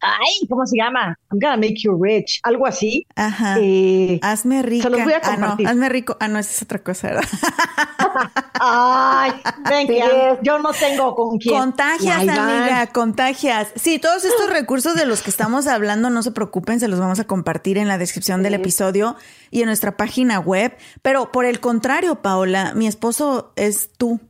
ay, 0.00 0.46
¿cómo 0.48 0.66
se 0.66 0.76
llama? 0.76 1.18
I'm 1.30 1.38
gonna 1.40 1.56
make 1.56 1.76
you 1.82 1.98
rich, 2.02 2.40
algo 2.42 2.66
así. 2.66 3.06
Ajá. 3.16 3.56
Eh, 3.58 4.18
Hazme 4.22 4.62
rica. 4.62 4.88
los 4.88 5.02
voy 5.04 5.12
a 5.12 5.20
Ah, 5.22 5.30
no, 5.36 5.40
compartir. 5.40 5.68
hazme 5.68 5.88
rico. 5.88 6.16
Ah, 6.20 6.28
no, 6.28 6.38
esa 6.38 6.50
es 6.50 6.62
otra 6.62 6.78
cosa, 6.82 7.08
¿verdad? 7.08 7.24
ay, 8.60 9.32
ven 9.68 9.86
Sí 9.86 10.00
yo 10.42 10.58
no 10.58 10.72
tengo 10.72 11.14
con 11.14 11.38
quién. 11.38 11.58
Contagias, 11.58 12.16
amiga, 12.28 12.86
contagias. 12.92 13.68
Sí, 13.76 13.98
todos 13.98 14.24
estos 14.24 14.50
recursos 14.50 14.94
de 14.94 15.06
los 15.06 15.22
que 15.22 15.30
estamos 15.30 15.66
hablando, 15.66 16.10
no 16.10 16.22
se 16.22 16.32
preocupen, 16.32 16.80
se 16.80 16.88
los 16.88 16.98
vamos 17.00 17.20
a 17.20 17.24
compartir 17.26 17.78
en 17.78 17.88
la 17.88 17.98
descripción 17.98 18.42
del 18.42 18.54
episodio 18.54 19.16
y 19.50 19.60
en 19.60 19.66
nuestra 19.66 19.96
página 19.96 20.38
web. 20.40 20.76
Pero 21.02 21.32
por 21.32 21.44
el 21.44 21.60
contrario, 21.60 22.22
Paola, 22.22 22.72
mi 22.74 22.86
esposo 22.86 23.52
es 23.56 23.90
tú. 23.96 24.20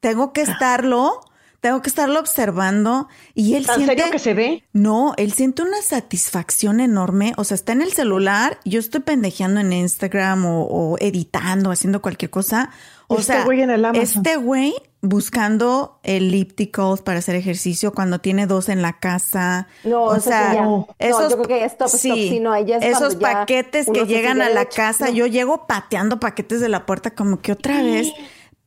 Tengo 0.00 0.32
que 0.32 0.42
estarlo, 0.42 1.20
tengo 1.60 1.82
que 1.82 1.88
estarlo 1.88 2.20
observando 2.20 3.08
y 3.34 3.54
él 3.54 3.64
¿En 3.68 3.74
siente... 3.74 3.86
serio 3.86 4.04
que 4.12 4.18
se 4.18 4.34
ve? 4.34 4.64
No, 4.72 5.14
él 5.16 5.32
siente 5.32 5.62
una 5.62 5.82
satisfacción 5.82 6.80
enorme. 6.80 7.32
O 7.36 7.44
sea, 7.44 7.54
está 7.56 7.72
en 7.72 7.82
el 7.82 7.92
celular, 7.92 8.58
yo 8.64 8.78
estoy 8.78 9.00
pendejeando 9.00 9.60
en 9.60 9.72
Instagram 9.72 10.46
o, 10.46 10.62
o 10.64 10.96
editando, 11.00 11.70
haciendo 11.70 12.00
cualquier 12.02 12.30
cosa. 12.30 12.70
O 13.08 13.14
Este 13.18 13.32
sea, 13.32 13.44
güey 13.44 13.62
en 13.62 13.70
el 13.70 13.84
Amazon. 13.84 14.22
este 14.24 14.36
güey 14.36 14.74
buscando 15.00 15.98
elípticos 16.02 17.02
para 17.02 17.18
hacer 17.20 17.34
ejercicio 17.36 17.92
cuando 17.92 18.20
tiene 18.20 18.46
dos 18.46 18.68
en 18.68 18.82
la 18.82 18.98
casa. 18.98 19.66
No, 19.84 20.04
o 20.04 20.20
sea, 20.20 20.50
sí 20.50 20.54
ya. 20.56 20.62
No, 20.62 20.88
esos, 20.98 21.30
yo 21.30 21.36
creo 21.36 21.48
que 21.48 21.60
ya 21.60 21.66
stop, 21.66 21.88
stop, 21.88 22.00
sí, 22.00 22.40
no, 22.40 22.52
ahí 22.52 22.66
ya 22.66 22.76
es 22.76 22.96
esos 22.96 23.16
paquetes 23.16 23.86
que 23.92 24.04
llegan 24.06 24.42
a 24.42 24.48
la 24.50 24.66
casa, 24.66 25.06
No. 25.06 25.12
yo 25.12 25.26
llego 25.26 25.66
pateando 25.66 26.20
paquetes 26.20 26.60
de 26.60 26.68
la 26.68 26.86
puerta 26.86 27.10
como 27.12 27.40
que 27.40 27.52
otra 27.52 27.82
vez. 27.82 28.12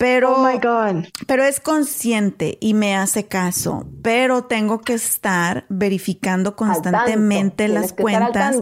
Pero, 0.02 0.34
Oh 0.34 0.44
my 0.44 0.58
God. 0.58 1.06
pero 1.28 1.44
es 1.44 1.60
consciente 1.60 2.58
y 2.60 2.74
me 2.74 2.96
hace 2.96 3.28
caso, 3.28 3.86
pero 4.02 4.46
tengo 4.46 4.82
que 4.82 4.94
estar 4.96 5.66
verificando 5.70 6.56
constantemente 6.56 7.68
las 7.68 7.94
cuentas 7.94 8.58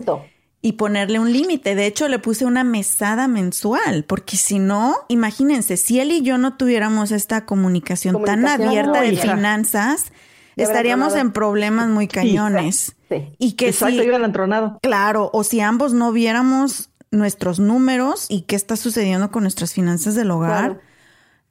y 0.61 0.73
ponerle 0.73 1.17
un 1.17 1.31
límite. 1.31 1.75
De 1.75 1.85
hecho, 1.85 2.09
le 2.09 2.19
puse 2.19 2.43
una 2.43 2.65
mesada 2.65 3.29
mensual, 3.29 4.03
porque 4.03 4.35
si 4.35 4.59
no, 4.59 4.97
imagínense, 5.07 5.77
si 5.77 6.01
él 6.01 6.11
y 6.11 6.23
yo 6.23 6.37
no 6.37 6.57
tuviéramos 6.57 7.11
esta 7.11 7.45
comunicación, 7.45 8.21
tan 8.25 8.45
abierta 8.45 8.99
no, 8.99 9.01
de 9.01 9.13
hija. 9.13 9.33
finanzas, 9.35 10.11
estaríamos 10.57 11.15
en 11.15 11.31
problemas 11.31 11.87
muy 11.87 12.09
cañones. 12.09 12.97
Sí. 13.07 13.29
Y 13.39 13.53
que 13.53 13.69
Exacto, 13.69 14.03
si, 14.03 14.09
entronado. 14.09 14.77
Claro, 14.81 15.29
o 15.31 15.45
si 15.45 15.61
ambos 15.61 15.93
no 15.93 16.11
viéramos 16.11 16.89
nuestros 17.11 17.61
números 17.61 18.25
y 18.27 18.41
qué 18.41 18.57
está 18.57 18.75
sucediendo 18.75 19.31
con 19.31 19.43
nuestras 19.43 19.73
finanzas 19.73 20.15
del 20.15 20.31
hogar. 20.31 20.71
Claro. 20.71 20.88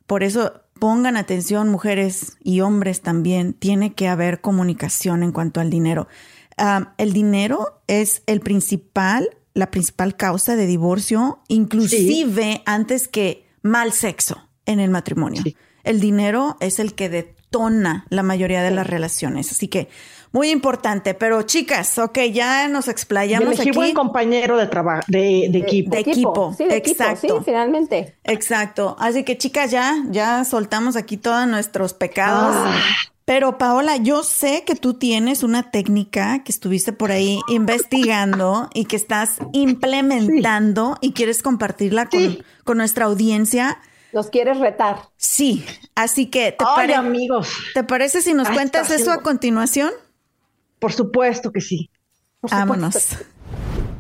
Por 0.09 0.23
eso 0.23 0.63
pongan 0.81 1.19
atención, 1.19 1.69
mujeres 1.69 2.39
y 2.43 2.63
hombres 2.63 3.03
también. 3.03 3.53
Tiene 3.53 3.93
que 3.93 4.09
haber 4.09 4.41
comunicación 4.41 5.23
en 5.23 5.33
cuanto 5.33 5.61
al 5.61 5.69
dinero. 5.69 6.09
Ah, 6.57 6.95
el 6.97 7.13
dinero 7.13 7.83
es 7.89 8.23
el 8.25 8.41
principal, 8.41 9.29
la 9.53 9.71
principal 9.71 10.17
causa 10.17 10.57
de 10.57 10.67
divorcio, 10.67 11.43
inclusive 11.49 12.63
antes 12.65 13.07
que 13.07 13.47
mal 13.61 13.93
sexo 13.93 14.49
en 14.65 14.81
el 14.81 14.91
matrimonio. 14.91 15.43
Sí. 15.43 15.57
El 15.85 16.01
dinero 16.01 16.57
es 16.61 16.79
el 16.79 16.95
que 16.95 17.11
detona 17.11 18.07
la 18.09 18.23
mayoría 18.23 18.63
de 18.63 18.71
las 18.71 18.87
relaciones. 18.87 19.53
Así 19.53 19.69
que 19.69 19.91
muy 20.33 20.51
importante. 20.51 21.15
Pero 21.15 21.43
chicas, 21.43 21.99
ok, 21.99 22.19
ya 22.33 22.69
nos 22.69 22.89
explayamos 22.89 23.59
aquí. 23.59 23.71
buen 23.71 23.95
compañero 23.95 24.57
de 24.57 24.67
trabajo, 24.67 25.03
de, 25.09 25.47
equipo. 25.47 25.91
De, 25.91 26.01
equipo, 26.01 26.55
sí, 26.57 26.65
exacto. 26.69 27.39
sí, 27.39 27.45
finalmente. 27.45 28.17
Exacto. 28.25 28.97
Así 28.99 29.25
que 29.25 29.39
chicas, 29.39 29.71
ya, 29.71 29.97
ya 30.11 30.45
soltamos 30.45 30.97
aquí 30.97 31.17
todos 31.17 31.47
nuestros 31.47 31.95
pecados. 31.95 32.55
Ah. 32.57 32.81
Pero 33.29 33.59
Paola, 33.59 33.99
yo 33.99 34.23
sé 34.23 34.65
que 34.65 34.75
tú 34.75 34.95
tienes 34.95 35.43
una 35.43 35.71
técnica 35.71 36.43
que 36.45 36.51
estuviste 36.51 36.95
por 36.95 37.13
ahí 37.13 37.41
investigando 37.51 38.71
y 38.73 38.87
que 38.87 38.97
estás 38.97 39.37
implementando 39.53 40.97
y 41.03 41.13
quieres 41.13 41.43
compartirla 41.43 42.09
con, 42.65 42.79
nuestra 42.79 43.05
audiencia. 43.05 43.83
Nos 44.15 44.31
quieres 44.31 44.59
retar. 44.61 45.11
Sí, 45.19 45.63
así 45.95 46.31
que 46.31 46.53
te, 46.53 46.95
amigos. 46.95 47.51
¿te 47.75 47.85
parece 47.85 48.23
si 48.23 48.33
nos 48.33 48.49
cuentas 48.49 48.91
eso 48.91 49.13
a 49.13 49.21
continuación? 49.21 49.91
Por 50.79 50.93
supuesto 50.93 51.53
que 51.53 51.61
sí. 51.61 51.91
Vámonos. 52.43 52.95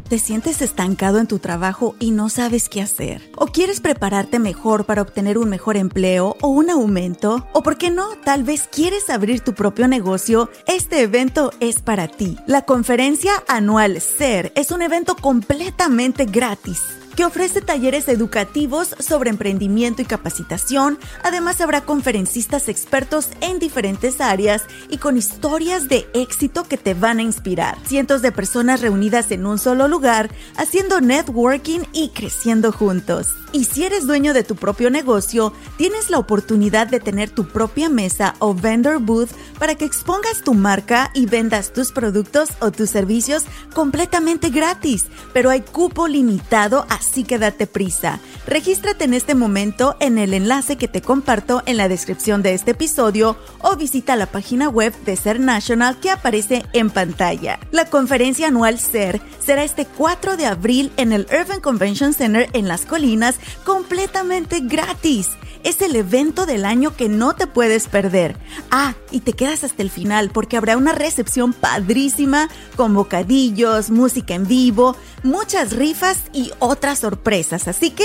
¿Te 0.09 0.19
sientes 0.19 0.63
estancado 0.63 1.19
en 1.19 1.27
tu 1.27 1.39
trabajo 1.39 1.95
y 1.99 2.13
no 2.13 2.31
sabes 2.31 2.71
qué 2.71 2.81
hacer? 2.81 3.31
¿O 3.37 3.47
quieres 3.47 3.83
prepararte 3.83 4.39
mejor 4.39 4.87
para 4.87 5.03
obtener 5.03 5.37
un 5.37 5.51
mejor 5.51 5.77
empleo 5.77 6.35
o 6.41 6.49
un 6.49 6.71
aumento? 6.71 7.47
¿O 7.53 7.63
por 7.63 7.77
qué 7.77 7.91
no? 7.91 8.17
Tal 8.25 8.43
vez 8.43 8.69
quieres 8.73 9.11
abrir 9.11 9.41
tu 9.41 9.53
propio 9.53 9.87
negocio. 9.87 10.49
Este 10.67 11.03
evento 11.03 11.53
es 11.61 11.81
para 11.81 12.09
ti. 12.09 12.39
La 12.47 12.63
conferencia 12.63 13.33
anual 13.49 14.01
SER 14.01 14.51
es 14.55 14.71
un 14.71 14.81
evento 14.81 15.15
completamente 15.15 16.25
gratis 16.25 16.81
que 17.19 17.25
ofrece 17.25 17.61
talleres 17.61 18.07
educativos 18.07 18.95
sobre 19.01 19.31
emprendimiento 19.31 20.01
y 20.03 20.05
capacitación. 20.05 21.01
Además 21.25 21.61
habrá 21.61 21.81
conferencistas 21.81 22.69
expertos 22.69 23.31
en 23.41 23.59
diferentes 23.59 24.21
áreas 24.21 24.63
y 24.89 24.99
con 24.99 25.19
historias 25.19 25.89
de 25.89 26.07
éxito 26.15 26.63
que 26.63 26.77
te 26.77 26.95
van 26.95 27.19
a 27.19 27.23
inspirar. 27.23 27.77
Cientos 27.85 28.23
de 28.23 28.31
personas 28.31 28.83
reunidas 28.83 29.33
en 29.33 29.47
un 29.47 29.59
solo 29.59 29.89
lugar, 29.89 30.31
haciendo 30.57 31.01
networking 31.01 31.81
y 31.93 32.11
creciendo 32.11 32.71
juntos. 32.71 33.35
Y 33.51 33.65
si 33.65 33.83
eres 33.83 34.07
dueño 34.07 34.35
de 34.35 34.45
tu 34.45 34.57
propio 34.57 34.91
negocio, 34.91 35.55
tienes 35.79 36.11
la 36.11 36.19
oportunidad 36.19 36.87
de 36.87 37.01
tener 37.01 37.31
tu 37.31 37.49
propia 37.49 37.89
mesa 37.89 38.35
o 38.41 38.55
vendor 38.55 38.99
booth 38.99 39.31
para 39.59 39.75
que 39.75 39.87
expongas 39.87 40.43
tu 40.45 40.53
marca 40.53 41.11
y 41.15 41.25
vendas 41.25 41.73
tus 41.73 41.91
productos 41.91 42.51
o 42.61 42.71
tus 42.71 42.91
servicios 42.91 43.45
completamente 43.75 44.51
gratis. 44.51 45.07
Pero 45.33 45.49
hay 45.49 45.63
cupo 45.63 46.09
limitado, 46.09 46.87
así 47.09 47.25
que 47.25 47.39
date 47.39 47.67
prisa. 47.67 48.21
Regístrate 48.47 49.05
en 49.05 49.15
este 49.15 49.35
momento 49.35 49.97
en 50.01 50.19
el 50.19 50.35
enlace 50.35 50.77
que 50.77 50.89
te 50.89 51.01
comparto 51.01 51.63
en 51.67 51.77
la 51.77 51.89
descripción 51.89 52.43
de 52.43 52.55
este 52.55 52.73
episodio 52.73 53.37
o 53.61 53.77
visita 53.77 54.17
la 54.17 54.27
página 54.27 54.69
web 54.69 54.95
de 55.05 55.17
Ser 55.17 55.41
National 55.41 55.99
que 56.01 56.11
aparece 56.11 56.65
en 56.73 56.91
pantalla. 56.91 57.59
La 57.73 57.87
conferencia 57.87 58.49
anual 58.49 58.79
Ser 58.79 59.21
será 59.45 59.65
este 59.65 59.87
4 59.87 60.37
de 60.37 60.47
abril 60.47 60.93
en 60.97 61.13
el 61.13 61.27
Urban 61.33 61.61
Convention 61.61 62.13
Center 62.13 62.49
en 62.53 62.69
Las 62.69 62.85
Colinas 62.85 63.37
completamente 63.65 64.61
gratis. 64.61 65.31
Es 65.65 65.81
el 65.83 65.97
evento 65.97 66.47
del 66.47 66.65
año 66.65 66.95
que 66.97 67.09
no 67.09 67.35
te 67.35 67.47
puedes 67.47 67.89
perder. 67.89 68.37
Ah, 68.71 68.95
y 69.11 69.21
te 69.21 69.33
quedas 69.33 69.65
hasta 69.65 69.83
el 69.83 69.91
final 69.91 70.31
porque 70.31 70.57
habrá 70.57 70.77
una 70.77 70.93
recepción 70.93 71.53
padrísima 71.53 72.49
con 72.77 72.95
bocadillos, 72.95 73.91
música 73.91 74.35
en 74.35 74.47
vivo, 74.47 74.97
muchas 75.23 75.73
rifas 75.73 76.25
y 76.33 76.53
otras 76.59 77.01
sorpresas. 77.01 77.69
Así 77.69 77.91
que 77.91 78.05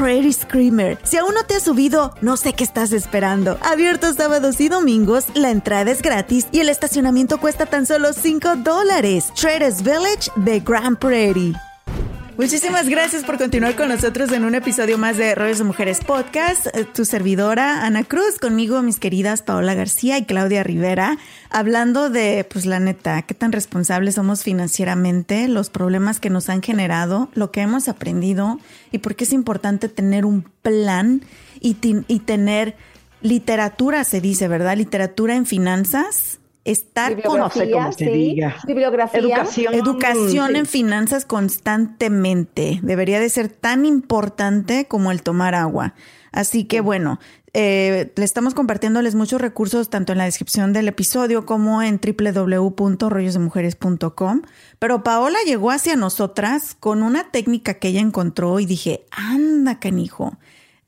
Prairie 0.00 0.32
Screamer. 0.32 0.98
Si 1.02 1.18
aún 1.18 1.34
no 1.34 1.44
te 1.44 1.56
has 1.56 1.62
subido, 1.62 2.14
no 2.22 2.38
sé 2.38 2.54
qué 2.54 2.64
estás 2.64 2.90
esperando. 2.92 3.58
Abierto 3.60 4.14
sábados 4.14 4.58
y 4.58 4.70
domingos, 4.70 5.26
la 5.34 5.50
entrada 5.50 5.90
es 5.90 6.00
gratis 6.00 6.46
y 6.52 6.60
el 6.60 6.70
estacionamiento 6.70 7.38
cuesta 7.38 7.66
tan 7.66 7.84
solo 7.84 8.14
5 8.14 8.56
dólares. 8.56 9.30
Traders 9.38 9.82
Village 9.82 10.30
de 10.36 10.60
Grand 10.60 10.96
Prairie. 10.96 11.69
Muchísimas 12.40 12.88
gracias 12.88 13.22
por 13.22 13.36
continuar 13.36 13.76
con 13.76 13.90
nosotros 13.90 14.32
en 14.32 14.46
un 14.46 14.54
episodio 14.54 14.96
más 14.96 15.18
de 15.18 15.34
Rollos 15.34 15.58
de 15.58 15.64
Mujeres 15.64 16.00
Podcast. 16.02 16.68
Eh, 16.74 16.86
tu 16.86 17.04
servidora 17.04 17.84
Ana 17.84 18.02
Cruz, 18.02 18.38
conmigo 18.40 18.80
mis 18.80 18.98
queridas 18.98 19.42
Paola 19.42 19.74
García 19.74 20.16
y 20.16 20.24
Claudia 20.24 20.62
Rivera, 20.62 21.18
hablando 21.50 22.08
de, 22.08 22.46
pues 22.50 22.64
la 22.64 22.80
neta, 22.80 23.20
qué 23.20 23.34
tan 23.34 23.52
responsables 23.52 24.14
somos 24.14 24.42
financieramente, 24.42 25.48
los 25.48 25.68
problemas 25.68 26.18
que 26.18 26.30
nos 26.30 26.48
han 26.48 26.62
generado, 26.62 27.28
lo 27.34 27.50
que 27.50 27.60
hemos 27.60 27.88
aprendido 27.88 28.58
y 28.90 28.98
por 28.98 29.16
qué 29.16 29.24
es 29.24 29.34
importante 29.34 29.90
tener 29.90 30.24
un 30.24 30.40
plan 30.62 31.20
y, 31.60 31.76
y 31.82 32.20
tener 32.20 32.74
literatura, 33.20 34.02
se 34.04 34.22
dice, 34.22 34.48
¿verdad? 34.48 34.78
Literatura 34.78 35.36
en 35.36 35.44
finanzas 35.44 36.39
estar 36.64 37.20
con 37.22 37.40
Educación. 37.40 39.74
Educación 39.74 40.56
en 40.56 40.66
finanzas 40.66 41.24
constantemente. 41.24 42.80
Debería 42.82 43.20
de 43.20 43.28
ser 43.28 43.48
tan 43.48 43.86
importante 43.86 44.86
como 44.86 45.10
el 45.10 45.22
tomar 45.22 45.54
agua. 45.54 45.94
Así 46.32 46.64
que 46.64 46.80
bueno, 46.80 47.18
eh, 47.52 48.12
le 48.14 48.24
estamos 48.24 48.54
compartiéndoles 48.54 49.16
muchos 49.16 49.40
recursos 49.40 49.90
tanto 49.90 50.12
en 50.12 50.18
la 50.18 50.24
descripción 50.24 50.72
del 50.72 50.86
episodio 50.86 51.44
como 51.46 51.82
en 51.82 51.98
www.rollosdemujeres.com. 52.00 54.42
Pero 54.78 55.02
Paola 55.02 55.38
llegó 55.44 55.72
hacia 55.72 55.96
nosotras 55.96 56.76
con 56.78 57.02
una 57.02 57.28
técnica 57.30 57.74
que 57.74 57.88
ella 57.88 58.00
encontró 58.00 58.60
y 58.60 58.66
dije, 58.66 59.04
anda 59.10 59.80
canijo, 59.80 60.38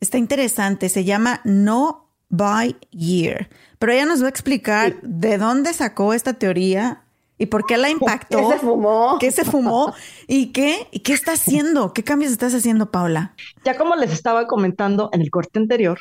está 0.00 0.18
interesante, 0.18 0.88
se 0.88 1.02
llama 1.04 1.40
No 1.44 2.06
by 2.28 2.76
Year. 2.90 3.48
Pero 3.82 3.94
ella 3.94 4.06
nos 4.06 4.22
va 4.22 4.26
a 4.26 4.30
explicar 4.30 4.94
de 5.02 5.38
dónde 5.38 5.72
sacó 5.72 6.14
esta 6.14 6.34
teoría 6.34 7.02
y 7.36 7.46
por 7.46 7.66
qué 7.66 7.76
la 7.78 7.90
impactó. 7.90 8.38
¿Qué 8.38 8.54
se 8.54 8.58
fumó? 8.60 9.16
¿Qué 9.18 9.30
se 9.32 9.44
fumó? 9.44 9.92
¿Y 10.28 10.52
qué? 10.52 10.86
¿Y 10.92 11.00
qué 11.00 11.12
está 11.12 11.32
haciendo? 11.32 11.92
¿Qué 11.92 12.04
cambios 12.04 12.30
estás 12.30 12.54
haciendo, 12.54 12.92
Paula? 12.92 13.34
Ya 13.64 13.76
como 13.76 13.96
les 13.96 14.12
estaba 14.12 14.46
comentando 14.46 15.10
en 15.12 15.20
el 15.20 15.30
corte 15.30 15.58
anterior, 15.58 15.98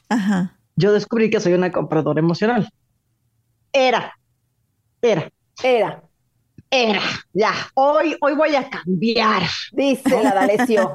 yo 0.76 0.94
descubrí 0.94 1.32
que 1.32 1.40
soy 1.40 1.54
una 1.54 1.72
compradora 1.72 2.20
emocional. 2.20 2.72
Era, 3.74 4.16
era, 5.02 5.32
era. 5.64 6.04
Era, 6.70 7.02
ya, 7.34 7.54
hoy, 7.74 8.16
hoy 8.22 8.36
voy 8.36 8.56
a 8.56 8.70
cambiar. 8.70 9.42
Dice 9.72 10.08
la 10.24 10.36
D'Alessio. 10.36 10.94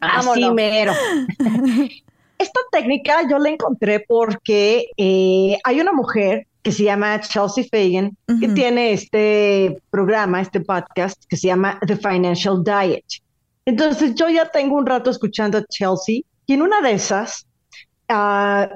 Así 0.00 0.50
mero. 0.50 0.92
Esta 2.38 2.60
técnica 2.70 3.28
yo 3.28 3.38
la 3.38 3.50
encontré 3.50 4.04
porque 4.06 4.86
eh, 4.96 5.58
hay 5.64 5.80
una 5.80 5.92
mujer 5.92 6.46
que 6.62 6.72
se 6.72 6.82
llama 6.82 7.20
Chelsea 7.20 7.64
Fagan, 7.70 8.16
que 8.40 8.48
tiene 8.48 8.92
este 8.92 9.80
programa, 9.88 10.40
este 10.40 10.60
podcast 10.60 11.24
que 11.28 11.36
se 11.36 11.46
llama 11.46 11.78
The 11.86 11.96
Financial 11.96 12.62
Diet. 12.64 13.04
Entonces 13.64 14.16
yo 14.16 14.28
ya 14.28 14.50
tengo 14.50 14.76
un 14.76 14.84
rato 14.84 15.10
escuchando 15.10 15.58
a 15.58 15.64
Chelsea 15.64 16.22
Y 16.46 16.54
en 16.54 16.62
una 16.62 16.80
de 16.80 16.92
esas 16.92 17.46
ah, 18.08 18.68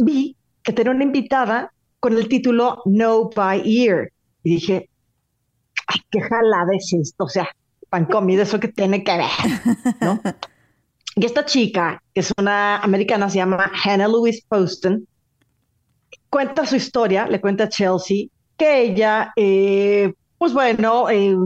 vi 0.00 0.36
que 0.64 0.72
tenía 0.72 0.92
una 0.92 1.04
invitada 1.04 1.72
con 2.00 2.14
el 2.14 2.28
título 2.28 2.82
No 2.84 3.30
by 3.30 3.62
Ear. 3.64 4.10
Y 4.42 4.54
dije, 4.56 4.90
ay, 5.86 6.00
qué 6.10 6.20
jalada 6.20 6.74
es 6.74 6.92
esto. 6.92 7.24
O 7.24 7.28
sea, 7.28 7.48
pan 7.90 8.06
comido, 8.06 8.42
eso 8.42 8.58
que 8.58 8.68
tiene 8.68 9.04
que 9.04 9.16
ver, 9.16 9.30
¿no? 10.00 10.20
Y 11.16 11.24
esta 11.24 11.44
chica, 11.44 12.02
que 12.12 12.20
es 12.20 12.32
una 12.38 12.78
americana, 12.78 13.30
se 13.30 13.36
llama 13.36 13.70
Hannah 13.84 14.08
Louise 14.08 14.42
Poston, 14.48 15.06
cuenta 16.28 16.66
su 16.66 16.76
historia, 16.76 17.26
le 17.28 17.40
cuenta 17.40 17.64
a 17.64 17.68
Chelsea 17.68 18.26
que 18.56 18.82
ella, 18.82 19.32
eh, 19.36 20.12
pues 20.38 20.52
bueno, 20.52 21.08
eh, 21.08 21.36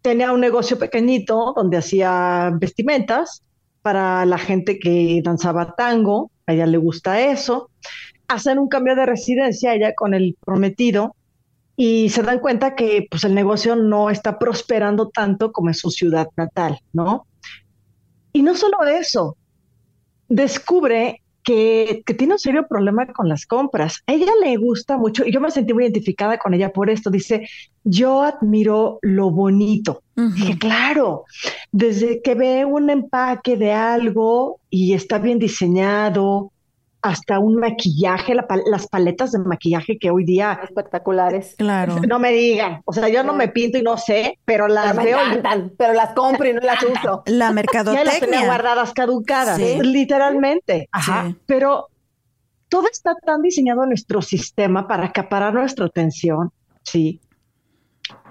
tenía 0.00 0.32
un 0.32 0.40
negocio 0.40 0.78
pequeñito 0.78 1.52
donde 1.54 1.78
hacía 1.78 2.50
vestimentas 2.54 3.42
para 3.82 4.24
la 4.24 4.38
gente 4.38 4.78
que 4.78 5.20
danzaba 5.22 5.74
tango, 5.76 6.30
a 6.46 6.54
ella 6.54 6.66
le 6.66 6.78
gusta 6.78 7.20
eso, 7.20 7.70
hacen 8.28 8.58
un 8.58 8.68
cambio 8.68 8.96
de 8.96 9.06
residencia 9.06 9.74
ella 9.74 9.94
con 9.94 10.14
el 10.14 10.36
prometido 10.44 11.14
y 11.76 12.08
se 12.08 12.22
dan 12.22 12.38
cuenta 12.38 12.74
que 12.74 13.06
pues 13.10 13.24
el 13.24 13.34
negocio 13.34 13.76
no 13.76 14.08
está 14.08 14.38
prosperando 14.38 15.08
tanto 15.08 15.52
como 15.52 15.68
en 15.68 15.74
su 15.74 15.90
ciudad 15.90 16.28
natal, 16.36 16.78
¿no? 16.92 17.26
Y 18.34 18.42
no 18.42 18.56
solo 18.56 18.82
eso, 18.82 19.36
descubre 20.28 21.22
que, 21.44 22.02
tiene 22.18 22.32
un 22.32 22.38
serio 22.38 22.66
problema 22.66 23.06
con 23.06 23.28
las 23.28 23.46
compras. 23.46 24.02
A 24.08 24.12
ella 24.12 24.32
le 24.42 24.56
gusta 24.56 24.98
mucho, 24.98 25.24
y 25.24 25.32
yo 25.32 25.40
me 25.40 25.52
sentí 25.52 25.72
muy 25.72 25.84
identificada 25.84 26.36
con 26.38 26.52
ella 26.52 26.72
por 26.72 26.90
esto. 26.90 27.10
Dice, 27.10 27.48
yo 27.84 28.22
admiro 28.22 28.98
lo 29.02 29.30
bonito. 29.30 30.02
Dije, 30.16 30.58
claro, 30.58 31.24
desde 31.70 32.22
que 32.22 32.34
ve 32.34 32.64
un 32.64 32.90
empaque 32.90 33.56
de 33.56 33.72
algo 33.72 34.58
y 34.68 34.94
está 34.94 35.18
bien 35.18 35.38
diseñado, 35.38 36.50
hasta 37.04 37.38
un 37.38 37.56
maquillaje, 37.56 38.34
las 38.34 38.86
paletas 38.86 39.32
de 39.32 39.38
maquillaje 39.40 39.98
que 39.98 40.10
hoy 40.10 40.24
día... 40.24 40.58
Espectaculares. 40.62 41.54
Claro. 41.58 42.00
No 42.08 42.18
me 42.18 42.32
digan, 42.32 42.80
o 42.86 42.94
sea, 42.94 43.10
yo 43.10 43.22
no 43.22 43.34
me 43.34 43.48
pinto 43.48 43.76
y 43.76 43.82
no 43.82 43.98
sé, 43.98 44.38
pero 44.46 44.68
las 44.68 44.96
veo... 44.96 45.18
pero 45.76 45.92
las 45.92 46.14
compro 46.14 46.48
y 46.48 46.54
no 46.54 46.60
las 46.60 46.82
uso. 46.82 47.22
La 47.26 47.52
mercadotecnia. 47.52 48.04
Ya 48.04 48.10
las 48.10 48.20
tenía 48.20 48.46
guardadas 48.46 48.94
caducadas, 48.94 49.58
literalmente. 49.58 50.88
Ajá. 50.92 51.34
Pero 51.44 51.88
todo 52.70 52.88
está 52.90 53.14
tan 53.16 53.42
diseñado 53.42 53.82
en 53.82 53.90
nuestro 53.90 54.22
sistema 54.22 54.88
para 54.88 55.04
acaparar 55.04 55.52
nuestra 55.52 55.84
atención, 55.84 56.52
¿sí? 56.84 57.20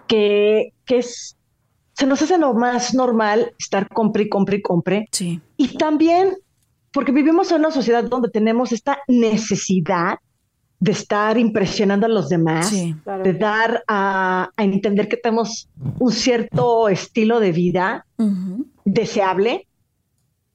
Que, 0.08 0.74
que 0.86 0.98
es, 0.98 1.38
se 1.94 2.08
nos 2.08 2.24
hace 2.24 2.40
lo 2.40 2.56
más 2.56 2.96
normal 2.96 3.54
estar 3.60 3.88
compre 3.88 4.24
y 4.24 4.30
compre 4.30 4.58
y 4.58 4.62
compre. 4.64 5.08
Sí. 5.12 5.42
Y 5.58 5.78
también 5.78 6.38
porque 6.94 7.12
vivimos 7.12 7.52
en 7.52 7.60
una 7.60 7.72
sociedad 7.72 8.04
donde 8.04 8.30
tenemos 8.30 8.72
esta 8.72 9.00
necesidad 9.08 10.20
de 10.80 10.92
estar 10.92 11.38
impresionando 11.38 12.06
a 12.06 12.10
los 12.10 12.30
demás, 12.30 12.72
de 12.72 13.34
dar 13.34 13.84
a, 13.88 14.50
entender 14.58 15.08
que 15.08 15.18
tenemos 15.18 15.70
un 16.00 16.12
cierto 16.12 16.90
estilo 16.90 17.40
de 17.40 17.52
vida 17.52 18.06
deseable, 18.86 19.68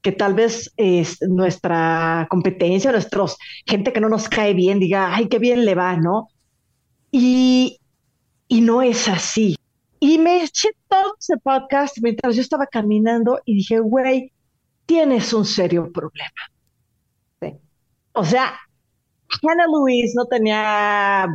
que 0.02 0.12
tal 0.12 0.34
vez 0.34 0.72
es 0.76 1.18
nuestra 1.22 2.26
competencia, 2.30 2.92
nuestros 2.92 3.36
gente 3.66 3.92
que 3.92 4.00
no 4.00 4.08
nos 4.08 4.28
cae 4.28 4.54
bien, 4.54 4.78
diga, 4.78 5.14
ay, 5.14 5.28
qué 5.28 5.38
bien 5.38 5.64
le 5.64 5.74
va, 5.74 5.96
¿no? 5.96 6.28
Y, 7.10 7.78
y 8.46 8.60
no 8.60 8.82
es 8.82 9.08
así. 9.08 9.56
Y 9.98 10.18
me 10.18 10.44
eché 10.44 10.68
todo 10.88 11.14
ese 11.18 11.38
podcast 11.38 11.96
mientras 12.02 12.36
yo 12.36 12.42
estaba 12.42 12.66
caminando 12.66 13.40
y 13.44 13.54
dije, 13.54 13.80
güey, 13.80 14.30
tienes 14.88 15.34
un 15.34 15.44
serio 15.44 15.92
problema. 15.92 16.42
O 18.12 18.24
sea, 18.24 18.58
Hannah 19.42 19.66
Louise 19.66 20.14
no 20.16 20.24
tenía 20.24 21.28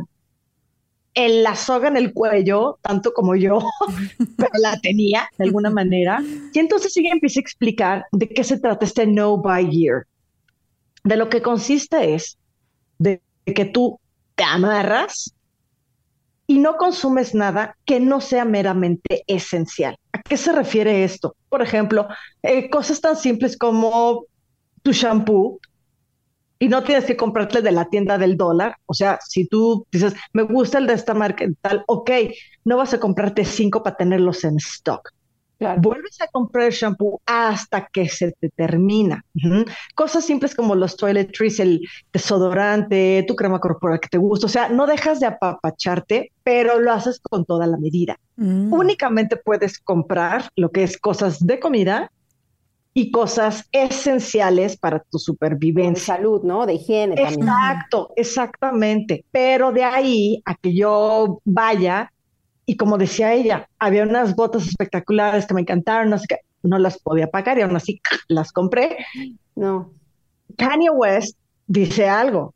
el, 1.14 1.42
la 1.44 1.54
soga 1.54 1.86
en 1.86 1.96
el 1.96 2.12
cuello, 2.12 2.80
tanto 2.82 3.14
como 3.14 3.36
yo, 3.36 3.60
pero 4.36 4.50
la 4.60 4.78
tenía 4.80 5.30
de 5.38 5.44
alguna 5.44 5.70
manera. 5.70 6.20
Y 6.52 6.58
entonces 6.58 6.94
ella 6.96 7.10
empieza 7.12 7.38
a 7.38 7.42
explicar 7.42 8.04
de 8.10 8.28
qué 8.28 8.42
se 8.42 8.58
trata 8.58 8.84
este 8.84 9.06
no 9.06 9.38
by 9.38 9.70
year. 9.70 10.06
De 11.04 11.16
lo 11.16 11.28
que 11.28 11.40
consiste 11.40 12.14
es 12.14 12.36
de 12.98 13.22
que 13.46 13.64
tú 13.66 14.00
te 14.34 14.42
amarras 14.42 15.32
y 16.46 16.58
no 16.58 16.76
consumes 16.76 17.34
nada 17.34 17.76
que 17.84 18.00
no 18.00 18.20
sea 18.20 18.44
meramente 18.44 19.24
esencial. 19.26 19.96
¿A 20.12 20.22
qué 20.22 20.36
se 20.36 20.52
refiere 20.52 21.04
esto? 21.04 21.36
Por 21.48 21.62
ejemplo, 21.62 22.08
eh, 22.42 22.68
cosas 22.70 23.00
tan 23.00 23.16
simples 23.16 23.56
como 23.56 24.26
tu 24.82 24.92
shampoo 24.92 25.60
y 26.58 26.68
no 26.68 26.84
tienes 26.84 27.04
que 27.04 27.16
comprarte 27.16 27.62
de 27.62 27.72
la 27.72 27.88
tienda 27.88 28.18
del 28.18 28.36
dólar. 28.36 28.76
O 28.86 28.94
sea, 28.94 29.18
si 29.26 29.46
tú 29.46 29.86
dices, 29.90 30.14
me 30.32 30.42
gusta 30.42 30.78
el 30.78 30.86
de 30.86 30.94
esta 30.94 31.14
marca 31.14 31.46
tal, 31.60 31.84
ok, 31.86 32.10
no 32.64 32.76
vas 32.76 32.94
a 32.94 33.00
comprarte 33.00 33.44
cinco 33.44 33.82
para 33.82 33.96
tenerlos 33.96 34.44
en 34.44 34.56
stock. 34.56 35.10
Vuelves 35.78 36.20
a 36.20 36.26
comprar 36.28 36.66
el 36.66 36.72
shampoo 36.72 37.20
hasta 37.26 37.86
que 37.86 38.08
se 38.08 38.32
te 38.32 38.50
termina. 38.50 39.24
Cosas 39.94 40.24
simples 40.24 40.54
como 40.54 40.74
los 40.74 40.96
toiletries, 40.96 41.60
el 41.60 41.80
desodorante, 42.12 43.24
tu 43.26 43.36
crema 43.36 43.60
corporal 43.60 44.00
que 44.00 44.08
te 44.08 44.18
gusta. 44.18 44.46
O 44.46 44.50
sea, 44.50 44.68
no 44.68 44.86
dejas 44.86 45.20
de 45.20 45.26
apapacharte, 45.26 46.32
pero 46.42 46.80
lo 46.80 46.92
haces 46.92 47.20
con 47.20 47.44
toda 47.44 47.66
la 47.66 47.76
medida. 47.76 48.18
Mm. 48.36 48.72
Únicamente 48.72 49.36
puedes 49.36 49.78
comprar 49.78 50.48
lo 50.56 50.70
que 50.70 50.82
es 50.82 50.98
cosas 50.98 51.44
de 51.46 51.60
comida 51.60 52.10
y 52.96 53.10
cosas 53.10 53.68
esenciales 53.72 54.76
para 54.76 55.00
tu 55.00 55.18
supervivencia. 55.18 56.14
De 56.14 56.20
salud, 56.20 56.42
¿no? 56.44 56.64
De 56.64 56.74
higiene 56.74 57.16
también. 57.16 57.42
Exacto, 57.42 58.12
exactamente. 58.16 59.24
Pero 59.32 59.72
de 59.72 59.82
ahí 59.82 60.42
a 60.44 60.54
que 60.54 60.74
yo 60.74 61.40
vaya 61.44 62.12
y 62.66 62.76
como 62.76 62.98
decía 62.98 63.32
ella, 63.32 63.68
había 63.78 64.04
unas 64.04 64.34
botas 64.34 64.66
espectaculares 64.66 65.46
que 65.46 65.54
me 65.54 65.60
encantaron, 65.60 66.10
no 66.10 66.18
sé 66.18 66.26
qué, 66.28 66.38
no 66.62 66.78
las 66.78 66.98
podía 66.98 67.30
pagar 67.30 67.58
y 67.58 67.62
aún 67.62 67.76
así 67.76 68.00
las 68.28 68.52
compré. 68.52 68.96
No. 69.54 69.92
Kanye 70.56 70.90
West 70.90 71.36
dice 71.66 72.08
algo. 72.08 72.54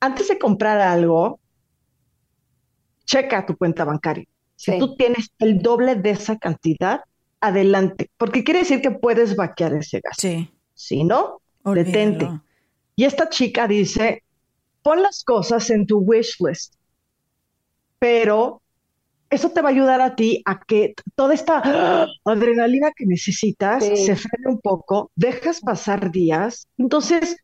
Antes 0.00 0.28
de 0.28 0.38
comprar 0.38 0.80
algo, 0.80 1.38
checa 3.04 3.46
tu 3.46 3.56
cuenta 3.56 3.84
bancaria. 3.84 4.26
Si 4.56 4.78
tú 4.78 4.96
tienes 4.96 5.30
el 5.38 5.60
doble 5.60 5.94
de 5.94 6.10
esa 6.10 6.38
cantidad, 6.38 7.02
adelante, 7.40 8.10
porque 8.16 8.44
quiere 8.44 8.60
decir 8.60 8.80
que 8.80 8.90
puedes 8.90 9.36
vaquear 9.36 9.74
ese 9.74 10.00
gasto. 10.00 10.20
Sí. 10.22 10.50
Si 10.74 11.04
no, 11.04 11.40
detente. 11.64 12.28
Y 12.96 13.04
esta 13.04 13.28
chica 13.28 13.68
dice, 13.68 14.22
pon 14.82 15.02
las 15.02 15.24
cosas 15.24 15.70
en 15.70 15.86
tu 15.86 15.98
wish 15.98 16.36
list, 16.40 16.74
pero 17.98 18.62
eso 19.30 19.50
te 19.50 19.60
va 19.60 19.68
a 19.68 19.72
ayudar 19.72 20.00
a 20.00 20.14
ti 20.14 20.42
a 20.44 20.60
que 20.60 20.94
toda 21.14 21.34
esta 21.34 21.62
adrenalina 22.24 22.92
que 22.96 23.06
necesitas 23.06 23.84
se 23.84 24.16
frene 24.16 24.48
un 24.48 24.60
poco, 24.60 25.10
dejas 25.16 25.60
pasar 25.60 26.10
días, 26.10 26.68
entonces 26.78 27.36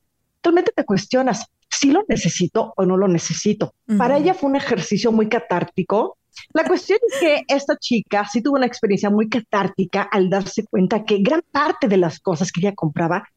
realmente 0.42 0.72
te 0.74 0.84
cuestionas 0.84 1.46
si 1.68 1.90
lo 1.90 2.04
necesito 2.08 2.74
o 2.76 2.84
no 2.84 2.96
lo 2.96 3.08
necesito. 3.08 3.74
Para 3.96 4.18
ella 4.18 4.34
fue 4.34 4.50
un 4.50 4.56
ejercicio 4.56 5.12
muy 5.12 5.28
catártico. 5.28 6.18
La 6.52 6.64
cuestión 6.64 6.98
es 7.12 7.20
que 7.20 7.42
esta 7.48 7.76
chica 7.76 8.26
sí 8.30 8.42
tuvo 8.42 8.56
una 8.56 8.66
experiencia 8.66 9.08
muy 9.08 9.28
catártica 9.28 10.02
al 10.02 10.28
darse 10.28 10.64
cuenta 10.64 11.04
que 11.04 11.18
gran 11.18 11.42
parte 11.50 11.88
de 11.88 11.96
las 11.96 12.18
cosas 12.18 12.50
que 12.50 12.60
ella 12.60 12.74
compraba 12.74 13.28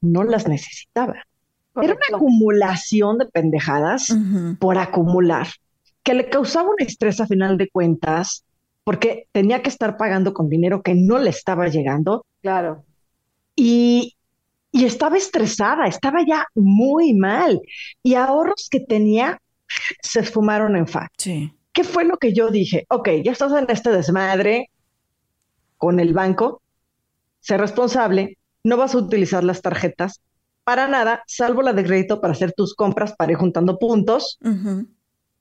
no 0.00 0.24
las 0.24 0.48
necesitaba. 0.48 1.14
Era 1.76 1.94
una 1.94 2.16
acumulación 2.16 3.18
de 3.18 3.26
pendejadas 3.26 4.14
por 4.58 4.78
acumular 4.78 5.48
que 6.02 6.14
le 6.14 6.28
causaba 6.28 6.68
un 6.70 6.76
estrés 6.78 7.20
a 7.20 7.26
final 7.26 7.56
de 7.56 7.68
cuentas, 7.68 8.44
porque 8.84 9.28
tenía 9.32 9.62
que 9.62 9.68
estar 9.68 9.96
pagando 9.96 10.34
con 10.34 10.48
dinero 10.48 10.82
que 10.82 10.94
no 10.94 11.18
le 11.18 11.30
estaba 11.30 11.68
llegando. 11.68 12.26
Claro. 12.40 12.84
Y, 13.54 14.16
y 14.72 14.84
estaba 14.84 15.16
estresada, 15.16 15.86
estaba 15.86 16.20
ya 16.26 16.46
muy 16.54 17.14
mal. 17.14 17.60
Y 18.02 18.14
ahorros 18.14 18.68
que 18.70 18.80
tenía 18.80 19.40
se 20.02 20.20
esfumaron 20.20 20.76
en 20.76 20.86
fa. 20.86 21.08
Sí. 21.16 21.52
¿Qué 21.72 21.84
fue 21.84 22.04
lo 22.04 22.18
que 22.18 22.34
yo 22.34 22.50
dije? 22.50 22.84
Ok, 22.88 23.08
ya 23.24 23.32
estás 23.32 23.52
en 23.52 23.66
este 23.68 23.90
desmadre 23.90 24.70
con 25.78 26.00
el 26.00 26.12
banco, 26.12 26.60
sé 27.40 27.56
responsable, 27.56 28.36
no 28.62 28.76
vas 28.76 28.94
a 28.94 28.98
utilizar 28.98 29.42
las 29.42 29.62
tarjetas 29.62 30.20
para 30.64 30.86
nada, 30.86 31.24
salvo 31.26 31.62
la 31.62 31.72
de 31.72 31.84
crédito 31.84 32.20
para 32.20 32.34
hacer 32.34 32.52
tus 32.52 32.74
compras 32.74 33.14
para 33.16 33.32
ir 33.32 33.38
juntando 33.38 33.78
puntos 33.78 34.38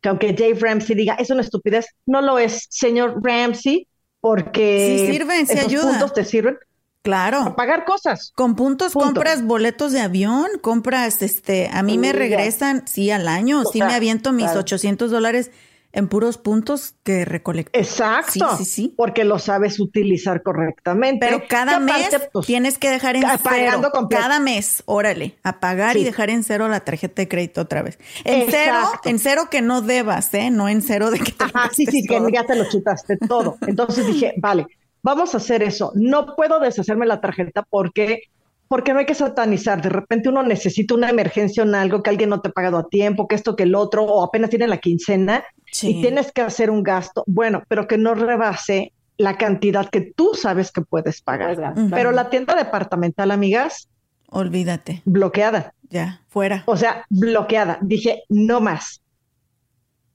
que 0.02 0.10
aunque 0.10 0.34
Dave 0.34 0.58
Ramsey 0.60 0.95
diga 0.95 1.14
es 1.16 1.30
una 1.30 1.41
estupidez, 1.41 1.88
no 2.06 2.22
lo 2.22 2.39
es, 2.39 2.68
señor 2.70 3.20
Ramsey, 3.24 3.88
porque 4.20 5.06
sí 5.08 5.14
sirven, 5.14 5.47
sí 5.47 5.58
esos 5.58 5.84
puntos 5.84 6.14
te 6.14 6.26
sirven. 6.26 6.58
Claro. 7.04 7.39
A 7.39 7.56
pagar 7.56 7.84
cosas. 7.86 8.32
Con 8.36 8.56
puntos 8.56 8.93
compras 8.93 9.43
boletos 9.43 9.91
de 9.91 10.02
avión, 10.02 10.47
compras, 10.62 11.24
este, 11.24 11.68
a 11.74 11.82
mí 11.82 11.97
me 11.97 12.14
regresan, 12.14 12.88
sí, 12.88 13.10
al 13.10 13.28
año, 13.28 13.64
sí 13.66 13.80
me 13.80 13.93
aviento 13.95 14.32
mis 14.34 14.52
800 14.52 15.10
dólares 15.10 15.49
en 15.93 16.07
puros 16.07 16.37
puntos 16.37 16.95
que 17.03 17.25
recolectas. 17.25 17.81
Exacto. 17.81 18.31
Sí, 18.31 18.41
sí, 18.57 18.65
sí. 18.65 18.93
Porque 18.95 19.23
lo 19.23 19.39
sabes 19.39 19.79
utilizar 19.79 20.41
correctamente. 20.43 21.25
Pero 21.25 21.43
cada 21.47 21.79
mes 21.79 22.09
pues, 22.31 22.45
tienes 22.45 22.77
que 22.77 22.89
dejar 22.89 23.15
en 23.15 23.23
cero. 23.43 23.81
Cada 24.09 24.39
mes, 24.39 24.83
órale, 24.85 25.35
apagar 25.43 25.97
y 25.97 26.03
dejar 26.03 26.29
en 26.29 26.43
cero 26.43 26.67
la 26.67 26.81
tarjeta 26.81 27.21
de 27.21 27.27
crédito 27.27 27.61
otra 27.61 27.81
vez. 27.81 27.99
En 28.23 28.49
cero, 28.49 28.77
en 29.05 29.19
cero 29.19 29.47
que 29.49 29.61
no 29.61 29.81
debas, 29.81 30.33
¿eh? 30.33 30.49
No 30.49 30.69
en 30.69 30.81
cero 30.81 31.11
de 31.11 31.19
que 31.19 31.31
te 31.31 31.43
Ajá, 31.43 31.69
sí, 31.73 31.85
sí, 31.85 32.05
que 32.05 32.19
ya 32.31 32.45
te 32.45 32.55
lo 32.55 32.69
chutaste 32.69 33.17
todo. 33.17 33.57
Entonces 33.67 34.07
dije, 34.07 34.33
vale, 34.37 34.67
vamos 35.01 35.33
a 35.33 35.37
hacer 35.37 35.63
eso. 35.63 35.91
No 35.95 36.35
puedo 36.35 36.59
deshacerme 36.59 37.05
la 37.05 37.21
tarjeta 37.21 37.63
porque 37.69 38.23
porque 38.72 38.93
no 38.93 38.99
hay 38.99 39.05
que 39.05 39.15
satanizar. 39.15 39.82
De 39.82 39.89
repente 39.89 40.30
uno 40.30 40.43
necesita 40.43 40.93
una 40.93 41.09
emergencia 41.09 41.63
en 41.63 41.76
algo 41.76 42.01
que 42.01 42.09
alguien 42.09 42.30
no 42.30 42.39
te 42.39 42.47
ha 42.47 42.51
pagado 42.53 42.78
a 42.78 42.88
tiempo, 42.88 43.28
que 43.28 43.36
esto, 43.36 43.57
que 43.57 43.63
el 43.63 43.76
otro, 43.76 44.05
o 44.05 44.24
apenas 44.24 44.49
tiene 44.49 44.65
la 44.65 44.78
quincena 44.78 45.43
y 45.82 46.01
tienes 46.01 46.32
que 46.32 46.41
hacer 46.41 46.69
un 46.69 46.82
gasto. 46.82 47.26
Bueno, 47.28 47.63
pero 47.67 47.86
que 47.86 47.97
no 47.97 48.15
rebase 48.15 48.93
la 49.17 49.38
cantidad 49.38 49.89
que 49.89 50.13
tú 50.15 50.36
sabes 50.36 50.72
que 50.72 50.84
puedes 50.84 51.22
pagar. 51.22 51.57
Pero 51.89 52.13
la 52.13 52.30
tienda 52.30 52.55
departamental, 52.55 53.32
amigas. 53.32 53.89
Olvídate. 54.30 55.01
Bloqueada. 55.03 55.74
Ya, 55.89 56.22
fuera. 56.30 56.63
O 56.65 56.78
sea, 56.78 57.05
bloqueada. 57.09 57.78
Dije, 57.82 58.24
no 58.30 58.61
más. 58.61 59.01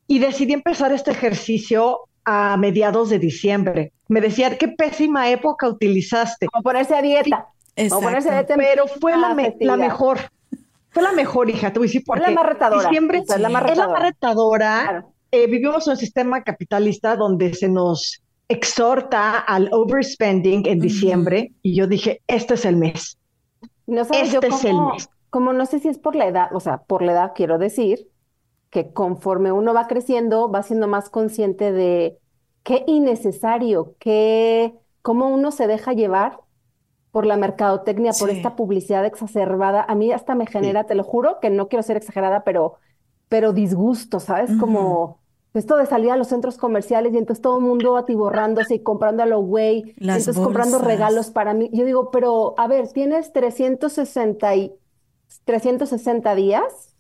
Y 0.07 0.18
decidí 0.18 0.54
empezar 0.54 0.92
este 0.92 1.11
ejercicio 1.11 2.09
a 2.24 2.57
mediados 2.57 3.11
de 3.11 3.18
diciembre. 3.18 3.92
Me 4.09 4.22
decían, 4.22 4.57
qué 4.59 4.68
pésima 4.68 5.28
época 5.28 5.68
utilizaste. 5.68 6.46
Como 6.46 6.62
ponerse 6.62 6.94
a 6.94 7.02
dieta. 7.02 7.48
Pero 7.76 8.86
fue 8.86 9.16
la, 9.16 9.34
mejor. 9.76 10.18
Fue 10.88 11.02
la 11.02 11.12
mejor, 11.12 11.50
hija. 11.50 11.72
Te 11.72 11.78
voy 11.78 11.86
a 11.86 11.88
decir 11.88 12.04
por 12.04 12.18
qué. 12.18 12.30
La 12.30 12.30
más 12.30 12.46
retadora. 12.46 12.88
Diciembre, 12.88 13.18
es 13.18 13.38
la 13.38 13.48
más 13.48 14.02
retadora. 14.02 15.06
Eh, 15.30 15.46
vivimos 15.46 15.86
en 15.86 15.92
un 15.92 15.96
sistema 15.96 16.42
capitalista 16.42 17.16
donde 17.16 17.52
se 17.52 17.68
nos 17.68 18.22
exhorta 18.48 19.38
al 19.38 19.68
overspending 19.72 20.66
en 20.66 20.78
diciembre 20.78 21.52
y 21.62 21.74
yo 21.74 21.86
dije, 21.86 22.22
este 22.26 22.54
es 22.54 22.64
el 22.64 22.76
mes. 22.76 23.18
No 23.86 24.04
sabes, 24.04 24.32
este 24.32 24.46
es 24.46 24.64
el 24.64 24.80
mes. 24.80 25.08
Como 25.30 25.52
no 25.52 25.66
sé 25.66 25.80
si 25.80 25.88
es 25.88 25.98
por 25.98 26.16
la 26.16 26.26
edad, 26.26 26.48
o 26.54 26.60
sea, 26.60 26.78
por 26.78 27.02
la 27.02 27.12
edad 27.12 27.32
quiero 27.34 27.58
decir 27.58 28.08
que 28.70 28.92
conforme 28.92 29.52
uno 29.52 29.74
va 29.74 29.86
creciendo, 29.86 30.50
va 30.50 30.62
siendo 30.62 30.86
más 30.86 31.10
consciente 31.10 31.72
de 31.72 32.18
qué 32.62 32.84
innecesario, 32.86 33.94
qué, 33.98 34.74
cómo 35.02 35.28
uno 35.28 35.50
se 35.50 35.66
deja 35.66 35.92
llevar 35.92 36.38
por 37.16 37.24
la 37.24 37.38
mercadotecnia, 37.38 38.12
por 38.12 38.28
esta 38.28 38.56
publicidad 38.56 39.06
exacerbada, 39.06 39.82
a 39.88 39.94
mí 39.94 40.12
hasta 40.12 40.34
me 40.34 40.46
genera, 40.46 40.84
te 40.84 40.94
lo 40.94 41.02
juro, 41.02 41.38
que 41.40 41.48
no 41.48 41.66
quiero 41.66 41.82
ser 41.82 41.96
exagerada, 41.96 42.44
pero, 42.44 42.74
pero 43.30 43.54
disgusto, 43.54 44.20
¿sabes? 44.20 44.50
Como 44.60 45.18
esto 45.54 45.78
de 45.78 45.86
salir 45.86 46.10
a 46.10 46.18
los 46.18 46.28
centros 46.28 46.58
comerciales 46.58 47.14
y 47.14 47.16
entonces 47.16 47.40
todo 47.40 47.56
el 47.56 47.64
mundo 47.64 47.96
atiborrándose 47.96 48.74
y 48.74 48.82
comprando 48.82 49.22
a 49.22 49.26
lo 49.26 49.40
güey, 49.40 49.94
entonces 49.98 50.36
comprando 50.36 50.78
regalos 50.78 51.30
para 51.30 51.54
mí. 51.54 51.70
Yo 51.72 51.86
digo, 51.86 52.10
pero 52.10 52.54
a 52.58 52.68
ver, 52.68 52.88
tienes 52.92 53.32
360, 53.32 54.54
y, 54.56 54.74
360 55.46 56.34
días 56.34 56.95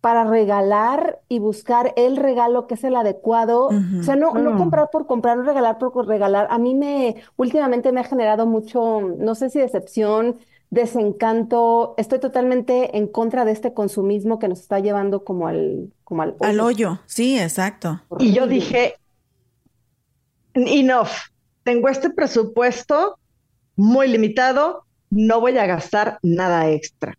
para 0.00 0.24
regalar 0.24 1.20
y 1.28 1.38
buscar 1.40 1.92
el 1.96 2.16
regalo 2.16 2.66
que 2.66 2.74
es 2.74 2.84
el 2.84 2.94
adecuado. 2.94 3.68
O 3.68 4.02
sea, 4.02 4.16
no, 4.16 4.32
no 4.34 4.52
mm. 4.52 4.58
comprar 4.58 4.90
por 4.90 5.06
comprar, 5.06 5.36
no 5.36 5.42
regalar 5.42 5.78
por 5.78 6.06
regalar. 6.06 6.46
A 6.50 6.58
mí 6.58 6.74
me, 6.74 7.16
últimamente 7.36 7.90
me 7.90 8.00
ha 8.00 8.04
generado 8.04 8.46
mucho, 8.46 9.00
no 9.18 9.34
sé 9.34 9.50
si 9.50 9.58
decepción, 9.58 10.38
desencanto. 10.70 11.94
Estoy 11.98 12.20
totalmente 12.20 12.96
en 12.96 13.08
contra 13.08 13.44
de 13.44 13.52
este 13.52 13.74
consumismo 13.74 14.38
que 14.38 14.48
nos 14.48 14.60
está 14.60 14.78
llevando 14.78 15.24
como 15.24 15.48
al, 15.48 15.92
como 16.04 16.22
al 16.22 16.30
hoyo. 16.30 16.48
Al 16.48 16.60
hoyo, 16.60 17.00
sí, 17.06 17.38
exacto. 17.38 18.00
Y 18.20 18.32
yo 18.32 18.46
dije, 18.46 18.94
enough, 20.54 21.10
tengo 21.64 21.88
este 21.88 22.10
presupuesto 22.10 23.18
muy 23.74 24.06
limitado, 24.08 24.84
no 25.10 25.40
voy 25.40 25.58
a 25.58 25.66
gastar 25.66 26.18
nada 26.22 26.70
extra 26.70 27.16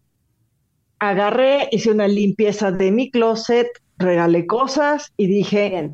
agarré, 0.99 1.69
hice 1.71 1.91
una 1.91 2.07
limpieza 2.07 2.71
de 2.71 2.91
mi 2.91 3.09
closet, 3.09 3.67
regalé 3.97 4.45
cosas 4.45 5.11
y 5.17 5.27
dije, 5.27 5.91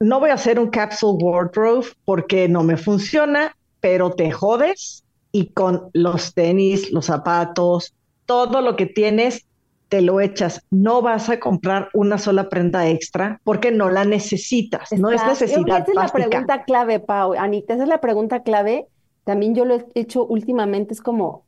no 0.00 0.20
voy 0.20 0.30
a 0.30 0.34
hacer 0.34 0.58
un 0.58 0.70
capsule 0.70 1.22
wardrobe 1.22 1.86
porque 2.04 2.48
no 2.48 2.62
me 2.62 2.76
funciona, 2.76 3.56
pero 3.80 4.12
te 4.12 4.30
jodes 4.30 5.04
y 5.30 5.46
con 5.48 5.90
los 5.92 6.34
tenis, 6.34 6.92
los 6.92 7.06
zapatos, 7.06 7.94
todo 8.26 8.60
lo 8.60 8.76
que 8.76 8.86
tienes, 8.86 9.46
te 9.88 10.00
lo 10.00 10.20
echas. 10.20 10.64
No 10.70 11.02
vas 11.02 11.28
a 11.28 11.38
comprar 11.38 11.88
una 11.94 12.18
sola 12.18 12.48
prenda 12.48 12.88
extra 12.88 13.40
porque 13.44 13.70
no 13.70 13.90
la 13.90 14.04
necesitas. 14.04 14.90
no 14.92 15.10
es 15.10 15.24
necesidad. 15.24 15.80
esa 15.80 15.90
es 15.90 15.94
la 15.94 16.08
pregunta 16.08 16.64
clave, 16.64 17.00
Pau. 17.00 17.34
Anita, 17.34 17.74
esa 17.74 17.82
es 17.82 17.88
la 17.88 18.00
pregunta 18.00 18.42
clave. 18.42 18.86
También 19.24 19.54
yo 19.54 19.64
lo 19.64 19.76
he 19.76 19.86
hecho 19.94 20.24
últimamente, 20.24 20.94
es 20.94 21.00
como, 21.00 21.44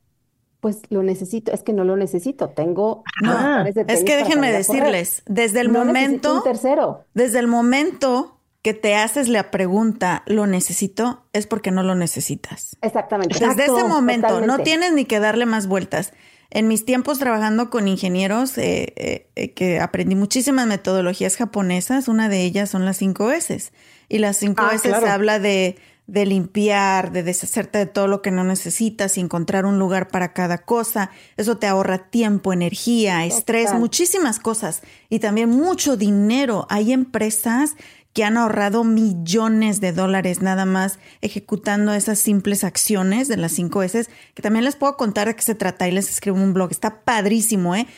pues 0.64 0.80
lo 0.88 1.02
necesito, 1.02 1.52
es 1.52 1.62
que 1.62 1.74
no 1.74 1.84
lo 1.84 1.94
necesito, 1.94 2.48
tengo... 2.48 3.04
Ah, 3.22 3.66
es 3.66 4.02
que 4.02 4.16
déjenme 4.16 4.50
decirles, 4.50 5.22
desde 5.26 5.60
el 5.60 5.68
momento... 5.68 6.40
tercero. 6.42 7.04
Desde 7.12 7.38
el 7.38 7.48
momento 7.48 8.40
que 8.62 8.72
te 8.72 8.94
haces 8.94 9.28
la 9.28 9.50
pregunta, 9.50 10.22
¿lo 10.24 10.46
necesito? 10.46 11.26
Es 11.34 11.46
porque 11.46 11.70
no 11.70 11.82
lo 11.82 11.94
necesitas. 11.94 12.78
Exactamente. 12.80 13.38
Desde 13.38 13.64
ese 13.64 13.84
momento, 13.84 14.40
no 14.40 14.60
tienes 14.60 14.94
ni 14.94 15.04
que 15.04 15.20
darle 15.20 15.44
más 15.44 15.66
vueltas. 15.66 16.14
En 16.48 16.66
mis 16.66 16.86
tiempos 16.86 17.18
trabajando 17.18 17.68
con 17.68 17.86
ingenieros, 17.86 18.56
eh, 18.56 18.94
eh, 18.96 19.28
eh, 19.36 19.52
que 19.52 19.80
aprendí 19.80 20.14
muchísimas 20.14 20.66
metodologías 20.66 21.36
japonesas, 21.36 22.08
una 22.08 22.30
de 22.30 22.40
ellas 22.40 22.70
son 22.70 22.86
las 22.86 22.96
cinco 22.96 23.30
S. 23.32 23.70
Y 24.08 24.16
las 24.16 24.38
cinco 24.38 24.62
ah, 24.66 24.74
S 24.74 24.90
habla 24.94 25.38
de 25.38 25.76
de 26.06 26.26
limpiar, 26.26 27.12
de 27.12 27.22
deshacerte 27.22 27.78
de 27.78 27.86
todo 27.86 28.06
lo 28.08 28.20
que 28.20 28.30
no 28.30 28.44
necesitas 28.44 29.16
y 29.16 29.20
encontrar 29.20 29.64
un 29.64 29.78
lugar 29.78 30.08
para 30.08 30.32
cada 30.32 30.58
cosa. 30.58 31.10
Eso 31.36 31.56
te 31.56 31.66
ahorra 31.66 32.10
tiempo, 32.10 32.52
energía, 32.52 33.24
estrés, 33.24 33.72
muchísimas 33.74 34.38
cosas 34.38 34.82
y 35.08 35.18
también 35.18 35.48
mucho 35.48 35.96
dinero. 35.96 36.66
Hay 36.68 36.92
empresas 36.92 37.74
que 38.14 38.22
han 38.22 38.36
ahorrado 38.36 38.84
millones 38.84 39.80
de 39.80 39.92
dólares 39.92 40.40
nada 40.40 40.64
más 40.64 41.00
ejecutando 41.20 41.92
esas 41.92 42.20
simples 42.20 42.62
acciones 42.62 43.26
de 43.26 43.36
las 43.36 43.52
cinco 43.52 43.82
S, 43.82 44.06
que 44.34 44.42
también 44.42 44.64
les 44.64 44.76
puedo 44.76 44.96
contar 44.96 45.26
de 45.26 45.34
qué 45.34 45.42
se 45.42 45.56
trata 45.56 45.88
y 45.88 45.90
les 45.90 46.08
escribo 46.08 46.36
un 46.36 46.54
blog. 46.54 46.70
Está 46.70 47.02
padrísimo, 47.02 47.74
¿eh? 47.74 47.88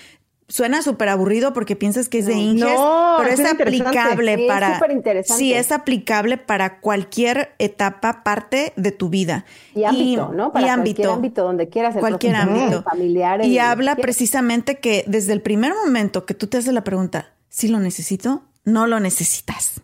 Suena 0.48 0.80
súper 0.80 1.08
aburrido 1.08 1.52
porque 1.52 1.74
piensas 1.74 2.08
que 2.08 2.18
es 2.18 2.26
de 2.26 2.34
Inges, 2.34 2.78
pero 3.18 3.28
es, 3.28 3.44
aplicable 3.44 4.46
para. 4.46 4.80
Sí, 5.24 5.52
es 5.52 5.72
aplicable 5.72 6.38
para 6.38 6.78
cualquier 6.78 7.54
etapa, 7.58 8.22
parte 8.22 8.72
de 8.76 8.92
tu 8.92 9.08
vida. 9.08 9.44
Y 9.74 9.82
ámbito, 9.82 10.32
¿no? 10.32 10.52
Para 10.52 10.66
y 10.66 10.70
ámbito. 10.70 11.12
ámbito 11.12 11.42
donde 11.42 11.68
quieras. 11.68 11.96
Cualquier 11.96 12.36
ámbito. 12.36 12.84
Familiar. 12.84 13.44
Y 13.44 13.58
habla 13.58 13.96
precisamente 13.96 14.78
que 14.78 15.02
desde 15.08 15.32
el 15.32 15.42
primer 15.42 15.74
momento 15.74 16.26
que 16.26 16.34
tú 16.34 16.46
te 16.46 16.58
haces 16.58 16.72
la 16.72 16.84
pregunta, 16.84 17.32
si 17.48 17.66
lo 17.66 17.80
necesito, 17.80 18.42
no 18.64 18.86
lo 18.86 19.00
necesitas. 19.00 19.80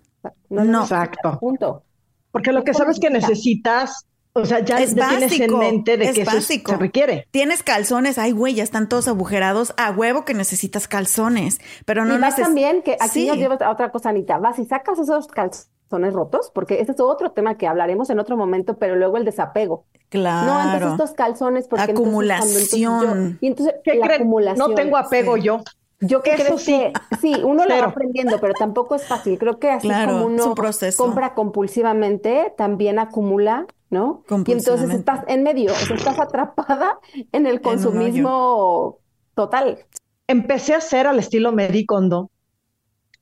No, 0.48 0.82
Exacto. 0.82 1.38
Punto. 1.40 1.82
Porque 2.30 2.52
lo 2.52 2.62
que 2.62 2.72
sabes 2.72 3.00
que 3.00 3.10
necesitas 3.10 4.06
o 4.34 4.46
sea, 4.46 4.60
ya, 4.60 4.80
es 4.80 4.94
tienes 4.94 5.38
en 5.40 5.58
mente 5.58 5.98
de 5.98 6.12
que 6.12 6.22
eso 6.22 6.40
se 6.40 6.62
requiere. 6.78 7.26
Tienes 7.30 7.62
calzones, 7.62 8.16
ay, 8.16 8.32
güey, 8.32 8.54
ya 8.54 8.62
están 8.62 8.88
todos 8.88 9.06
agujerados. 9.06 9.74
A 9.76 9.90
huevo 9.90 10.24
que 10.24 10.32
necesitas 10.32 10.88
calzones, 10.88 11.60
pero 11.84 12.04
no 12.04 12.18
necesitas. 12.18 12.46
también 12.46 12.82
que 12.82 12.96
aquí 12.98 13.26
nos 13.26 13.36
llevas 13.36 13.60
a 13.60 13.70
otra 13.70 13.90
cosa, 13.90 14.08
Anita. 14.08 14.38
Vas 14.38 14.58
y 14.58 14.64
sacas 14.64 14.98
esos 14.98 15.26
calzones 15.26 16.14
rotos, 16.14 16.50
porque 16.54 16.80
ese 16.80 16.92
es 16.92 17.00
otro 17.00 17.32
tema 17.32 17.58
que 17.58 17.66
hablaremos 17.66 18.08
en 18.08 18.20
otro 18.20 18.38
momento, 18.38 18.78
pero 18.78 18.96
luego 18.96 19.18
el 19.18 19.26
desapego. 19.26 19.84
Claro. 20.08 20.46
No, 20.46 20.62
entonces 20.62 20.92
estos 20.92 21.12
calzones, 21.12 21.68
porque 21.68 21.92
acumulación. 21.92 23.38
y 23.40 23.46
entonces 23.48 23.74
¿Qué 23.84 23.96
la 23.96 24.06
acumulación. 24.06 24.70
No 24.70 24.74
tengo 24.74 24.96
apego 24.96 25.36
yo. 25.36 25.62
Yo 26.00 26.20
que 26.20 26.32
eso 26.32 26.58
sí, 26.58 26.82
sí, 27.20 27.34
uno 27.44 27.64
lo 27.64 27.78
va 27.78 27.84
aprendiendo, 27.84 28.40
pero 28.40 28.54
tampoco 28.54 28.96
es 28.96 29.06
fácil. 29.06 29.38
Creo 29.38 29.60
que 29.60 29.70
así 29.70 29.88
como 29.88 30.24
uno 30.24 30.54
compra 30.96 31.34
compulsivamente, 31.34 32.52
también 32.56 32.98
acumula 32.98 33.66
¿no? 33.92 34.24
Y 34.46 34.52
entonces 34.52 34.90
estás 34.90 35.24
en 35.28 35.42
medio, 35.42 35.70
o 35.70 35.76
sea, 35.76 35.94
estás 35.96 36.18
atrapada 36.18 36.98
en 37.30 37.46
el 37.46 37.60
consumismo 37.62 38.98
total. 39.34 39.78
Empecé 40.26 40.74
a 40.74 40.78
hacer 40.78 41.06
al 41.06 41.18
estilo 41.18 41.52
Medicondo 41.52 42.30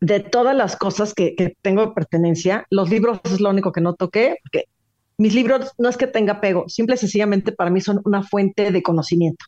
de 0.00 0.20
todas 0.20 0.56
las 0.56 0.76
cosas 0.76 1.12
que, 1.12 1.34
que 1.34 1.56
tengo 1.60 1.92
pertenencia. 1.92 2.66
Los 2.70 2.88
libros 2.88 3.20
es 3.24 3.40
lo 3.40 3.50
único 3.50 3.72
que 3.72 3.80
no 3.80 3.94
toqué, 3.94 4.36
porque 4.44 4.64
mis 5.18 5.34
libros 5.34 5.72
no 5.76 5.88
es 5.88 5.96
que 5.96 6.06
tenga 6.06 6.34
apego, 6.34 6.68
simple 6.68 6.94
y 6.94 6.98
sencillamente 6.98 7.52
para 7.52 7.68
mí 7.68 7.80
son 7.80 8.00
una 8.04 8.22
fuente 8.22 8.70
de 8.70 8.82
conocimiento. 8.82 9.44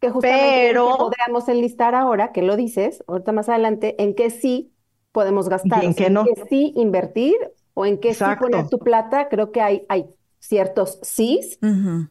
Que 0.00 0.10
justamente 0.10 0.68
Pero, 0.68 0.96
podríamos 0.96 1.48
enlistar 1.48 1.94
ahora, 1.94 2.32
que 2.32 2.42
lo 2.42 2.56
dices, 2.56 3.02
ahorita 3.08 3.32
más 3.32 3.48
adelante, 3.48 4.00
en 4.02 4.14
qué 4.14 4.30
sí 4.30 4.72
podemos 5.10 5.48
gastar, 5.48 5.84
en 5.84 5.94
qué 5.94 6.10
no. 6.10 6.20
En 6.20 6.34
qué 6.34 6.44
sí 6.48 6.72
invertir 6.76 7.36
o 7.78 7.84
en 7.84 7.98
qué 7.98 8.14
sí 8.14 8.24
poner 8.40 8.68
tu 8.68 8.78
plata, 8.78 9.28
creo 9.28 9.52
que 9.52 9.60
hay, 9.60 9.84
hay 9.88 10.06
ciertos 10.38 10.98
sís, 11.02 11.58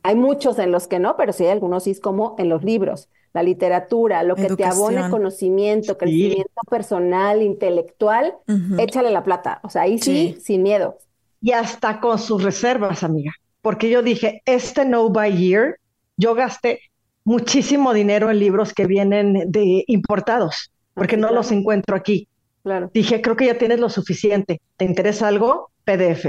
hay 0.04 0.16
muchos 0.16 0.60
en 0.60 0.72
los 0.72 0.88
que 0.88 1.00
no, 1.00 1.16
pero 1.18 1.34
sí 1.34 1.44
hay 1.46 1.52
algunos 1.52 1.84
sís 1.84 2.00
como 2.00 2.36
en 2.38 2.50
los 2.50 2.64
libros. 2.64 3.10
la 3.34 3.44
literatura, 3.44 4.24
lo 4.24 4.38
que 4.38 4.48
te 4.48 4.64
abone 4.64 5.10
conocimiento, 5.10 5.98
crecimiento 5.98 6.62
personal, 6.70 7.42
intelectual, 7.42 8.34
échale 8.78 9.12
la 9.12 9.24
plata. 9.26 9.60
O 9.64 9.70
sea, 9.70 9.82
ahí 9.82 9.98
sí, 9.98 10.36
Sí. 10.38 10.42
sin 10.42 10.64
miedo. 10.64 10.98
Y 11.42 11.52
hasta 11.52 12.00
con 12.00 12.18
sus 12.18 12.42
reservas, 12.44 13.04
amiga. 13.04 13.34
Porque 13.62 13.90
yo 13.90 14.02
dije, 14.02 14.42
este 14.46 14.86
no 14.86 15.10
by 15.10 15.36
year, 15.36 15.76
yo 16.16 16.34
gasté 16.34 16.80
muchísimo 17.26 17.94
dinero 17.94 18.32
en 18.32 18.40
libros 18.40 18.74
que 18.74 18.86
vienen 18.88 19.52
de 19.52 19.84
importados, 19.88 20.72
porque 20.94 21.18
no 21.18 21.30
los 21.32 21.52
encuentro 21.52 21.96
aquí. 21.96 22.30
Claro. 22.66 22.90
Dije, 22.94 23.22
creo 23.22 23.36
que 23.36 23.46
ya 23.46 23.58
tienes 23.60 23.80
lo 23.80 23.90
suficiente. 23.90 24.60
¿Te 24.76 24.86
interesa 24.86 25.28
algo? 25.28 25.70
PDF. 25.86 26.24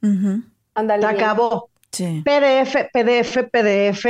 Se 0.00 0.06
bien. 0.06 1.04
acabó. 1.04 1.70
Sí. 1.90 2.22
PDF, 2.24 2.88
PDF, 2.92 3.48
PDF. 3.50 4.06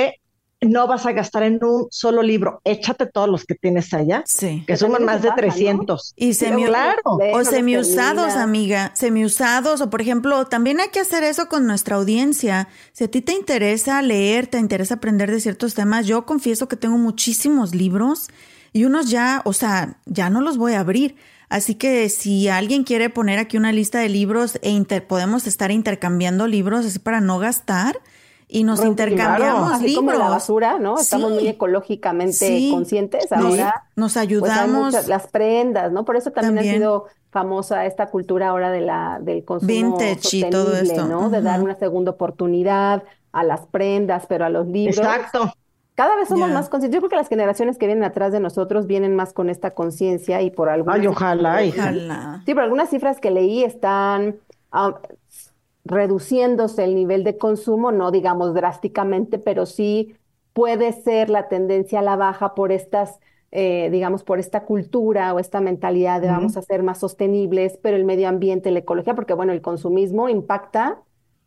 No 0.61 0.86
vas 0.86 1.07
a 1.07 1.12
gastar 1.12 1.44
en 1.44 1.62
un 1.64 1.86
solo 1.90 2.22
libro. 2.22 2.61
Échate 2.64 3.07
todos 3.07 3.28
los 3.28 3.44
que 3.44 3.54
tienes 3.54 3.92
allá, 3.94 4.22
Sí. 4.26 4.64
que 4.66 4.76
suman 4.76 5.04
más 5.04 5.22
de 5.22 5.28
baja, 5.28 5.40
¿no? 5.42 5.48
300. 5.48 6.12
Y 6.16 6.30
semi- 6.34 6.66
claro. 6.66 7.00
O 7.32 7.44
semiusados, 7.44 8.34
amiga, 8.34 8.90
semiusados, 8.94 9.80
o 9.80 9.88
por 9.90 10.00
ejemplo, 10.02 10.46
también 10.46 10.80
hay 10.80 10.88
que 10.88 11.00
hacer 11.00 11.24
eso 11.24 11.48
con 11.48 11.66
nuestra 11.66 11.96
audiencia. 11.96 12.68
Si 12.92 13.04
a 13.04 13.09
ti 13.11 13.20
te 13.22 13.32
interesa 13.32 14.00
leer, 14.02 14.46
te 14.46 14.59
interesa 14.59 14.94
aprender 14.94 15.30
de 15.30 15.40
ciertos 15.40 15.74
temas, 15.74 16.07
yo 16.07 16.26
confieso 16.26 16.68
que 16.68 16.76
tengo 16.76 16.98
muchísimos 16.98 17.74
libros 17.74 18.28
y 18.72 18.84
unos 18.84 19.11
ya, 19.11 19.42
o 19.44 19.52
sea, 19.52 19.98
ya 20.07 20.30
no 20.30 20.40
los 20.42 20.57
voy 20.59 20.72
a 20.72 20.80
abrir. 20.80 21.16
Así 21.49 21.74
que 21.76 22.09
si 22.09 22.49
alguien 22.49 22.82
quiere 22.84 23.09
poner 23.11 23.38
aquí 23.38 23.57
una 23.57 23.72
lista 23.72 23.99
de 24.01 24.09
libros 24.09 24.59
e 24.62 24.70
inter- 24.70 25.07
podemos 25.07 25.47
estar 25.47 25.70
intercambiando 25.70 26.47
libros 26.47 26.84
así 26.86 26.99
para 26.99 27.20
no 27.20 27.38
gastar 27.38 27.99
y 28.49 28.64
nos 28.64 28.78
Claro. 28.78 28.90
intercambiamos 28.90 29.72
Así 29.72 29.94
como 29.94 30.11
libros. 30.12 30.28
la 30.28 30.34
basura, 30.34 30.78
¿no? 30.78 30.99
Estamos 30.99 31.30
Sí. 31.30 31.34
muy 31.40 31.49
ecológicamente 31.49 32.32
Sí. 32.47 32.70
conscientes 32.72 33.26
Nos- 33.30 33.44
ahora. 33.44 33.84
nos 33.97 34.12
Pues 34.12 34.16
hay 34.16 34.26
ayudamos. 34.28 34.84
muchas- 34.86 35.09
las 35.09 35.26
prendas, 35.28 35.92
¿no? 35.92 36.05
Por 36.05 36.16
eso 36.16 36.30
también, 36.30 36.55
También. 36.57 36.74
ha 36.74 36.78
sido 36.78 37.07
famosa 37.30 37.84
esta 37.86 38.07
cultura 38.07 38.49
ahora 38.49 38.70
de 38.70 38.80
la, 38.80 39.18
del 39.20 39.44
consumo 39.44 39.68
Vintage 39.72 40.36
y 40.38 40.51
todo 40.51 40.66
sostenible, 40.66 40.94
esto. 40.94 41.07
¿no? 41.09 41.28
De 41.28 41.42
dar 41.42 41.61
una 41.62 41.74
segunda 41.76 42.12
oportunidad 42.12 43.03
a 43.32 43.42
las 43.44 43.66
prendas, 43.66 44.24
pero 44.28 44.44
a 44.47 44.49
los 44.49 44.66
libros. 44.66 44.97
Exacto. 44.99 45.53
Cada 45.97 46.14
vez 46.14 46.28
somos 46.28 46.51
más 46.51 46.68
conscientes. 46.68 46.94
Yo 46.94 47.01
creo 47.01 47.09
que 47.09 47.16
las 47.16 47.28
generaciones 47.28 47.78
que 47.78 47.86
vienen 47.86 48.05
atrás 48.05 48.30
de 48.30 48.38
nosotros 48.38 48.86
vienen 48.86 49.16
más 49.16 49.32
con 49.32 49.49
esta 49.49 49.70
conciencia 49.70 50.42
y 50.42 50.51
por 50.51 50.68
algunas 50.68 51.01
Ay, 51.01 51.07
ojalá. 51.07 51.59
Ojalá. 51.66 52.42
Sí, 52.44 52.53
pero 52.53 52.61
algunas 52.61 52.90
cifras 52.90 53.18
que 53.18 53.30
leí 53.30 53.64
están 53.64 54.36
ah, 54.72 55.01
reduciéndose 55.86 56.84
el 56.84 56.94
nivel 56.94 57.24
de 57.24 57.38
consumo, 57.38 57.92
no 57.92 58.11
digamos 58.11 58.53
drásticamente, 58.53 59.38
pero 59.38 59.64
sí 59.64 60.14
puede 60.53 60.92
ser 60.92 61.30
la 61.30 61.49
tendencia 61.49 62.01
a 62.01 62.03
la 62.03 62.16
baja 62.16 62.55
por 62.55 62.72
estas, 62.72 63.18
eh, 63.51 63.88
digamos, 63.90 64.22
por 64.22 64.38
esta 64.38 64.64
cultura 64.64 65.32
o 65.32 65.38
esta 65.38 65.62
mentalidad 65.62 66.20
de 66.20 66.28
vamos 66.28 66.59
a 66.59 66.62
ser 66.62 66.82
más 66.82 66.99
sostenibles, 66.99 67.78
pero 67.80 67.97
el 67.97 68.05
medio 68.05 68.28
ambiente, 68.28 68.70
la 68.70 68.80
ecología, 68.80 69.14
porque 69.14 69.32
bueno, 69.32 69.55
el 69.55 69.62
consumismo 69.62 70.28
impacta 70.28 70.99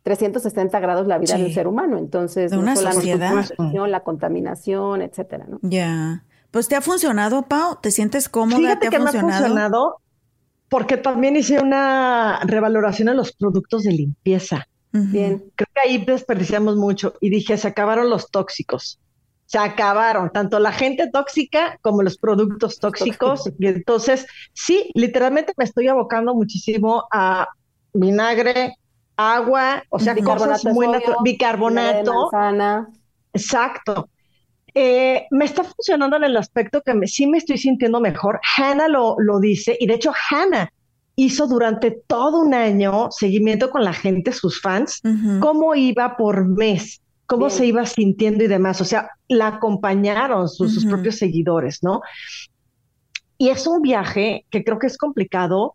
360 0.02 0.80
grados 0.80 1.06
la 1.06 1.18
vida 1.18 1.36
Sí. 1.36 1.42
del 1.42 1.54
ser 1.54 1.66
humano, 1.68 1.98
entonces 1.98 2.50
De 2.50 2.56
no 2.56 2.62
una 2.62 2.74
solamente 2.76 3.00
sociedad. 3.12 3.34
la 3.34 3.56
polución, 3.56 3.90
la 3.90 4.00
contaminación, 4.00 5.02
etcétera, 5.02 5.46
¿no? 5.48 5.58
Ya. 5.62 6.24
Pues 6.50 6.68
te 6.68 6.74
ha 6.76 6.80
funcionado, 6.80 7.42
Pau. 7.42 7.76
¿Te 7.80 7.90
sientes 7.90 8.28
cómoda? 8.28 8.56
Fíjate 8.58 8.80
¿Te 8.80 8.86
ha 8.88 8.90
que 8.90 8.98
me 8.98 9.04
ha 9.04 9.12
funcionado? 9.12 9.44
funcionado 9.46 9.96
porque 10.68 10.96
también 10.96 11.36
hice 11.36 11.60
una 11.60 12.40
revaloración 12.44 13.08
de 13.08 13.14
los 13.14 13.32
productos 13.32 13.82
de 13.82 13.92
limpieza. 13.92 14.66
Bien. 14.92 15.44
Creo 15.54 15.68
que 15.74 15.80
ahí 15.88 16.04
desperdiciamos 16.04 16.76
mucho 16.76 17.14
y 17.20 17.30
dije, 17.30 17.56
se 17.56 17.68
acabaron 17.68 18.08
los 18.10 18.30
tóxicos. 18.30 18.98
Se 19.46 19.58
acabaron, 19.58 20.30
tanto 20.30 20.58
la 20.60 20.70
gente 20.72 21.08
tóxica 21.12 21.78
como 21.82 22.02
los 22.02 22.18
productos 22.18 22.78
tóxicos. 22.78 23.50
Y 23.58 23.66
entonces, 23.66 24.26
sí, 24.52 24.90
literalmente 24.94 25.52
me 25.56 25.64
estoy 25.64 25.88
abocando 25.88 26.34
muchísimo 26.34 27.04
a 27.12 27.48
vinagre, 27.92 28.74
agua, 29.20 29.82
o 29.90 29.98
sea, 29.98 30.14
cosas 30.16 30.64
muy 30.64 30.86
naturales, 30.86 31.22
bicarbonato. 31.24 32.30
Exacto. 33.32 34.08
Eh, 34.74 35.26
me 35.30 35.44
está 35.44 35.64
funcionando 35.64 36.16
en 36.16 36.24
el 36.24 36.36
aspecto 36.36 36.80
que 36.82 36.94
me- 36.94 37.06
sí 37.06 37.26
me 37.26 37.38
estoy 37.38 37.58
sintiendo 37.58 38.00
mejor. 38.00 38.40
Hannah 38.56 38.88
lo, 38.88 39.16
lo 39.18 39.40
dice, 39.40 39.76
y 39.80 39.86
de 39.86 39.94
hecho 39.94 40.12
Hannah 40.30 40.72
hizo 41.16 41.46
durante 41.46 41.90
todo 42.06 42.40
un 42.40 42.54
año 42.54 43.08
seguimiento 43.10 43.70
con 43.70 43.84
la 43.84 43.92
gente, 43.92 44.32
sus 44.32 44.60
fans, 44.60 45.02
cómo 45.40 45.74
iba 45.74 46.16
por 46.16 46.46
mes, 46.46 47.02
cómo 47.26 47.46
Bien. 47.46 47.58
se 47.58 47.66
iba 47.66 47.84
sintiendo 47.84 48.44
y 48.44 48.46
demás. 48.46 48.80
O 48.80 48.84
sea, 48.84 49.10
la 49.28 49.48
acompañaron 49.48 50.48
sus, 50.48 50.84
propios 50.86 51.16
seguidores, 51.16 51.82
¿no? 51.82 52.00
Y 53.36 53.48
es 53.50 53.66
un 53.66 53.82
viaje 53.82 54.46
que 54.50 54.64
creo 54.64 54.78
que 54.78 54.86
es 54.86 54.96
complicado. 54.96 55.74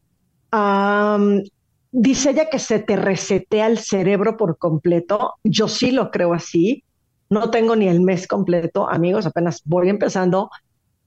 Dice 1.96 2.32
ella 2.32 2.50
que 2.50 2.60
se 2.60 2.80
te 2.80 2.98
resetea 2.98 3.68
el 3.68 3.78
cerebro 3.78 4.36
por 4.36 4.58
completo. 4.58 5.36
Yo 5.44 5.68
sí 5.70 5.92
lo 5.92 6.12
creo 6.12 6.34
así. 6.34 6.84
No 7.30 7.50
tengo 7.50 7.76
ni 7.76 7.88
el 7.88 8.02
mes 8.02 8.28
completo, 8.28 8.88
amigos, 8.90 9.26
apenas 9.26 9.62
voy 9.66 9.90
empezando, 9.90 10.52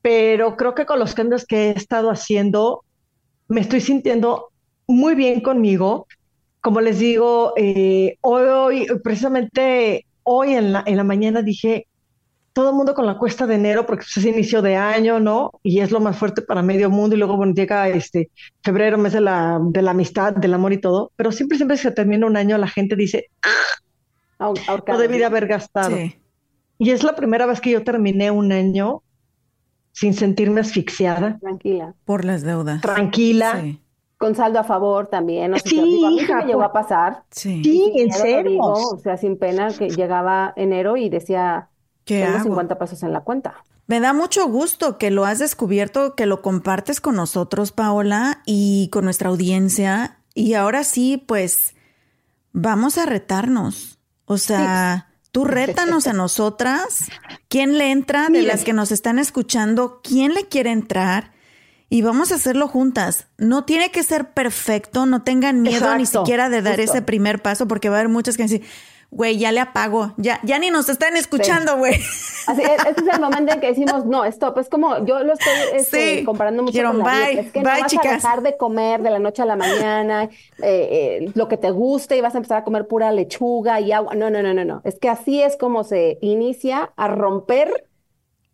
pero 0.03 0.57
creo 0.57 0.75
que 0.75 0.87
con 0.87 0.99
los 0.99 1.15
cambios 1.15 1.47
que 1.47 1.69
he 1.69 1.71
estado 1.71 2.11
haciendo, 2.11 2.85
me 3.47 3.61
estoy 3.61 3.81
sintiendo 3.81 4.49
muy 4.89 5.15
bien 5.15 5.41
conmigo. 5.41 6.07
Como 6.61 6.81
les 6.81 6.99
digo, 6.99 7.53
eh, 7.57 8.17
hoy, 8.23 8.87
precisamente 9.05 10.07
hoy 10.25 10.55
en 10.55 10.73
la, 10.73 10.83
en 10.87 10.97
la 10.97 11.05
mañana 11.05 11.43
dije, 11.43 11.87
todo 12.59 12.71
el 12.71 12.75
mundo 12.77 12.93
con 12.93 13.07
la 13.07 13.17
cuesta 13.17 13.47
de 13.47 13.55
enero, 13.55 13.87
porque 13.87 14.03
pues, 14.03 14.17
es 14.17 14.25
inicio 14.25 14.63
de 14.63 14.75
año, 14.75 15.21
¿no? 15.21 15.53
Y 15.63 15.79
es 15.79 15.93
lo 15.93 16.01
más 16.01 16.17
fuerte 16.19 16.43
para 16.43 16.61
medio 16.61 16.91
mundo, 16.91 17.15
y 17.15 17.19
luego 17.21 17.37
bueno, 17.37 17.55
llega 17.55 17.89
este 17.89 18.31
febrero, 18.65 18.99
mes 18.99 19.13
de 19.13 19.21
la, 19.21 19.61
de 19.63 19.81
la 19.81 19.93
amistad, 19.93 20.33
del 20.35 20.55
amor 20.55 20.73
y 20.73 20.79
todo, 20.81 21.13
pero 21.15 21.31
siempre, 21.31 21.57
siempre 21.57 21.77
se 21.77 21.93
termina 21.93 22.27
un 22.27 22.37
año, 22.37 22.59
la 22.59 22.67
gente 22.67 22.97
dice, 22.97 23.27
Ahor- 24.41 24.83
no 24.89 24.99
debí 24.99 25.19
de 25.19 25.25
haber 25.25 25.47
gastado. 25.47 25.97
Sí. 25.97 26.17
Y 26.79 26.91
es 26.91 27.05
la 27.05 27.15
primera 27.15 27.47
vez 27.47 27.61
que 27.61 27.71
yo 27.71 27.85
terminé 27.85 28.31
un 28.33 28.51
año 28.51 29.03
sin 29.93 30.15
sentirme 30.15 30.61
asfixiada, 30.61 31.39
Tranquila. 31.39 31.95
Por 32.05 32.25
las 32.25 32.43
deudas. 32.43 32.81
tranquila. 32.81 33.61
Sí. 33.61 33.81
Con 34.17 34.35
saldo 34.35 34.59
a 34.59 34.65
favor 34.65 35.07
también. 35.07 35.55
O 35.55 35.59
sea, 35.59 35.71
Sí, 35.71 35.81
digo, 35.81 36.07
a 36.07 36.11
mí 36.11 36.19
sí 36.19 36.25
hija, 36.25 36.37
me 36.39 36.47
llegó 36.47 36.63
a 36.65 36.73
pasar. 36.73 37.23
Sí. 37.31 37.63
Sí, 37.63 37.93
en 37.95 38.11
serio. 38.13 38.59
o 38.63 38.99
sea, 38.99 39.17
sin 39.17 39.39
pena, 39.39 39.69
que 39.73 39.91
llegaba 39.91 40.53
enero 40.57 40.97
y 40.97 41.09
decía, 41.09 41.69
¿Qué 42.09 42.23
tengo 42.23 42.37
hago? 42.37 42.45
50 42.45 42.79
pesos 42.79 43.03
en 43.03 43.13
la 43.13 43.21
cuenta. 43.21 43.55
Me 43.87 44.01
da 44.01 44.13
mucho 44.13 44.47
gusto 44.49 44.99
que 44.99 45.11
lo 45.11 45.25
has 45.25 45.39
descubierto, 45.39 46.15
que 46.15 46.27
lo 46.27 46.43
compartes 46.43 47.01
con 47.01 47.17
nosotros, 47.17 47.73
Paola, 47.73 48.43
y 48.47 48.89
con 48.91 49.05
nuestra 49.05 49.29
audiencia. 49.29 50.19
Y 50.35 50.55
ahora 50.55 50.85
sí, 50.85 51.23
pues 51.27 51.75
vamos 52.53 52.97
a 52.99 53.07
retarnos. 53.07 53.99
O 54.25 54.39
sea, 54.39 55.09
tú 55.33 55.45
rétanos 55.47 56.07
a 56.07 56.13
nosotras. 56.13 57.11
¿Quién 57.49 57.77
le 57.79 57.91
entra 57.91 58.25
de 58.25 58.31
Miren. 58.31 58.49
las 58.49 58.65
que 58.65 58.73
nos 58.73 58.91
están 58.91 59.19
escuchando? 59.19 60.01
¿Quién 60.03 60.35
le 60.35 60.49
quiere 60.49 60.71
entrar? 60.71 61.33
Y 61.91 62.03
vamos 62.03 62.33
a 62.33 62.35
hacerlo 62.35 62.69
juntas. 62.69 63.27
No 63.39 63.65
tiene 63.65 63.91
que 63.91 64.03
ser 64.03 64.33
perfecto, 64.33 65.07
no 65.07 65.23
tengan 65.23 65.63
miedo 65.63 65.95
ni 65.97 66.05
siquiera 66.05 66.51
de 66.51 66.61
dar 66.61 66.77
justo. 66.77 66.93
ese 66.93 67.03
primer 67.03 67.41
paso, 67.41 67.67
porque 67.67 67.89
va 67.89 67.97
a 67.97 68.01
haber 68.01 68.11
muchas 68.11 68.37
que 68.37 68.43
dicen, 68.43 68.63
güey, 69.11 69.39
ya 69.39 69.53
le 69.53 69.61
apago, 69.61 70.13
ya, 70.19 70.39
ya 70.45 70.59
ni 70.59 70.71
nos 70.71 70.89
están 70.89 71.17
escuchando, 71.17 71.77
güey. 71.79 71.95
Así, 72.47 72.63
e- 72.63 72.75
ese 72.91 73.01
es 73.01 73.15
el 73.15 73.21
momento 73.21 73.53
en 73.55 73.61
que 73.61 73.69
decimos, 73.69 74.05
no, 74.07 74.25
stop. 74.27 74.59
Es 74.59 74.69
como, 74.69 75.05
yo 75.07 75.23
lo 75.25 75.33
estoy 75.33 75.53
este, 75.75 76.19
Sí. 76.19 76.25
comparando 76.25 76.63
mucho 76.63 76.73
Quiero 76.73 76.91
con 76.91 76.99
la 76.99 77.05
bye, 77.05 77.27
dieta. 77.27 77.41
Es 77.41 77.53
que 77.53 77.61
bye, 77.61 77.73
no 77.75 77.81
vas 77.81 77.91
chicas. 77.91 78.07
a 78.07 78.15
dejar 78.15 78.43
de 78.43 78.57
comer 78.57 79.03
de 79.03 79.11
la 79.11 79.19
noche 79.19 79.43
a 79.43 79.47
la 79.47 79.57
mañana 79.57 80.25
eh, 80.25 80.31
eh, 80.63 81.33
lo 81.35 81.49
que 81.49 81.57
te 81.57 81.71
guste 81.71 82.17
y 82.17 82.21
vas 82.21 82.35
a 82.35 82.39
empezar 82.39 82.59
a 82.59 82.65
comer 82.65 82.87
pura 82.87 83.11
lechuga 83.13 83.81
y 83.81 83.93
agua. 83.93 84.15
No, 84.15 84.31
no, 84.31 84.43
no, 84.43 84.53
no, 84.55 84.65
no. 84.65 84.81
Es 84.85 84.99
que 84.99 85.09
así 85.09 85.43
es 85.43 85.57
como 85.57 85.85
se 85.85 86.19
inicia 86.21 86.93
a 86.97 87.09
romper, 87.09 87.87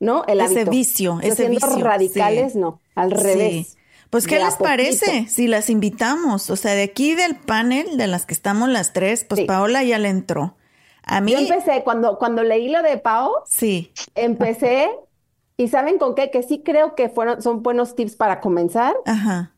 ¿no? 0.01 0.25
El 0.27 0.41
Ese 0.41 0.55
hábito. 0.61 0.71
vicio, 0.71 1.19
ese 1.23 1.49
vicio, 1.49 1.79
radicales, 1.79 2.53
sí. 2.55 2.59
no, 2.59 2.81
al 2.95 3.11
Sí. 3.11 3.23
revés. 3.23 3.77
Pues, 4.15 4.29
¿qué 4.29 4.39
les 4.39 4.55
parece 4.55 5.27
si 5.29 5.49
las 5.49 5.69
invitamos? 5.71 6.49
O 6.49 6.55
sea, 6.55 6.73
de 6.75 6.85
aquí 6.85 7.17
del 7.17 7.35
panel 7.35 7.97
de 7.97 8.07
las 8.07 8.27
que 8.27 8.33
estamos 8.35 8.69
las 8.69 8.93
tres, 8.93 9.25
pues 9.25 9.41
Sí. 9.41 9.45
Paola 9.45 9.83
ya 9.83 9.99
le 9.99 10.09
entró. 10.09 10.55
A 11.03 11.21
mí, 11.21 11.33
Yo 11.33 11.39
empecé, 11.39 11.83
cuando, 11.83 12.17
cuando 12.17 12.45
leí 12.45 12.69
lo 12.69 12.81
de 12.83 12.97
Pau, 12.99 13.33
sí. 13.45 13.91
empecé, 14.15 14.89
y 15.57 15.67
¿saben 15.67 15.99
con 15.99 16.15
qué? 16.15 16.31
Que 16.31 16.45
sí 16.45 16.63
creo 16.65 16.95
que 16.95 17.09
fueron, 17.09 17.43
son 17.43 17.65
buenos 17.65 17.97
tips 17.97 18.15
para 18.15 18.39
comenzar. 18.41 18.95
Ajá. 19.05 19.51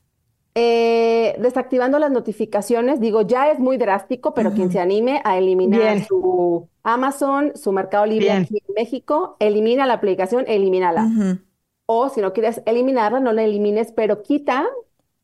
Eh, 0.54 1.36
desactivando 1.38 1.98
las 1.98 2.11
notificaciones, 2.11 2.98
digo, 2.98 3.20
ya 3.20 3.50
es 3.50 3.59
muy 3.59 3.76
drástico, 3.76 4.32
pero 4.32 4.54
quien 4.54 4.72
se 4.72 4.80
anime 4.80 5.20
a 5.24 5.36
eliminar 5.36 5.80
Bien. 5.82 6.07
su 6.07 6.66
Amazon, 6.82 7.52
su 7.57 7.72
Mercado 7.72 8.07
Libre 8.07 8.24
Bien. 8.24 8.42
aquí 8.44 8.62
en 8.66 8.74
México, 8.74 9.36
elimina 9.38 9.84
la 9.84 9.92
aplicación, 9.92 10.46
elimínala. 10.48 11.02
Ujú. 11.04 11.38
O 11.87 12.09
si 12.09 12.20
no 12.20 12.32
quieres 12.32 12.62
eliminarla, 12.66 13.20
no 13.20 13.32
la 13.32 13.45
elimines, 13.45 13.93
pero 13.93 14.22
quita 14.22 14.66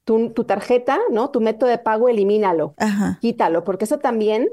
tu, 0.05 0.31
tu 0.31 0.45
tarjeta, 0.45 0.99
¿no? 1.11 1.31
Tu 1.31 1.41
método 1.41 1.69
de 1.71 1.79
pago, 1.79 2.09
elimínalo, 2.09 2.75
Ajá. 2.79 3.19
quítalo, 3.21 3.65
porque 3.65 3.85
eso 3.85 3.99
también, 3.99 4.49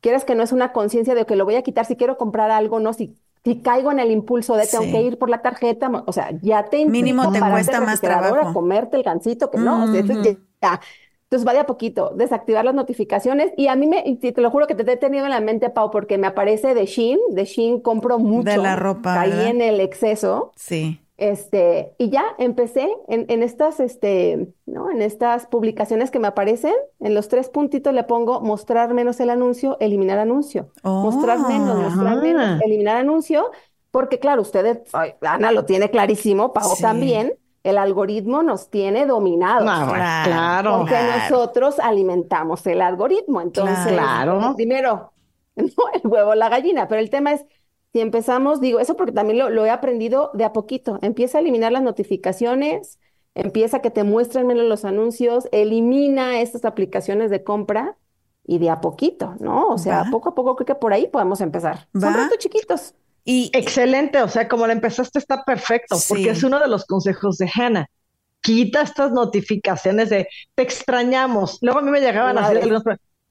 quieras 0.00 0.24
que 0.24 0.34
no 0.34 0.42
es 0.42 0.52
una 0.52 0.72
conciencia 0.72 1.14
de 1.14 1.26
que 1.26 1.36
lo 1.36 1.44
voy 1.44 1.56
a 1.56 1.62
quitar 1.62 1.84
si 1.86 1.96
quiero 1.96 2.16
comprar 2.16 2.50
algo, 2.50 2.80
no, 2.80 2.92
si 2.92 3.14
si 3.44 3.60
caigo 3.60 3.92
en 3.92 3.98
el 3.98 4.10
impulso 4.10 4.56
de 4.56 4.66
tengo 4.66 4.84
Sí. 4.84 4.90
que 4.90 5.02
ir 5.02 5.18
por 5.18 5.28
la 5.28 5.42
tarjeta, 5.42 5.90
o 6.06 6.12
sea, 6.12 6.30
ya 6.40 6.64
te 6.64 6.86
Mínimo 6.86 7.30
te 7.30 7.40
cuesta 7.40 7.78
más 7.80 8.00
trabajo. 8.00 8.54
comerte 8.54 8.96
el 8.96 9.02
gansito, 9.02 9.50
que 9.50 9.58
no, 9.58 9.84
o 9.84 9.86
sea, 9.88 10.00
eso 10.00 10.14
Ujú. 10.14 10.22
ya. 10.62 10.80
Entonces 11.24 11.46
va 11.46 11.52
de 11.52 11.58
a 11.58 11.66
poquito, 11.66 12.12
desactivar 12.14 12.64
las 12.64 12.74
notificaciones 12.74 13.52
y 13.56 13.66
a 13.68 13.76
mí 13.76 13.86
me, 13.86 14.02
y 14.06 14.16
te 14.16 14.40
lo 14.40 14.50
juro 14.50 14.66
que 14.66 14.74
te 14.74 14.90
he 14.90 14.96
tenido 14.96 15.24
en 15.26 15.30
la 15.30 15.40
mente, 15.40 15.68
Pau, 15.68 15.90
porque 15.90 16.16
me 16.16 16.26
aparece 16.26 16.74
de 16.74 16.86
Shein, 16.86 17.18
de 17.32 17.44
Shein 17.44 17.80
compro 17.80 18.18
mucho. 18.18 18.62
la 18.62 18.76
ropa, 18.76 19.14
Caí 19.14 19.30
¿verdad? 19.30 19.50
en 19.50 19.60
el 19.60 19.80
exceso. 19.80 20.52
Sí. 20.56 21.00
Este, 21.16 21.94
y 21.96 22.10
ya 22.10 22.24
empecé 22.38 22.88
en, 23.08 23.26
en 23.28 23.42
estas, 23.44 23.78
este, 23.78 24.48
¿no? 24.66 24.90
En 24.90 25.00
estas 25.00 25.46
publicaciones 25.46 26.10
que 26.10 26.18
me 26.18 26.26
aparecen, 26.26 26.74
en 27.00 27.14
los 27.14 27.28
tres 27.28 27.48
puntitos 27.48 27.94
le 27.94 28.02
pongo 28.02 28.40
mostrar 28.40 28.92
menos 28.94 29.20
el 29.20 29.30
anuncio, 29.30 29.76
eliminar 29.78 30.18
anuncio. 30.18 30.70
Mostrar 30.82 31.38
menos, 31.46 31.76
Oh. 31.76 31.82
mostrar 31.90 32.18
Ah. 32.18 32.20
menos, 32.20 32.60
eliminar 32.62 32.96
anuncio, 32.96 33.50
porque 33.92 34.18
claro, 34.18 34.42
ustedes, 34.42 34.78
ay, 34.92 35.14
Ana 35.20 35.52
lo 35.52 35.64
tiene 35.64 35.88
clarísimo, 35.88 36.52
Pau 36.52 36.74
Sí. 36.74 36.82
también, 36.82 37.34
el 37.62 37.78
algoritmo 37.78 38.42
nos 38.42 38.68
tiene 38.68 39.06
dominados. 39.06 39.64
No, 39.64 39.92
Claro, 39.94 40.24
claro. 40.30 40.76
Porque 40.78 40.94
Claro. 40.94 41.12
nosotros 41.30 41.78
alimentamos 41.78 42.66
el 42.66 42.82
algoritmo. 42.82 43.40
Entonces, 43.40 43.86
Claro. 43.92 44.52
primero, 44.56 45.12
¿no? 45.56 45.64
el 45.94 46.02
huevo, 46.06 46.34
la 46.34 46.48
gallina. 46.48 46.88
Pero 46.88 47.00
el 47.00 47.08
tema 47.08 47.32
es, 47.32 47.46
si 47.94 48.00
empezamos, 48.02 48.60
digo, 48.60 48.80
eso 48.80 48.96
porque 48.96 49.12
también 49.12 49.38
lo, 49.38 49.48
lo 49.50 49.64
he 49.64 49.70
aprendido 49.70 50.32
de 50.34 50.44
a 50.44 50.52
poquito. 50.52 50.98
Empieza 51.00 51.38
a 51.38 51.40
eliminar 51.40 51.72
las 51.72 51.82
notificaciones, 51.82 52.98
empieza 53.36 53.78
a 53.78 53.82
que 53.82 53.90
te 53.92 54.04
muestren 54.04 54.46
menos 54.48 54.66
los 54.66 54.84
anuncios, 54.84 55.48
elimina 55.52 56.40
estas 56.40 56.66
aplicaciones 56.66 57.30
de 57.30 57.44
compra 57.44 57.96
y 58.46 58.58
de 58.58 58.68
a 58.70 58.80
poquito, 58.82 59.36
¿no? 59.40 59.68
O 59.68 59.78
sea, 59.78 60.02
Va. 60.02 60.10
poco 60.10 60.30
a 60.30 60.34
poco 60.34 60.56
creo 60.56 60.66
que 60.66 60.74
por 60.74 60.92
ahí 60.92 61.06
podemos 61.08 61.40
empezar. 61.40 61.88
Son 61.94 62.12
Va. 62.12 62.24
retos 62.24 62.38
chiquitos. 62.38 62.94
Y 63.24 63.50
Excelente, 63.54 64.20
o 64.22 64.28
sea, 64.28 64.48
como 64.48 64.66
la 64.66 64.74
empezaste 64.74 65.18
está 65.18 65.44
perfecto, 65.44 65.96
Sí. 65.96 66.06
porque 66.08 66.30
es 66.30 66.42
uno 66.44 66.58
de 66.60 66.68
los 66.68 66.84
consejos 66.84 67.38
de 67.38 67.50
Hannah. 67.54 67.86
Quita 68.42 68.82
estas 68.82 69.12
notificaciones 69.12 70.10
de 70.10 70.28
te 70.54 70.62
extrañamos. 70.62 71.58
Luego 71.62 71.78
a 71.78 71.82
mí 71.82 71.90
me 71.90 72.00
llegaban 72.00 72.36
así 72.36 72.48
Madre. 72.54 72.58
algunos, 72.70 72.82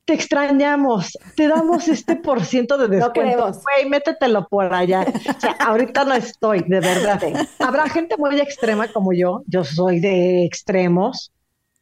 te 0.05 0.13
extrañamos, 0.13 1.17
te 1.35 1.47
damos 1.47 1.87
este 1.87 2.15
por 2.15 2.43
ciento 2.43 2.77
de 2.77 2.87
descuento. 2.97 3.13
queremos. 3.13 3.59
Güey, 3.63 3.89
métetelo 3.89 4.47
por 4.47 4.73
allá. 4.73 5.05
O 5.35 5.39
sea, 5.39 5.51
ahorita 5.59 6.03
no 6.05 6.13
estoy, 6.13 6.61
de 6.67 6.79
verdad. 6.79 7.21
Habrá 7.59 7.87
gente 7.89 8.15
muy 8.17 8.39
extrema 8.39 8.87
como 8.89 9.13
yo, 9.13 9.43
yo 9.47 9.63
soy 9.63 9.99
de 9.99 10.43
extremos. 10.45 11.31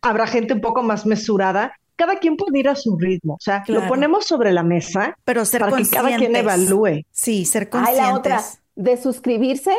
Habrá 0.01 0.28
gente 0.28 0.53
un 0.53 0.61
poco 0.61 0.84
más 0.84 1.05
mesurada. 1.05 1.74
Cada 1.95 2.15
quien 2.17 2.36
puede 2.38 2.57
ir 2.59 2.69
a 2.69 2.76
su 2.76 2.97
ritmo. 2.97 3.34
O 3.36 3.39
sea, 3.39 3.61
Claro. 3.63 3.82
lo 3.84 3.88
ponemos 3.88 4.26
sobre 4.26 4.51
la 4.51 4.63
mesa 4.63 5.15
pero 5.24 5.45
ser 5.45 5.61
para 5.61 5.78
que 5.78 5.88
cada 5.89 6.07
quien 6.09 6.32
conscientes. 6.34 6.41
evalúe. 6.41 7.01
Sí, 7.11 7.45
ser 7.45 7.69
Ay, 7.74 7.95
la 7.95 8.13
otra, 8.15 8.36
conscientes. 8.38 8.61
de 8.76 8.97
suscribirse 8.97 9.74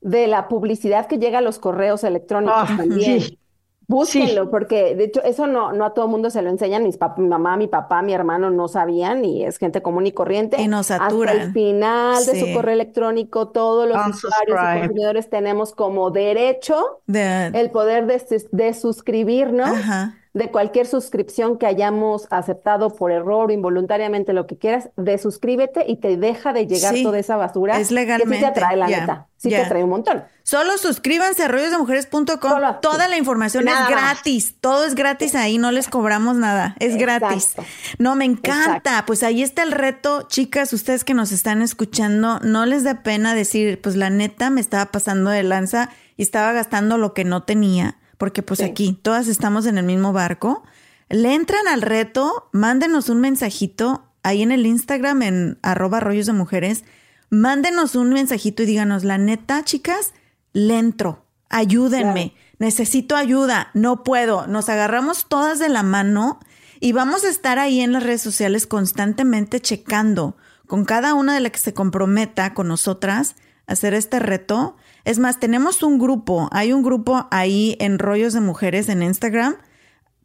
de 0.00 0.26
la 0.26 0.48
publicidad 0.48 1.06
que 1.06 1.18
llega 1.18 1.38
a 1.38 1.42
los 1.42 1.58
correos 1.58 2.04
electrónicos 2.04 2.56
Ah, 2.56 2.74
también. 2.76 3.20
sí. 3.20 3.38
Búsquenlo, 3.86 4.50
porque 4.50 4.94
de 4.96 5.04
hecho 5.04 5.22
eso 5.22 5.46
no, 5.46 5.72
no 5.72 5.84
a 5.84 5.94
todo 5.94 6.08
mundo 6.08 6.30
se 6.30 6.42
lo 6.42 6.50
enseñan. 6.50 6.82
Mis 6.82 6.98
pap- 6.98 7.18
mi 7.18 7.26
mamá, 7.28 7.56
mi 7.56 7.66
papá, 7.68 8.02
mi 8.02 8.12
hermano 8.14 8.50
no 8.50 8.68
sabían 8.68 9.24
y 9.24 9.44
es 9.44 9.58
gente 9.58 9.82
común 9.82 10.06
y 10.06 10.12
corriente. 10.12 10.60
Y 10.60 10.68
nos 10.68 10.90
Hasta 10.90 11.04
saturan. 11.04 11.38
el 11.38 11.52
final 11.52 12.24
de 12.24 12.40
su 12.40 12.54
correo 12.54 12.74
electrónico, 12.74 13.48
todos 13.48 13.88
los 13.88 13.96
usuarios 14.08 14.58
y 14.58 14.78
consumidores 14.80 15.28
tenemos 15.30 15.74
como 15.74 16.10
derecho 16.10 17.00
De, 17.06 17.46
el 17.48 17.70
poder 17.70 18.06
de, 18.06 18.22
de 18.52 18.74
suscribirnos 18.74 19.68
Ajá. 19.68 20.18
De 20.34 20.50
cualquier 20.50 20.86
suscripción 20.86 21.58
que 21.58 21.66
hayamos 21.66 22.26
aceptado 22.30 22.90
por 22.94 23.12
error 23.12 23.50
o 23.50 23.52
involuntariamente, 23.52 24.32
lo 24.32 24.46
que 24.48 24.58
quieras, 24.58 24.90
de 24.96 25.16
suscríbete 25.16 25.84
y 25.88 25.96
te 26.00 26.16
deja 26.16 26.52
de 26.52 26.66
llegar 26.66 26.92
Sí, 26.94 27.04
toda 27.04 27.20
esa 27.20 27.36
basura. 27.36 27.74
es 27.74 27.78
Que 27.78 27.84
sí 27.86 27.94
legalmente, 27.94 28.38
te 28.40 28.46
atrae, 28.46 28.76
la 28.76 28.88
neta. 28.88 29.28
Sí 29.36 29.48
te 29.50 29.58
atrae 29.58 29.84
un 29.84 29.90
montón. 29.90 30.24
Solo 30.42 30.76
suscríbanse 30.78 31.44
a 31.44 31.48
rollos-de-mujeres.com. 31.48 32.52
Toda 32.82 33.08
la 33.08 33.16
información 33.16 33.64
Nada 33.64 33.84
es 33.88 33.94
más. 33.94 34.02
gratis. 34.14 34.56
Todo 34.60 34.84
es 34.84 34.94
gratis 34.94 35.34
ahí, 35.34 35.58
no 35.58 35.70
les 35.70 35.88
cobramos 35.88 36.36
nada. 36.36 36.74
Es 36.80 36.96
gratis. 36.96 37.54
No, 37.98 38.16
me 38.16 38.24
encanta. 38.24 39.04
Pues 39.06 39.22
ahí 39.22 39.42
está 39.42 39.62
el 39.62 39.70
reto. 39.72 40.22
Chicas, 40.28 40.72
ustedes 40.72 41.04
que 41.04 41.14
nos 41.14 41.30
están 41.30 41.62
escuchando, 41.62 42.40
no 42.40 42.66
les 42.66 42.82
da 42.84 43.02
pena 43.02 43.34
decir, 43.34 43.80
pues 43.80 43.94
la 43.96 44.10
neta 44.10 44.50
me 44.50 44.60
estaba 44.60 44.86
pasando 44.86 45.30
de 45.30 45.42
lanza 45.44 45.90
y 46.16 46.22
estaba 46.22 46.52
gastando 46.52 46.98
lo 46.98 47.14
que 47.14 47.24
no 47.24 47.44
tenía. 47.44 47.98
Porque 48.18 48.42
pues 48.42 48.58
Sí. 48.58 48.64
aquí 48.64 48.98
todas 49.02 49.28
estamos 49.28 49.66
en 49.66 49.78
el 49.78 49.84
mismo 49.84 50.12
barco. 50.12 50.62
Le 51.08 51.34
entran 51.34 51.68
al 51.68 51.82
reto, 51.82 52.48
mándenos 52.52 53.08
un 53.08 53.20
mensajito 53.20 54.04
ahí 54.22 54.42
en 54.42 54.52
el 54.52 54.66
Instagram 54.66 55.22
en 55.22 55.58
arroba 55.62 56.00
rollos 56.00 56.26
de 56.26 56.32
mujeres. 56.32 56.84
Mándenos 57.30 57.94
un 57.94 58.10
mensajito 58.12 58.62
y 58.62 58.66
díganos, 58.66 59.04
la 59.04 59.18
neta, 59.18 59.64
chicas, 59.64 60.12
le 60.52 60.78
entro, 60.78 61.24
ayúdenme, 61.50 62.34
necesito 62.58 63.16
ayuda, 63.16 63.70
no 63.74 64.04
puedo. 64.04 64.46
Nos 64.46 64.68
agarramos 64.68 65.26
todas 65.28 65.58
de 65.58 65.68
la 65.68 65.82
mano 65.82 66.38
y 66.80 66.92
vamos 66.92 67.24
a 67.24 67.28
estar 67.28 67.58
ahí 67.58 67.80
en 67.80 67.92
las 67.92 68.02
redes 68.02 68.22
sociales 68.22 68.66
constantemente 68.66 69.60
checando 69.60 70.36
con 70.66 70.84
cada 70.84 71.14
una 71.14 71.34
de 71.34 71.40
las 71.40 71.52
que 71.52 71.58
se 71.58 71.74
comprometa 71.74 72.54
con 72.54 72.68
nosotras 72.68 73.36
a 73.66 73.72
hacer 73.72 73.94
este 73.94 74.18
reto. 74.20 74.76
Es 75.04 75.18
más, 75.18 75.38
tenemos 75.38 75.82
un 75.82 75.98
grupo, 75.98 76.48
hay 76.52 76.72
un 76.72 76.82
grupo 76.82 77.26
ahí 77.30 77.76
en 77.80 77.98
Rollos 77.98 78.32
de 78.32 78.40
Mujeres 78.40 78.88
en 78.88 79.02
Instagram. 79.02 79.56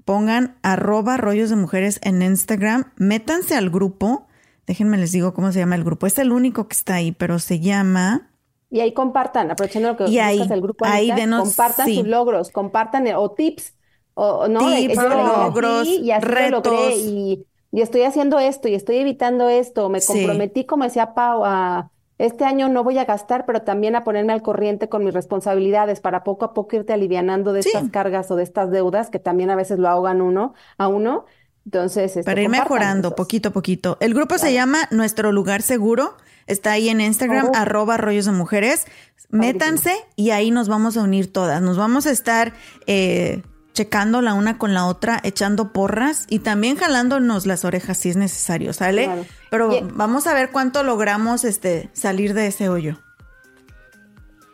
Pongan 0.06 0.58
arroba 0.64 1.18
rollos 1.18 1.50
de 1.52 1.56
mujeres 1.56 2.00
en 2.02 2.22
Instagram, 2.22 2.86
métanse 2.96 3.56
al 3.56 3.70
grupo. 3.70 4.26
Déjenme 4.66 4.98
les 4.98 5.12
digo 5.12 5.34
cómo 5.34 5.52
se 5.52 5.60
llama 5.60 5.76
el 5.76 5.84
grupo. 5.84 6.08
Es 6.08 6.18
el 6.18 6.32
único 6.32 6.68
que 6.68 6.76
está 6.76 6.96
ahí, 6.96 7.12
pero 7.12 7.38
se 7.40 7.60
llama 7.60 8.32
Y 8.72 8.80
ahí 8.80 8.94
compartan, 8.94 9.52
aprovechando 9.52 9.90
lo 9.90 9.98
que 9.98 10.06
Y 10.10 10.18
ahí- 10.20 10.42
el 10.42 10.62
grupo 10.62 10.86
ahí 10.86 11.10
ahorita, 11.12 11.28
denos- 11.28 11.42
compartan 11.44 11.86
sí. 11.88 11.96
sus 11.98 12.08
logros, 12.08 12.50
compartan 12.52 13.06
eh, 13.08 13.16
o 13.16 13.32
tips, 13.32 13.74
o 14.14 14.48
no, 14.48 14.60
Tips, 14.76 14.96
yo 14.96 15.02
logros, 15.10 15.82
así 15.82 15.96
y 16.02 16.12
así 16.12 16.26
lo 16.26 16.32
logré 16.32 16.50
retos. 16.72 16.94
y, 16.98 17.46
y 17.72 17.82
estoy 17.82 18.02
haciendo 18.04 18.40
esto 18.40 18.68
y 18.68 18.76
estoy 18.76 18.98
evitando 18.98 19.50
esto, 19.50 19.90
me 19.90 20.02
Sí. 20.02 20.08
comprometí, 20.08 20.66
como 20.66 20.84
decía 20.86 21.14
Pau, 21.14 21.44
a 21.46 21.92
este 22.20 22.46
año 22.46 22.70
no 22.70 22.84
voy 22.84 22.98
a 23.00 23.06
gastar, 23.06 23.46
pero 23.48 23.64
también 23.64 23.96
a 23.96 24.04
ponerme 24.04 24.34
al 24.34 24.44
corriente 24.44 24.88
con 24.90 25.04
mis 25.04 25.14
responsabilidades 25.14 26.00
para 26.02 26.24
poco 26.24 26.46
a 26.46 26.54
poco 26.54 26.76
irte 26.76 26.94
alivianando 26.94 27.52
de 27.54 27.64
Sí. 27.64 27.70
estas 27.74 27.90
cargas 27.90 28.30
o 28.30 28.36
de 28.36 28.44
estas 28.44 28.70
deudas 28.70 29.10
que 29.10 29.18
también 29.20 29.50
a 29.50 29.56
veces 29.56 29.80
lo 29.80 29.88
ahogan 29.88 30.22
uno 30.22 30.54
a 30.78 30.88
uno. 30.88 31.26
Entonces, 31.66 32.18
este, 32.18 32.24
para 32.24 32.42
ir 32.42 32.50
mejorando 32.50 33.10
esos. 33.10 33.16
poquito 33.18 33.50
a 33.50 33.52
poquito. 33.52 33.98
El 34.00 34.14
grupo 34.14 34.38
se 34.38 34.54
llama 34.54 34.80
Nuestro 34.92 35.32
Lugar 35.32 35.62
Seguro. 35.62 36.16
Está 36.48 36.72
ahí 36.72 36.90
en 36.90 37.00
Instagram, 37.02 37.48
Oh. 37.48 37.52
arroba 37.56 37.98
rollos 37.98 38.26
de 38.26 38.32
mujeres. 38.32 38.86
Métanse 39.30 39.94
y 40.16 40.32
ahí 40.32 40.50
nos 40.52 40.68
vamos 40.68 40.98
a 40.98 41.04
unir 41.04 41.32
todas. 41.32 41.62
Nos 41.62 41.78
vamos 41.78 42.08
a 42.08 42.12
estar 42.12 42.54
eh, 42.88 43.44
checando 43.74 44.22
la 44.22 44.34
una 44.34 44.58
con 44.58 44.74
la 44.74 44.86
otra, 44.86 45.20
echando 45.24 45.72
porras 45.72 46.26
y 46.30 46.40
también 46.40 46.76
jalándonos 46.76 47.46
las 47.46 47.64
orejas 47.66 47.98
si 47.98 48.10
es 48.10 48.18
necesario, 48.18 48.74
¿sale? 48.74 49.06
Claro. 49.06 49.26
Pero 49.50 49.74
Y- 49.74 49.82
vamos 49.94 50.28
a 50.28 50.34
ver 50.34 50.52
cuánto 50.52 50.84
logramos 50.84 51.44
este 51.46 51.90
salir 51.94 52.34
de 52.34 52.48
ese 52.48 52.70
hoyo. 52.70 52.98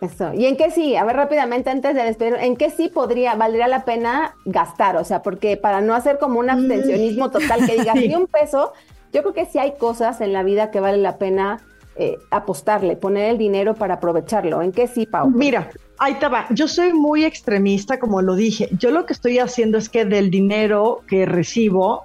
Eso. 0.02 0.34
¿Y 0.34 0.46
en 0.46 0.58
qué 0.58 0.72
sí? 0.72 0.96
A 0.96 1.06
ver, 1.06 1.16
rápidamente, 1.16 1.70
antes 1.70 1.96
de 1.96 2.04
despedir, 2.04 2.36
¿en 2.36 2.58
qué 2.58 2.70
sí 2.70 2.90
podría, 2.90 3.34
valdría 3.36 3.68
la 3.68 3.86
pena 3.86 4.36
gastar? 4.46 4.98
O 4.98 5.06
sea, 5.06 5.22
porque 5.22 5.58
para 5.58 5.82
no 5.82 5.96
hacer 5.96 6.20
como 6.20 6.40
un 6.40 6.50
abstencionismo 6.50 7.32
total 7.32 7.66
que 7.66 7.80
digas 7.80 7.96
ni 7.96 8.14
un 8.14 8.28
peso, 8.28 8.74
yo 9.14 9.22
creo 9.22 9.34
que 9.34 9.46
sí 9.46 9.58
hay 9.58 9.78
cosas 9.78 10.20
en 10.22 10.34
la 10.34 10.44
vida 10.44 10.70
que 10.70 10.82
vale 10.82 10.98
la 10.98 11.18
pena 11.18 11.60
eh, 11.96 12.18
apostarle, 12.30 12.98
poner 12.98 13.32
el 13.32 13.38
dinero 13.38 13.74
para 13.74 13.96
aprovecharlo. 13.96 14.62
¿En 14.62 14.74
qué 14.74 14.88
sí, 14.88 15.06
Pau? 15.06 15.30
Mira, 15.30 15.70
ahí 16.00 16.16
te 16.16 16.28
va. 16.28 16.48
Yo 16.50 16.68
soy 16.68 16.94
muy 16.94 17.26
extremista, 17.26 18.00
como 18.00 18.22
lo 18.22 18.36
dije. 18.36 18.70
Yo 18.78 18.92
lo 18.92 19.06
que 19.06 19.14
estoy 19.14 19.40
haciendo 19.40 19.78
es 19.78 19.90
que 19.90 20.06
del 20.06 20.30
dinero 20.30 21.02
que 21.08 21.26
recibo, 21.26 22.04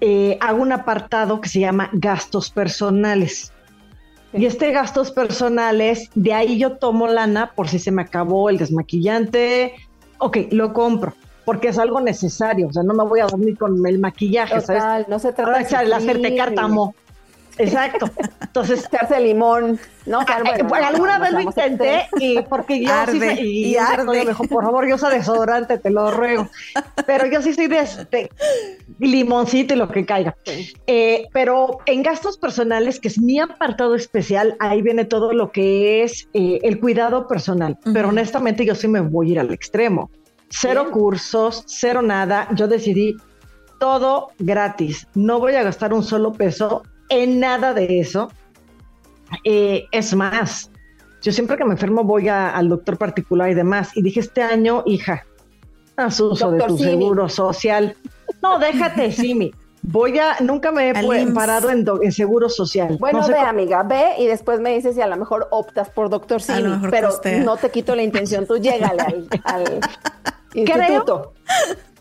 eh, 0.00 0.36
hago 0.40 0.62
un 0.62 0.72
apartado 0.72 1.40
que 1.40 1.48
se 1.48 1.60
llama 1.60 1.90
gastos 1.92 2.50
personales. 2.50 3.52
Y 4.32 4.46
este 4.46 4.72
gastos 4.72 5.10
personales, 5.10 6.08
de 6.14 6.32
ahí 6.32 6.58
yo 6.58 6.78
tomo 6.78 7.06
lana 7.06 7.52
por 7.54 7.68
si 7.68 7.78
se 7.78 7.90
me 7.90 8.02
acabó 8.02 8.48
el 8.48 8.56
desmaquillante. 8.56 9.74
Ok, 10.18 10.38
lo 10.50 10.72
compro, 10.72 11.14
porque 11.44 11.68
es 11.68 11.78
algo 11.78 12.00
necesario. 12.00 12.68
O 12.68 12.72
sea, 12.72 12.82
no 12.82 12.94
me 12.94 13.04
voy 13.04 13.20
a 13.20 13.26
dormir 13.26 13.58
con 13.58 13.86
el 13.86 13.98
maquillaje, 13.98 14.60
¿sabes? 14.62 15.06
No 15.08 15.18
se 15.18 15.32
trata 15.32 15.52
Ahora 15.52 15.68
de 15.68 15.84
el 15.84 15.92
hacerte 15.92 16.34
cártamo. 16.34 16.94
Exacto. 17.58 18.10
Entonces, 18.40 18.84
echarse 18.92 19.20
limón, 19.20 19.78
¿no? 20.06 20.20
Ah, 20.20 20.38
bueno, 20.44 20.58
eh, 20.58 20.62
bueno, 20.68 20.86
alguna 20.86 21.18
vez 21.18 21.32
lo 21.32 21.40
intenté 21.40 22.06
y 22.18 22.40
porque 22.42 22.80
yo 22.80 22.86
sí 22.86 22.92
Arde, 22.92 23.36
soy- 23.36 23.46
y 23.46 23.64
y, 23.72 23.76
arde. 23.76 24.04
me 24.04 24.24
dijo, 24.26 24.44
por 24.44 24.64
favor, 24.64 24.86
yo 24.88 24.94
usa 24.94 25.10
desodorante, 25.10 25.78
te 25.78 25.90
lo 25.90 26.10
ruego. 26.10 26.48
Pero 27.06 27.26
yo 27.26 27.42
sí 27.42 27.52
soy 27.54 27.66
de 27.68 27.78
este 27.80 28.30
limoncito 28.98 29.74
y 29.74 29.76
lo 29.76 29.88
que 29.88 30.04
caiga. 30.04 30.34
Eh, 30.86 31.26
pero 31.32 31.78
en 31.86 32.02
gastos 32.02 32.36
personales, 32.38 33.00
que 33.00 33.08
es 33.08 33.18
mi 33.18 33.38
apartado 33.40 33.94
especial, 33.94 34.56
ahí 34.60 34.82
viene 34.82 35.04
todo 35.04 35.32
lo 35.32 35.50
que 35.52 36.02
es 36.02 36.28
eh, 36.34 36.58
el 36.62 36.80
cuidado 36.80 37.26
personal. 37.28 37.78
Pero 37.92 38.08
honestamente 38.08 38.64
yo 38.64 38.74
sí 38.74 38.88
me 38.88 39.00
voy 39.00 39.28
a 39.28 39.32
ir 39.32 39.40
al 39.40 39.52
extremo. 39.52 40.10
Cero 40.48 40.90
cursos, 40.90 41.64
cero 41.66 42.02
nada. 42.02 42.48
Yo 42.54 42.68
decidí 42.68 43.16
todo 43.80 44.28
gratis. 44.38 45.06
No 45.14 45.38
voy 45.40 45.54
a 45.54 45.62
gastar 45.62 45.92
un 45.94 46.02
solo 46.02 46.32
peso 46.32 46.82
en 47.12 47.40
nada 47.40 47.74
de 47.74 48.00
eso. 48.00 48.30
Eh, 49.44 49.86
es 49.92 50.14
más, 50.14 50.70
yo 51.20 51.32
siempre 51.32 51.56
que 51.56 51.64
me 51.64 51.72
enfermo 51.72 52.04
voy 52.04 52.28
al 52.28 52.68
doctor 52.68 52.96
particular 52.98 53.50
y 53.50 53.54
demás. 53.54 53.90
Y 53.94 54.02
dije, 54.02 54.20
este 54.20 54.42
año, 54.42 54.82
hija, 54.86 55.24
haz 55.96 56.20
uso 56.20 56.50
de 56.50 56.60
tu 56.64 56.78
seguro 56.78 57.28
social. 57.28 57.96
No, 58.42 58.58
déjate, 58.58 59.12
Simi. 59.12 59.52
Voy 59.84 60.16
a, 60.16 60.36
nunca 60.40 60.70
me 60.70 60.90
he 60.90 61.32
parado 61.32 61.68
en, 61.68 62.12
seguro 62.12 62.48
social. 62.48 62.98
Bueno, 63.00 63.26
ve, 63.26 63.36
amiga, 63.36 63.82
ve 63.82 64.14
y 64.18 64.26
después 64.26 64.60
me 64.60 64.70
dices 64.74 64.94
si 64.94 65.00
a 65.00 65.08
lo 65.08 65.16
mejor 65.16 65.48
optas 65.50 65.90
por 65.90 66.08
doctor 66.08 66.40
Simi, 66.40 66.88
pero 66.88 67.10
no 67.44 67.56
te 67.56 67.70
quito 67.70 67.96
la 67.96 68.04
intención, 68.04 68.46
tú 68.46 68.58
llégale 68.58 69.02
al, 69.02 69.28
al 69.42 69.80
instituto. 70.54 71.32
Creo 71.42 71.91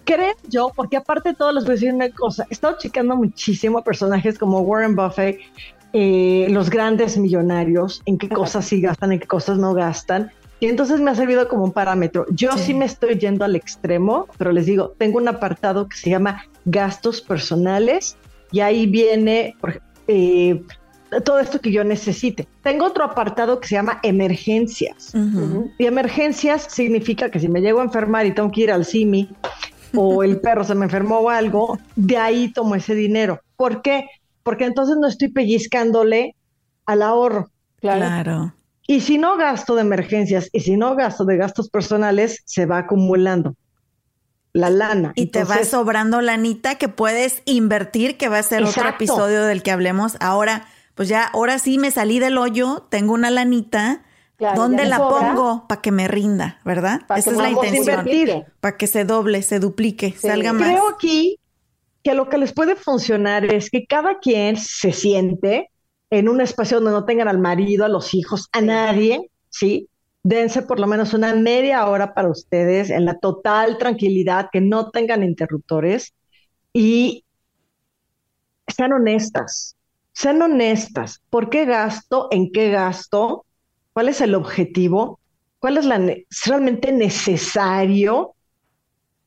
yo, 0.50 0.72
porque 0.76 0.98
aparte 0.98 1.30
de 1.30 1.36
todo 1.36 1.52
les 1.52 1.64
voy 1.64 1.72
a 1.72 1.76
decir 1.76 1.94
una 1.94 2.10
cosa, 2.10 2.46
he 2.50 2.54
estado 2.54 2.78
checando 2.78 3.16
muchísimo 3.16 3.84
personajes 3.84 4.38
como 4.38 4.60
Warren 4.62 4.96
Buffett, 4.96 5.40
eh, 5.94 6.48
los 6.50 6.70
grandes 6.70 7.18
millonarios, 7.18 8.02
en 8.06 8.18
qué 8.18 8.30
cosas 8.30 8.66
sí 8.66 8.82
gastan, 8.82 9.12
en 9.12 9.20
qué 9.20 9.28
cosas 9.28 9.58
no 9.58 9.74
gastan. 9.74 10.32
Y 10.60 10.68
entonces 10.68 11.00
me 11.00 11.10
ha 11.10 11.16
servido 11.16 11.48
como 11.48 11.64
un 11.64 11.72
parámetro. 11.72 12.26
Yo 12.30 12.52
sí. 12.56 12.74
me 12.74 12.86
estoy 12.86 13.18
yendo 13.18 13.44
al 13.44 13.56
extremo, 13.56 14.28
pero 14.38 14.52
les 14.52 14.68
digo, 14.68 14.94
tengo 14.98 15.18
un 15.18 15.28
apartado 15.28 15.88
que 15.88 15.98
se 15.98 16.12
llama 16.12 16.46
gastos 16.66 17.20
personales 17.22 18.16
y 18.52 18.60
ahí 18.60 18.86
viene 18.86 19.56
eh, 20.08 20.62
todo 21.26 21.40
esto 21.40 21.60
que 21.60 21.72
yo 21.72 21.84
necesite. 21.84 22.48
Tengo 22.62 22.86
otro 22.86 23.04
apartado 23.04 23.60
que 23.60 23.70
se 23.70 23.76
llama 23.76 24.00
emergencias. 24.04 25.14
Y 25.80 25.86
emergencias 25.86 26.68
significa 26.70 27.32
que 27.32 27.40
si 27.40 27.50
me 27.50 27.62
llego 27.62 27.80
a 27.80 27.84
enfermar 27.84 28.28
y 28.28 28.32
tengo 28.32 28.52
que 28.52 28.62
ir 28.62 28.72
al 28.72 28.86
CIMI 28.86 29.30
o 29.96 30.24
el 30.24 30.40
perro 30.40 30.64
se 30.64 30.76
me 30.76 30.86
enfermó 30.86 31.20
o 31.20 31.30
algo, 31.30 31.80
de 31.96 32.18
ahí 32.18 32.52
tomo 32.52 32.76
ese 32.76 32.96
dinero. 32.96 33.42
¿Por 33.56 33.82
qué? 33.82 34.08
Porque 34.44 34.66
entonces 34.66 34.98
no 35.00 35.08
estoy 35.08 35.30
pellizcándole 35.30 36.36
al 36.86 37.02
ahorro. 37.02 37.50
Claro. 37.80 38.54
Y 38.88 39.02
si 39.02 39.18
no 39.18 39.38
gasto 39.38 39.76
de 39.76 39.82
emergencias 39.82 40.50
y 40.52 40.62
si 40.62 40.76
no 40.76 40.96
gasto 40.96 41.26
de 41.26 41.38
gastos 41.38 41.70
personales, 41.70 42.42
se 42.46 42.66
va 42.66 42.80
acumulando 42.80 43.56
la 44.54 44.70
lana. 44.70 45.14
Y 45.16 45.28
te 45.28 45.44
va 45.44 45.64
sobrando 45.64 46.22
lanita 46.22 46.76
que 46.76 46.90
puedes 46.90 47.42
invertir, 47.46 48.18
que 48.18 48.28
va 48.28 48.40
a 48.40 48.44
ser 48.44 48.64
otro 48.64 48.90
episodio 48.90 49.44
del 49.44 49.64
que 49.64 49.72
hablemos. 49.72 50.18
Ahora, 50.20 50.66
pues 50.96 51.08
ya, 51.08 51.26
ahora 51.26 51.60
sí 51.60 51.78
me 51.78 51.92
salí 51.92 52.20
del 52.20 52.38
hoyo, 52.38 52.86
tengo 52.90 53.14
una 53.14 53.32
lanita 53.32 54.04
¿Dónde 54.56 54.86
la 54.86 54.98
pongo? 54.98 55.68
Para 55.68 55.82
que 55.82 55.92
me 55.92 56.08
rinda, 56.08 56.60
¿verdad? 56.66 57.02
Esa 57.16 57.32
es 57.32 57.38
la 57.38 57.50
intención. 57.50 58.06
Para 58.60 58.78
que 58.78 58.88
se 58.88 59.06
doble, 59.06 59.42
se 59.42 59.60
duplique, 59.60 60.14
salga 60.14 60.54
más. 60.54 60.70
Creo 60.70 60.90
aquí 60.90 61.40
que 62.04 62.16
lo 62.16 62.30
que 62.30 62.38
les 62.38 62.54
puede 62.54 62.76
funcionar 62.76 63.46
es 63.46 63.70
que 63.70 63.86
cada 63.86 64.20
quien 64.20 64.58
se 64.58 64.92
siente 64.92 65.70
en 66.10 66.28
un 66.28 66.42
espacio 66.42 66.78
donde 66.78 66.92
no 66.92 67.06
tengan 67.06 67.28
al 67.28 67.40
marido, 67.40 67.86
a 67.86 67.90
los 67.90 68.14
hijos, 68.14 68.50
a 68.52 68.62
nadie, 68.62 69.30
¿sí? 69.50 69.88
Dense 70.24 70.62
por 70.62 70.80
lo 70.80 70.88
menos 70.88 71.14
una 71.14 71.34
media 71.34 71.86
hora 71.88 72.14
para 72.14 72.30
ustedes 72.30 72.90
en 72.90 73.06
la 73.06 73.18
total 73.18 73.78
tranquilidad, 73.78 74.50
que 74.52 74.62
no 74.62 74.90
tengan 74.92 75.24
interruptores 75.24 76.14
y 76.74 77.24
sean 78.68 78.94
honestas, 78.94 79.76
sean 80.14 80.42
honestas. 80.42 81.22
¿Por 81.30 81.50
qué 81.50 81.66
gasto? 81.66 82.28
¿En 82.32 82.52
qué 82.52 82.70
gasto? 82.72 83.46
Cuál 83.94 84.10
es 84.10 84.22
el 84.22 84.36
objetivo, 84.36 85.20
cuál 85.60 85.78
es, 85.78 85.86
la, 85.86 86.00
realmente 86.46 86.92
necesario. 86.92 88.34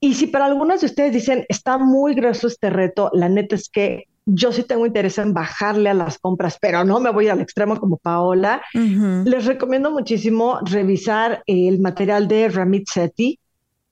Y 0.00 0.14
si 0.14 0.26
para 0.26 0.46
algunos 0.46 0.80
de 0.80 0.86
ustedes 0.86 1.12
dicen, 1.12 1.46
está 1.48 1.78
muy 1.78 2.14
grueso 2.14 2.46
este 2.46 2.70
reto, 2.70 3.10
la 3.12 3.28
neta 3.28 3.54
es 3.54 3.68
que 3.68 4.04
yo 4.26 4.52
sí 4.52 4.62
tengo 4.62 4.86
interés 4.86 5.18
en 5.18 5.34
bajarle 5.34 5.90
a 5.90 5.94
las 5.94 6.18
compras, 6.18 6.58
pero 6.60 6.84
no 6.84 6.98
me 6.98 7.10
voy 7.10 7.28
al 7.28 7.40
extremo 7.40 7.78
como 7.78 7.98
Paola. 7.98 8.62
Les 8.72 9.44
recomiendo 9.44 9.90
muchísimo 9.90 10.60
revisar 10.62 11.42
el 11.46 11.80
material 11.80 12.26
de 12.26 12.48
Ramit 12.48 12.88
Sethi, 12.88 13.38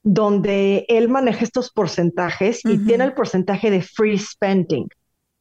donde 0.03 0.87
él 0.89 1.09
maneja 1.09 1.45
estos 1.45 1.71
porcentajes 1.71 2.65
y 2.65 2.79
tiene 2.79 3.05
el 3.05 3.13
porcentaje 3.13 3.71
de 3.71 3.83
free 3.83 4.19
spending. 4.19 4.89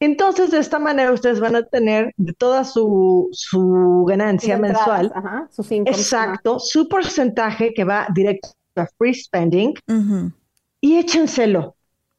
Entonces, 0.02 0.50
de 0.50 0.58
esta 0.58 0.80
manera, 0.80 1.12
ustedes 1.12 1.40
van 1.40 1.56
a 1.56 1.62
tener 1.62 2.12
de 2.18 2.34
toda 2.34 2.64
su, 2.64 3.30
su 3.32 4.04
ganancia 4.08 4.58
mensual, 4.58 5.14
exacto, 5.86 6.58
su 6.60 6.90
porcentaje 6.90 7.72
que 7.76 7.84
va 7.84 8.08
directo 8.12 8.50
a 8.76 8.88
free 8.98 9.14
spending 9.14 9.76
y 10.82 10.98
échenselo 10.98 11.76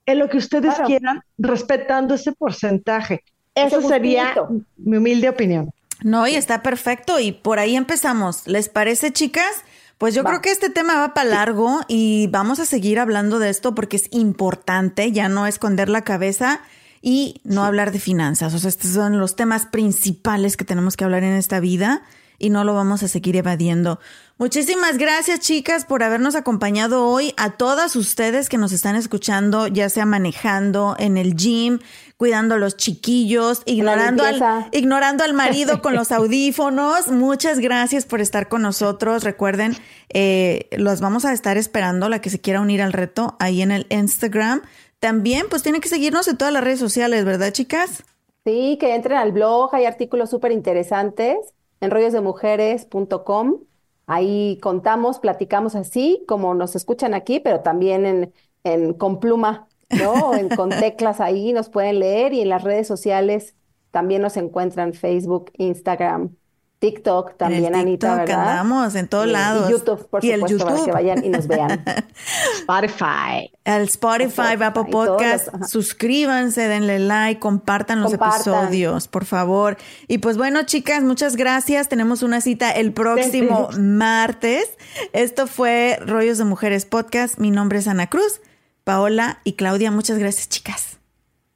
en 0.07 0.21
lo 0.21 0.29
que 0.29 0.37
ustedes 0.37 0.75
quieran, 0.87 1.23
respetando 1.39 2.15
ese 2.15 2.31
porcentaje. 2.31 3.25
Esa 3.57 3.83
sería 3.83 4.33
mi 4.77 4.99
humilde 4.99 5.29
opinión. 5.29 5.73
No, 6.05 6.29
y 6.29 6.37
está 6.37 6.63
perfecto. 6.63 7.19
Y 7.19 7.33
por 7.33 7.59
ahí 7.59 7.75
empezamos. 7.75 8.47
¿Les 8.47 8.69
parece, 8.69 9.13
chicas? 9.13 9.65
Pues 9.99 10.15
yo 10.15 10.23
creo 10.23 10.41
que 10.41 10.53
este 10.53 10.71
tema 10.71 10.95
va 10.95 11.15
para 11.15 11.31
largo 11.31 11.81
y 11.89 12.29
vamos 12.29 12.61
a 12.61 12.65
seguir 12.65 13.01
hablando 13.01 13.41
de 13.41 13.51
esto 13.51 13.75
porque 13.75 13.97
es 13.97 14.07
importante, 14.13 15.11
ya 15.11 15.29
no 15.29 15.49
esconder 15.49 15.89
la 15.89 16.03
cabeza 16.03 16.61
y 17.03 17.41
no 17.45 17.65
hablar 17.65 17.91
de 17.93 17.99
finanzas. 17.99 18.55
O 18.55 18.59
sea, 18.59 18.69
estos 18.69 18.93
son 18.93 19.19
los 19.19 19.37
temas 19.37 19.67
principales 19.67 20.57
que 20.57 20.65
tenemos 20.65 20.97
que 20.97 21.05
hablar 21.05 21.25
en 21.25 21.35
esta 21.35 21.61
vida 21.61 22.03
y 22.39 22.51
no 22.51 22.65
lo 22.65 22.75
vamos 22.75 23.03
a 23.03 23.09
seguir 23.09 23.37
evadiendo. 23.37 24.01
Muchísimas 24.37 24.99
gracias, 24.99 25.39
chicas, 25.39 25.85
por 25.85 26.03
habernos 26.03 26.35
acompañado 26.35 27.07
hoy. 27.07 27.35
A 27.37 27.51
todas 27.51 27.95
ustedes 27.95 28.49
que 28.49 28.59
nos 28.59 28.73
están 28.73 28.97
escuchando, 28.97 29.69
ya 29.69 29.89
sea 29.89 30.07
manejando 30.07 30.97
en 30.99 31.17
el 31.17 31.37
gym, 31.37 31.79
cuidando 32.17 32.57
a 32.57 32.59
los 32.59 32.77
chiquillos, 32.77 33.63
ignorando 33.65 34.25
al, 34.25 34.69
ignorando 34.73 35.23
al 35.23 35.35
marido 35.35 35.83
con 35.83 35.95
los 35.95 36.11
audífonos. 36.13 37.09
Muchas 37.09 37.61
gracias 37.61 38.05
por 38.05 38.21
estar 38.21 38.49
con 38.49 38.63
nosotros. 38.63 39.23
Recuerden, 39.23 39.77
eh, 40.09 40.69
los 40.73 41.01
vamos 41.01 41.25
a 41.25 41.33
estar 41.33 41.57
esperando, 41.57 42.09
la 42.09 42.21
que 42.21 42.31
se 42.31 42.41
quiera 42.41 42.61
unir 42.61 42.83
al 42.83 42.93
reto, 42.93 43.37
ahí 43.39 43.63
en 43.63 43.71
el 43.71 43.87
Instagram. 43.91 44.63
También, 45.03 45.47
pues 45.51 45.65
tienen 45.65 45.81
que 45.81 45.89
seguirnos 45.89 46.29
en 46.29 46.37
todas 46.37 46.55
las 46.55 46.63
redes 46.63 46.79
sociales, 46.79 47.25
¿verdad, 47.25 47.51
chicas? 47.51 48.05
Sí, 48.45 48.79
que 48.79 48.95
entren 48.95 49.19
al 49.19 49.33
blog, 49.33 49.75
hay 49.75 49.85
artículos 49.85 50.31
súper 50.31 50.53
interesantes 50.53 51.39
en 51.81 51.91
rollosdemujeres.com. 51.91 53.65
Ahí 54.07 54.61
contamos, 54.63 55.19
platicamos 55.19 55.75
así, 55.75 56.23
como 56.29 56.55
nos 56.55 56.77
escuchan 56.77 57.15
aquí, 57.15 57.41
pero 57.41 57.63
también 57.63 58.07
en, 58.07 58.33
en 58.63 58.95
con 58.95 59.19
pluma, 59.19 59.67
¿no? 59.91 60.35
en, 60.37 60.49
con 60.51 60.69
teclas 60.71 61.21
ahí 61.21 61.53
nos 61.53 61.69
pueden 61.69 61.99
leer 61.99 62.33
y 62.33 62.43
en 62.43 62.51
las 62.51 62.63
redes 62.63 62.87
sociales 62.87 63.57
también 63.91 64.23
nos 64.23 64.37
encuentran 64.37 64.95
Facebook, 64.95 65.51
Instagram, 65.59 66.37
TikTok 66.83 67.37
también, 67.37 67.77
Anita, 67.77 68.17
¿verdad? 68.17 68.59
Andamos 68.59 68.97
en 68.97 69.07
todos 69.07 69.29
lados. 69.29 69.69
Y 69.69 69.73
YouTube, 69.73 70.05
por 70.09 70.25
y 70.25 70.33
supuesto, 70.33 70.65
para 70.65 70.85
que 70.85 70.91
vayan 70.91 71.25
y 71.25 71.29
nos 71.29 71.47
vean. 71.47 71.85
Spotify. 72.59 73.53
El 73.63 73.83
Spotify, 73.83 74.61
Apple 74.61 74.87
Podcast. 74.91 75.49
suscríbanse, 75.69 76.67
denle 76.67 76.99
like, 76.99 77.39
compartan 77.39 78.03
los 78.03 78.13
episodios, 78.13 79.07
por 79.07 79.27
favor. 79.27 79.77
Y 80.09 80.19
pues 80.19 80.37
bueno, 80.37 80.65
chicas, 80.65 81.05
muchas 81.05 81.37
gracias. 81.37 81.89
Tenemos 81.89 82.25
una 82.25 82.41
cita 82.41 82.73
el 82.73 82.93
próximo 82.93 83.69
martes. 83.79 84.69
Esto 85.13 85.47
fue 85.47 86.01
Rollos 86.05 86.39
de 86.39 86.45
Mujeres 86.47 86.85
Podcast. 86.85 87.39
Mi 87.39 87.53
nombre 87.53 87.79
es 87.79 87.87
Ana 87.87 88.09
Cruz. 88.09 88.41
Paola 88.83 89.39
y 89.45 89.53
Claudia, 89.53 89.93
muchas 89.93 90.19
gracias, 90.19 90.49
chicas. 90.49 90.99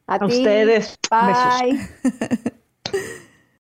A, 0.06 0.14
A 0.14 0.26
ustedes. 0.26 0.96
Bye. 1.10 1.80